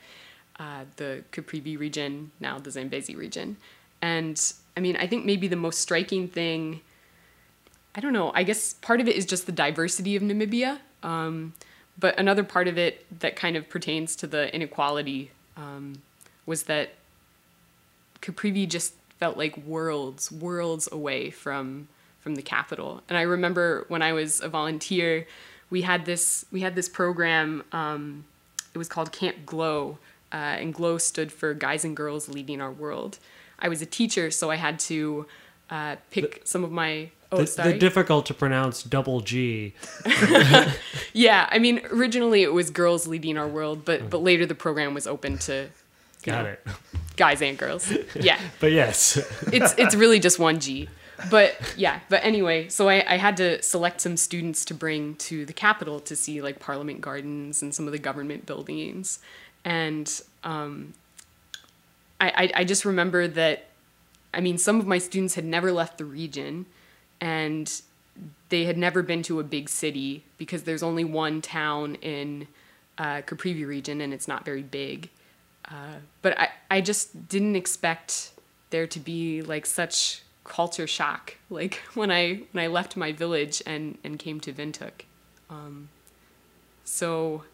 uh, 0.59 0.85
the 0.97 1.25
Caprivi 1.33 1.79
region, 1.79 2.31
now 2.41 2.59
the 2.59 2.71
Zambezi 2.71 3.17
region. 3.17 3.57
And 4.03 4.41
I 4.77 4.81
mean, 4.81 4.97
I 4.97 5.07
think 5.07 5.25
maybe 5.25 5.49
the 5.49 5.57
most 5.57 5.81
striking 5.81 6.29
thing, 6.29 6.81
I 7.95 8.01
don't 8.01 8.13
know, 8.13 8.31
I 8.35 8.43
guess 8.43 8.75
part 8.75 9.01
of 9.01 9.09
it 9.09 9.17
is 9.17 9.25
just 9.25 9.47
the 9.47 9.53
diversity 9.53 10.17
of 10.17 10.23
Namibia. 10.23 10.81
Um, 11.03 11.55
but 11.99 12.19
another 12.19 12.45
part 12.45 12.69
of 12.69 12.77
it 12.77 13.07
that 13.21 13.37
kind 13.37 13.57
of 13.57 13.69
pertains 13.69 14.17
to 14.17 14.27
the 14.27 14.55
inequality 14.55 15.31
um, 15.57 16.03
was 16.45 16.65
that 16.65 16.91
Caprivi 18.21 18.69
just 18.69 18.95
felt 19.19 19.37
like 19.37 19.57
worlds, 19.57 20.31
worlds 20.31 20.89
away 20.93 21.31
from 21.31 21.89
from 22.21 22.35
the 22.35 22.43
capital. 22.43 23.03
And 23.09 23.17
I 23.17 23.23
remember 23.23 23.85
when 23.87 24.03
I 24.03 24.13
was 24.13 24.41
a 24.41 24.49
volunteer, 24.49 25.29
we 25.71 25.83
had 25.83 26.07
this 26.07 26.45
we 26.51 26.61
had 26.61 26.75
this 26.75 26.89
program. 26.89 27.63
Um, 27.73 28.25
it 28.75 28.79
was 28.79 28.89
called 28.89 29.13
Camp 29.13 29.47
Glow, 29.47 29.99
uh, 30.33 30.59
and 30.59 30.75
Glow 30.75 30.99
stood 30.99 31.31
for 31.31 31.55
Guys 31.55 31.85
and 31.85 31.97
Girls 31.97 32.29
Leading 32.29 32.61
Our 32.61 32.73
World. 32.73 33.19
I 33.59 33.69
was 33.69 33.83
a 33.83 33.87
teacher, 33.87 34.31
so 34.31 34.51
I 34.51 34.57
had 34.57 34.79
to 34.81 35.27
uh, 35.71 35.97
pick 36.11 36.43
some 36.45 36.65
of 36.65 36.71
my. 36.71 37.11
Oh, 37.33 37.39
the, 37.39 37.47
sorry. 37.47 37.73
the 37.73 37.79
difficult 37.79 38.27
to 38.27 38.35
pronounce 38.35 38.83
double 38.83 39.21
G. 39.21 39.75
yeah, 41.13 41.49
I 41.51 41.59
mean, 41.59 41.81
originally 41.91 42.43
it 42.43 42.53
was 42.53 42.71
girls 42.71 43.07
leading 43.07 43.37
our 43.37 43.49
world, 43.49 43.85
but 43.85 44.11
but 44.11 44.23
later 44.23 44.47
the 44.47 44.55
program 44.55 44.95
was 44.95 45.07
open 45.07 45.39
to 45.39 45.69
Got 46.23 46.45
know, 46.45 46.51
it. 46.51 46.67
guys 47.17 47.41
and 47.41 47.57
girls. 47.57 47.93
Yeah. 48.15 48.39
But 48.61 48.73
yes, 48.73 49.17
it's 49.53 49.75
it's 49.79 49.95
really 50.03 50.19
just 50.19 50.39
one 50.39 50.61
G. 50.61 50.89
But 51.31 51.57
yeah, 51.77 52.01
but 52.09 52.23
anyway, 52.25 52.69
so 52.69 52.89
I, 52.89 53.05
I 53.09 53.17
had 53.17 53.37
to 53.39 53.63
select 53.63 54.01
some 54.03 54.17
students 54.17 54.65
to 54.67 54.75
bring 54.75 55.15
to 55.17 55.47
the 55.47 55.53
capital 55.53 55.99
to 56.01 56.15
see 56.15 56.43
like 56.43 56.59
Parliament 56.59 57.01
Gardens 57.01 57.63
and 57.63 57.75
some 57.75 57.87
of 57.87 57.93
the 57.93 57.99
government 57.99 58.45
buildings, 58.45 59.19
and 59.65 60.21
um, 60.45 60.95
I, 62.21 62.51
I 62.55 62.65
just 62.65 62.85
remember 62.85 63.29
that, 63.29 63.67
I 64.33 64.41
mean, 64.41 64.59
some 64.59 64.81
of 64.81 64.87
my 64.87 64.99
students 64.99 65.35
had 65.35 65.45
never 65.45 65.71
left 65.71 65.99
the 65.99 66.05
region, 66.05 66.67
and 67.21 67.71
they 68.49 68.65
had 68.65 68.79
never 68.79 69.03
been 69.03 69.23
to 69.25 69.41
a 69.41 69.45
big 69.45 69.69
city 69.69 70.25
because 70.39 70.63
there's 70.63 70.83
only 70.83 71.05
one 71.05 71.43
town 71.43 71.97
in 71.97 72.47
uh, 72.99 73.23
Caprivi 73.23 73.67
region 73.67 74.01
and 74.01 74.15
it's 74.15 74.29
not 74.29 74.45
very 74.45 74.63
big. 74.63 75.11
Uh, 75.69 75.97
but 76.23 76.39
I, 76.39 76.49
I 76.71 76.81
just 76.81 77.29
didn't 77.29 77.57
expect 77.57 78.31
there 78.71 78.87
to 78.87 79.01
be 79.01 79.43
like 79.43 79.67
such 79.67 80.23
culture 80.45 80.87
shock 80.87 81.35
like 81.51 81.75
when 81.95 82.11
I 82.11 82.43
when 82.53 82.65
I 82.65 82.69
left 82.69 82.97
my 82.97 83.13
village 83.13 83.63
and 83.67 83.99
and 84.05 84.19
came 84.19 84.41
to 84.41 84.53
Windhoek. 84.53 85.05
Um, 85.51 85.89
so 86.85 87.45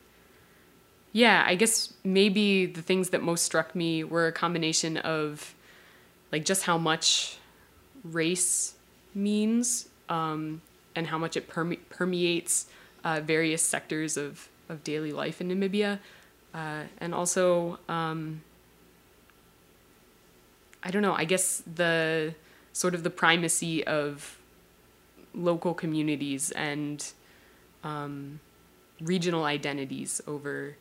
yeah, 1.12 1.44
I 1.46 1.54
guess 1.54 1.92
maybe 2.02 2.66
the 2.66 2.80
things 2.82 3.10
that 3.10 3.22
most 3.22 3.44
struck 3.44 3.74
me 3.74 4.02
were 4.02 4.26
a 4.26 4.32
combination 4.32 4.96
of 4.96 5.54
like 6.30 6.44
just 6.44 6.64
how 6.64 6.78
much 6.78 7.36
race 8.02 8.74
means 9.14 9.88
um, 10.08 10.62
and 10.96 11.06
how 11.06 11.18
much 11.18 11.36
it 11.36 11.48
perme- 11.48 11.80
permeates 11.90 12.66
uh, 13.04 13.20
various 13.20 13.62
sectors 13.62 14.16
of, 14.16 14.48
of 14.70 14.82
daily 14.82 15.12
life 15.12 15.40
in 15.40 15.48
Namibia. 15.48 15.98
Uh, 16.54 16.84
and 16.98 17.14
also, 17.14 17.78
um, 17.88 18.42
I 20.82 20.90
don't 20.90 21.02
know, 21.02 21.14
I 21.14 21.24
guess 21.24 21.62
the 21.72 22.34
sort 22.72 22.94
of 22.94 23.02
the 23.02 23.10
primacy 23.10 23.86
of 23.86 24.38
local 25.34 25.74
communities 25.74 26.50
and 26.52 27.04
um, 27.84 28.40
regional 29.00 29.44
identities 29.44 30.22
over 30.26 30.76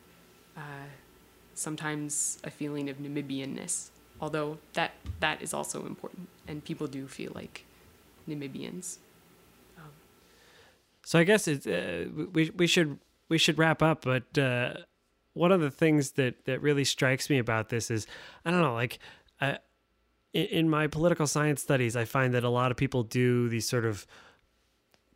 uh, 0.56 0.88
sometimes 1.54 2.38
a 2.44 2.50
feeling 2.50 2.88
of 2.88 2.98
Namibianness. 2.98 3.90
Although 4.20 4.58
that 4.74 4.92
that 5.20 5.42
is 5.42 5.52
also 5.52 5.84
important, 5.86 6.28
and 6.46 6.64
people 6.64 6.86
do 6.86 7.08
feel 7.08 7.32
like 7.34 7.64
Namibians. 8.28 8.98
So 11.04 11.18
I 11.18 11.24
guess 11.24 11.48
it's 11.48 11.66
uh, 11.66 12.06
we 12.32 12.50
we 12.50 12.66
should 12.66 12.98
we 13.28 13.38
should 13.38 13.58
wrap 13.58 13.82
up. 13.82 14.04
But 14.04 14.38
uh, 14.38 14.74
one 15.34 15.52
of 15.52 15.60
the 15.60 15.70
things 15.70 16.12
that 16.12 16.44
that 16.44 16.62
really 16.62 16.84
strikes 16.84 17.28
me 17.28 17.38
about 17.38 17.68
this 17.68 17.90
is 17.90 18.06
I 18.44 18.50
don't 18.50 18.62
know, 18.62 18.74
like 18.74 18.98
uh, 19.40 19.56
in, 20.32 20.46
in 20.46 20.68
my 20.68 20.86
political 20.86 21.26
science 21.26 21.62
studies, 21.62 21.96
I 21.96 22.04
find 22.04 22.34
that 22.34 22.44
a 22.44 22.48
lot 22.48 22.70
of 22.70 22.76
people 22.76 23.02
do 23.02 23.48
these 23.48 23.68
sort 23.68 23.84
of 23.84 24.06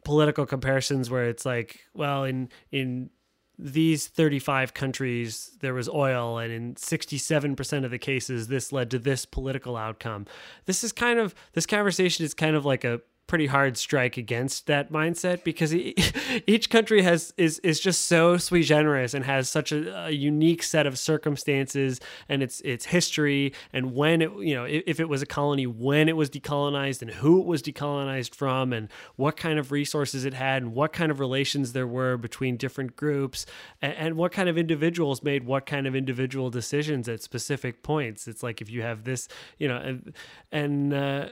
political 0.05 0.47
comparisons 0.47 1.11
where 1.11 1.29
it's 1.29 1.47
like, 1.47 1.81
well, 1.95 2.25
in 2.25 2.49
in 2.73 3.11
these 3.59 4.07
35 4.07 4.75
countries 4.75 5.57
there 5.61 5.75
was 5.75 5.89
oil 5.89 6.39
and 6.39 6.53
in 6.53 6.75
67% 6.75 7.85
of 7.85 7.91
the 7.91 7.99
cases 7.99 8.49
this 8.49 8.71
led 8.71 8.91
to 8.91 8.99
this 8.99 9.25
political 9.25 9.77
outcome. 9.77 10.27
This 10.67 10.85
is 10.85 10.93
kind 10.93 11.19
of 11.19 11.35
this 11.55 11.67
conversation 11.67 12.25
is 12.25 12.35
kind 12.35 12.55
of 12.55 12.65
like 12.65 12.85
a 12.85 13.01
pretty 13.27 13.47
hard 13.47 13.77
strike 13.77 14.17
against 14.17 14.67
that 14.67 14.93
mindset 14.93 15.43
because 15.45 15.75
each 16.47 16.71
country 16.71 17.03
has 17.03 17.35
is 17.37 17.59
is 17.61 17.81
just 17.81 18.05
so 18.05 18.37
sui 18.37 18.63
generis 18.63 19.15
and 19.15 19.25
has 19.25 19.49
such 19.49 19.73
a, 19.73 20.07
a 20.07 20.11
unique 20.11 20.63
set 20.63 20.87
of 20.87 20.99
circumstances 20.99 22.01
and 22.29 22.43
its 22.43 22.61
its 22.61 22.87
history 22.87 23.53
and 23.73 23.95
when 23.95 24.23
it 24.23 24.31
you 24.39 24.55
know 24.55 24.65
if, 24.65 24.83
if 24.87 25.01
it 25.01 25.09
was 25.09 25.23
a 25.23 25.27
colony 25.27 25.67
when 25.67 26.09
it 26.09 26.17
was 26.17 26.31
decolonized 26.31 27.03
and 27.03 27.11
who 27.11 27.41
it 27.41 27.47
was 27.47 27.63
decolonized 27.63 28.35
from 28.35 28.73
and 28.73 28.89
what 29.17 29.37
kind 29.37 29.59
of 29.59 29.73
resources 29.73 30.25
it 30.25 30.35
had 30.35 30.63
and 30.63 30.75
what 30.75 30.93
kind 30.93 31.11
of 31.11 31.19
relations 31.19 31.73
there 31.73 31.87
were 31.87 32.17
between 32.17 32.57
different 32.57 32.97
groups 32.97 33.47
and, 33.83 33.95
and 33.95 34.17
what 34.17 34.33
kind 34.33 34.49
of 34.49 34.57
individuals 34.57 35.23
made 35.23 35.45
what 35.45 35.67
kind 35.67 35.87
of 35.87 35.97
individual 35.97 36.51
decisions 36.51 37.09
at 37.09 37.23
specific 37.23 37.83
points. 37.83 38.29
It's 38.29 38.43
like 38.43 38.61
if 38.61 38.71
you 38.71 38.83
have 38.83 39.05
this 39.05 39.29
you 39.59 39.69
know 39.69 39.77
and 39.77 40.15
and 40.53 40.95
uh, 40.95 41.29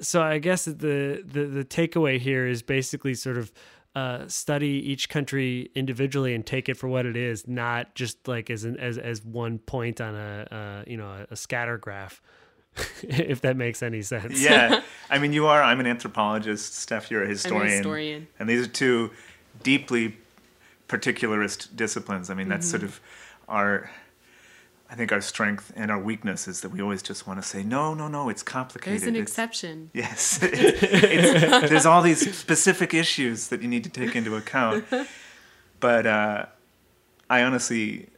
so 0.00 0.22
I 0.22 0.38
guess 0.38 0.64
the 0.64 1.22
the 1.24 1.44
the 1.46 1.64
takeaway 1.64 2.18
here 2.18 2.46
is 2.46 2.62
basically 2.62 3.14
sort 3.14 3.38
of 3.38 3.52
uh, 3.94 4.28
study 4.28 4.68
each 4.68 5.08
country 5.08 5.70
individually 5.74 6.34
and 6.34 6.46
take 6.46 6.68
it 6.68 6.76
for 6.76 6.88
what 6.88 7.06
it 7.06 7.16
is, 7.16 7.48
not 7.48 7.94
just 7.94 8.28
like 8.28 8.50
as 8.50 8.64
an, 8.64 8.78
as 8.78 8.98
as 8.98 9.24
one 9.24 9.58
point 9.58 10.00
on 10.00 10.14
a 10.14 10.46
uh, 10.50 10.84
you 10.86 10.96
know 10.96 11.26
a, 11.30 11.36
scatter 11.36 11.76
graph. 11.78 12.22
if 13.02 13.40
that 13.40 13.56
makes 13.56 13.82
any 13.82 14.00
sense. 14.00 14.40
Yeah, 14.40 14.82
I 15.10 15.18
mean, 15.18 15.32
you 15.32 15.48
are. 15.48 15.60
I'm 15.60 15.80
an 15.80 15.86
anthropologist. 15.86 16.76
Steph, 16.76 17.10
you're 17.10 17.24
a 17.24 17.26
historian. 17.26 17.62
I'm 17.62 17.68
a 17.68 17.76
historian. 17.76 18.28
And 18.38 18.48
these 18.48 18.64
are 18.64 18.70
two 18.70 19.10
deeply 19.64 20.16
particularist 20.86 21.74
disciplines. 21.74 22.30
I 22.30 22.34
mean, 22.34 22.48
that's 22.48 22.66
mm-hmm. 22.66 22.78
sort 22.78 22.82
of 22.84 23.00
our 23.48 23.90
I 24.90 24.96
think 24.96 25.12
our 25.12 25.20
strength 25.20 25.72
and 25.76 25.88
our 25.88 26.00
weakness 26.00 26.48
is 26.48 26.62
that 26.62 26.70
we 26.70 26.82
always 26.82 27.00
just 27.00 27.24
want 27.24 27.40
to 27.40 27.46
say, 27.46 27.62
no, 27.62 27.94
no, 27.94 28.08
no, 28.08 28.28
it's 28.28 28.42
complicated. 28.42 29.02
There's 29.02 29.08
an 29.08 29.14
it's, 29.14 29.30
exception. 29.30 29.90
Yes. 29.94 30.40
It's, 30.42 30.82
it's, 30.82 31.70
there's 31.70 31.86
all 31.86 32.02
these 32.02 32.36
specific 32.36 32.92
issues 32.92 33.48
that 33.48 33.62
you 33.62 33.68
need 33.68 33.84
to 33.84 33.90
take 33.90 34.16
into 34.16 34.34
account. 34.34 34.84
But 35.78 36.06
uh, 36.06 36.46
I 37.30 37.42
honestly, 37.42 38.08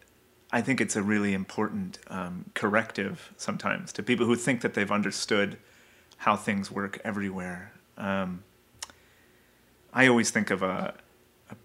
I 0.51 0.62
think 0.62 0.81
it's 0.81 0.97
a 0.97 1.03
really 1.03 1.35
important 1.35 1.99
um, 2.09 2.47
corrective 2.55 3.33
sometimes 3.37 3.93
to 3.93 4.03
people 4.03 4.27
who 4.27 4.35
think 4.35 4.62
that 4.62 4.75
they've 4.75 4.91
understood 4.91 5.59
how 6.18 6.37
things 6.37 6.70
work 6.70 7.01
everywhere. 7.05 7.73
Um, 7.97 8.45
I 9.93 10.07
always 10.07 10.31
think 10.31 10.51
of 10.51 10.62
a, 10.62 10.95
a, 11.51 11.57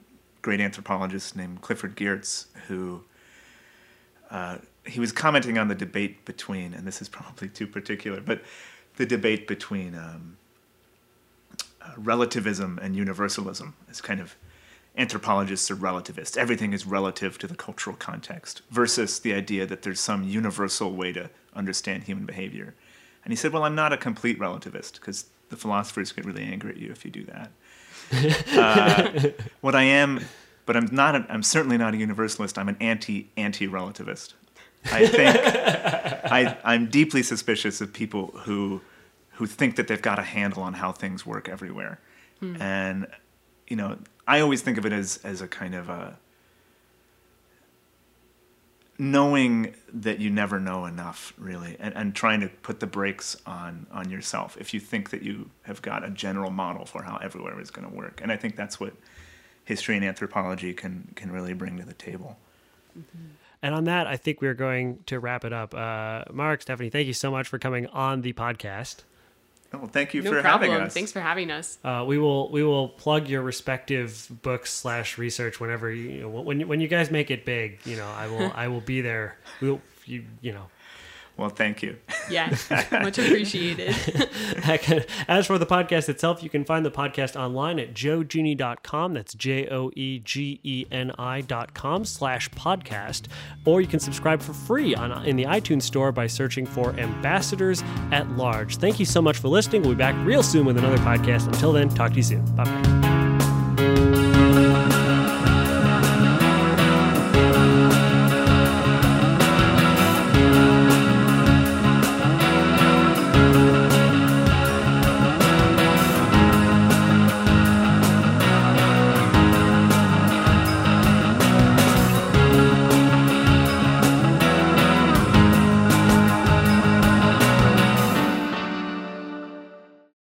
great 0.41 0.59
anthropologist 0.59 1.35
named 1.35 1.61
Clifford 1.61 1.95
Geertz 1.95 2.47
who 2.67 3.03
uh, 4.29 4.57
he 4.85 4.99
was 4.99 5.11
commenting 5.11 5.57
on 5.57 5.67
the 5.67 5.75
debate 5.75 6.25
between, 6.25 6.73
and 6.73 6.85
this 6.85 7.01
is 7.01 7.09
probably 7.09 7.49
too 7.49 7.67
particular, 7.67 8.21
but 8.21 8.41
the 8.95 9.05
debate 9.05 9.47
between 9.47 9.95
um, 9.95 10.37
uh, 11.81 11.91
relativism 11.97 12.79
and 12.81 12.95
universalism 12.95 13.75
is 13.89 14.01
kind 14.01 14.19
of 14.19 14.35
anthropologists 14.97 15.69
are 15.69 15.75
relativists. 15.75 16.35
Everything 16.35 16.73
is 16.73 16.85
relative 16.85 17.37
to 17.37 17.47
the 17.47 17.55
cultural 17.55 17.95
context 17.95 18.61
versus 18.71 19.19
the 19.19 19.33
idea 19.33 19.65
that 19.65 19.83
there's 19.83 19.99
some 19.99 20.23
universal 20.23 20.93
way 20.93 21.13
to 21.13 21.29
understand 21.55 22.03
human 22.03 22.25
behavior. 22.25 22.73
And 23.23 23.31
he 23.31 23.35
said, 23.35 23.53
Well, 23.53 23.63
I'm 23.63 23.75
not 23.75 23.93
a 23.93 23.97
complete 23.97 24.39
relativist 24.39 24.93
because 24.95 25.25
the 25.49 25.55
philosophers 25.55 26.11
get 26.11 26.25
really 26.25 26.43
angry 26.43 26.71
at 26.71 26.77
you 26.77 26.91
if 26.91 27.05
you 27.05 27.11
do 27.11 27.25
that. 27.25 27.51
uh, 28.57 29.29
what 29.61 29.75
I 29.75 29.83
am, 29.83 30.21
but 30.67 30.77
I'm 30.77 30.89
not. 30.91 31.15
A, 31.15 31.25
I'm 31.29 31.41
certainly 31.41 31.77
not 31.77 31.95
a 31.95 31.97
universalist. 31.97 32.59
I'm 32.59 32.69
an 32.69 32.77
anti 32.79 33.29
anti 33.35 33.67
relativist. 33.67 34.33
I 34.91 35.07
think 35.07 35.35
I, 36.31 36.57
I'm 36.63 36.87
deeply 36.87 37.23
suspicious 37.23 37.81
of 37.81 37.91
people 37.91 38.27
who 38.43 38.81
who 39.31 39.47
think 39.47 39.77
that 39.77 39.87
they've 39.87 40.01
got 40.01 40.19
a 40.19 40.23
handle 40.23 40.61
on 40.61 40.73
how 40.73 40.91
things 40.91 41.25
work 41.25 41.49
everywhere. 41.49 41.99
Hmm. 42.39 42.61
And 42.61 43.07
you 43.67 43.75
know, 43.75 43.97
I 44.27 44.41
always 44.41 44.61
think 44.61 44.77
of 44.77 44.85
it 44.85 44.93
as 44.93 45.19
as 45.23 45.41
a 45.41 45.47
kind 45.47 45.73
of 45.73 45.89
a 45.89 46.19
knowing 48.99 49.75
that 49.93 50.19
you 50.19 50.29
never 50.29 50.59
know 50.59 50.85
enough 50.85 51.31
really 51.37 51.77
and, 51.79 51.95
and 51.95 52.15
trying 52.15 52.41
to 52.41 52.47
put 52.47 52.79
the 52.79 52.87
brakes 52.87 53.37
on 53.45 53.85
on 53.91 54.09
yourself 54.09 54.57
if 54.59 54.73
you 54.73 54.79
think 54.79 55.11
that 55.11 55.21
you 55.21 55.47
have 55.61 55.79
got 55.83 56.03
a 56.03 56.09
general 56.09 56.49
model 56.49 56.83
for 56.83 57.03
how 57.03 57.15
everywhere 57.17 57.61
is 57.61 57.69
going 57.69 57.87
to 57.87 57.93
work 57.95 58.19
and 58.23 58.31
i 58.31 58.35
think 58.35 58.55
that's 58.55 58.79
what 58.79 58.93
history 59.67 59.95
and 59.95 60.03
anthropology 60.03 60.73
can 60.73 61.11
can 61.15 61.31
really 61.31 61.53
bring 61.53 61.77
to 61.77 61.85
the 61.85 61.93
table 61.93 62.37
mm-hmm. 62.97 63.27
And 63.63 63.73
on 63.73 63.85
that, 63.85 64.05
I 64.05 64.17
think 64.17 64.39
we're 64.39 64.53
going 64.53 64.99
to 65.07 65.19
wrap 65.19 65.43
it 65.43 65.51
up. 65.51 65.73
Uh, 65.73 66.25
Mark, 66.31 66.61
Stephanie, 66.61 66.91
thank 66.91 67.07
you 67.07 67.13
so 67.13 67.31
much 67.31 67.47
for 67.47 67.57
coming 67.57 67.87
on 67.87 68.21
the 68.21 68.33
podcast. 68.33 68.97
Well, 69.73 69.87
thank 69.87 70.13
you 70.13 70.21
no 70.21 70.31
for 70.31 70.41
problem. 70.41 70.71
having 70.71 70.85
us. 70.85 70.93
Thanks 70.93 71.11
for 71.11 71.19
having 71.19 71.51
us. 71.51 71.77
Uh, 71.83 72.05
we 72.07 72.17
will 72.17 72.49
we 72.51 72.63
will 72.63 72.87
plug 72.87 73.27
your 73.27 73.41
respective 73.41 74.29
books 74.41 74.71
slash 74.71 75.17
research 75.17 75.59
whenever 75.59 75.91
you, 75.91 76.09
you 76.09 76.21
know, 76.21 76.29
when 76.29 76.59
you, 76.61 76.67
when 76.67 76.79
you 76.79 76.87
guys 76.87 77.11
make 77.11 77.31
it 77.31 77.45
big. 77.45 77.79
You 77.83 77.97
know, 77.97 78.07
I 78.07 78.27
will 78.27 78.51
I 78.55 78.67
will 78.69 78.81
be 78.81 79.01
there. 79.01 79.37
We'll 79.59 79.81
you 80.05 80.23
you 80.39 80.53
know 80.53 80.67
well, 81.37 81.49
thank 81.49 81.83
you. 81.83 81.97
Yeah, 82.29 82.55
much 82.91 83.19
appreciated. 83.19 83.89
As 85.27 85.45
for 85.45 85.57
the 85.57 85.65
podcast 85.65 86.09
itself, 86.09 86.41
you 86.41 86.49
can 86.49 86.65
find 86.65 86.85
the 86.85 86.91
podcast 86.91 87.39
online 87.39 87.79
at 87.79 87.93
joegeni.com. 87.93 89.13
That's 89.13 89.33
J 89.33 89.67
O 89.69 89.91
E 89.95 90.19
G 90.19 90.59
E 90.63 90.85
N 90.91 91.11
I.com 91.17 92.05
slash 92.05 92.49
podcast. 92.49 93.27
Or 93.65 93.81
you 93.81 93.87
can 93.87 93.99
subscribe 93.99 94.41
for 94.41 94.53
free 94.53 94.95
on 94.95 95.25
in 95.25 95.35
the 95.35 95.43
iTunes 95.45 95.83
store 95.83 96.11
by 96.11 96.27
searching 96.27 96.65
for 96.65 96.91
Ambassadors 96.93 97.83
at 98.11 98.29
Large. 98.31 98.77
Thank 98.77 98.99
you 98.99 99.05
so 99.05 99.21
much 99.21 99.37
for 99.37 99.47
listening. 99.47 99.83
We'll 99.83 99.91
be 99.91 99.97
back 99.97 100.15
real 100.25 100.43
soon 100.43 100.65
with 100.65 100.77
another 100.77 100.97
podcast. 100.97 101.47
Until 101.47 101.71
then, 101.71 101.89
talk 101.89 102.11
to 102.11 102.17
you 102.17 102.23
soon. 102.23 102.43
Bye 102.55 102.65
bye. 102.65 103.16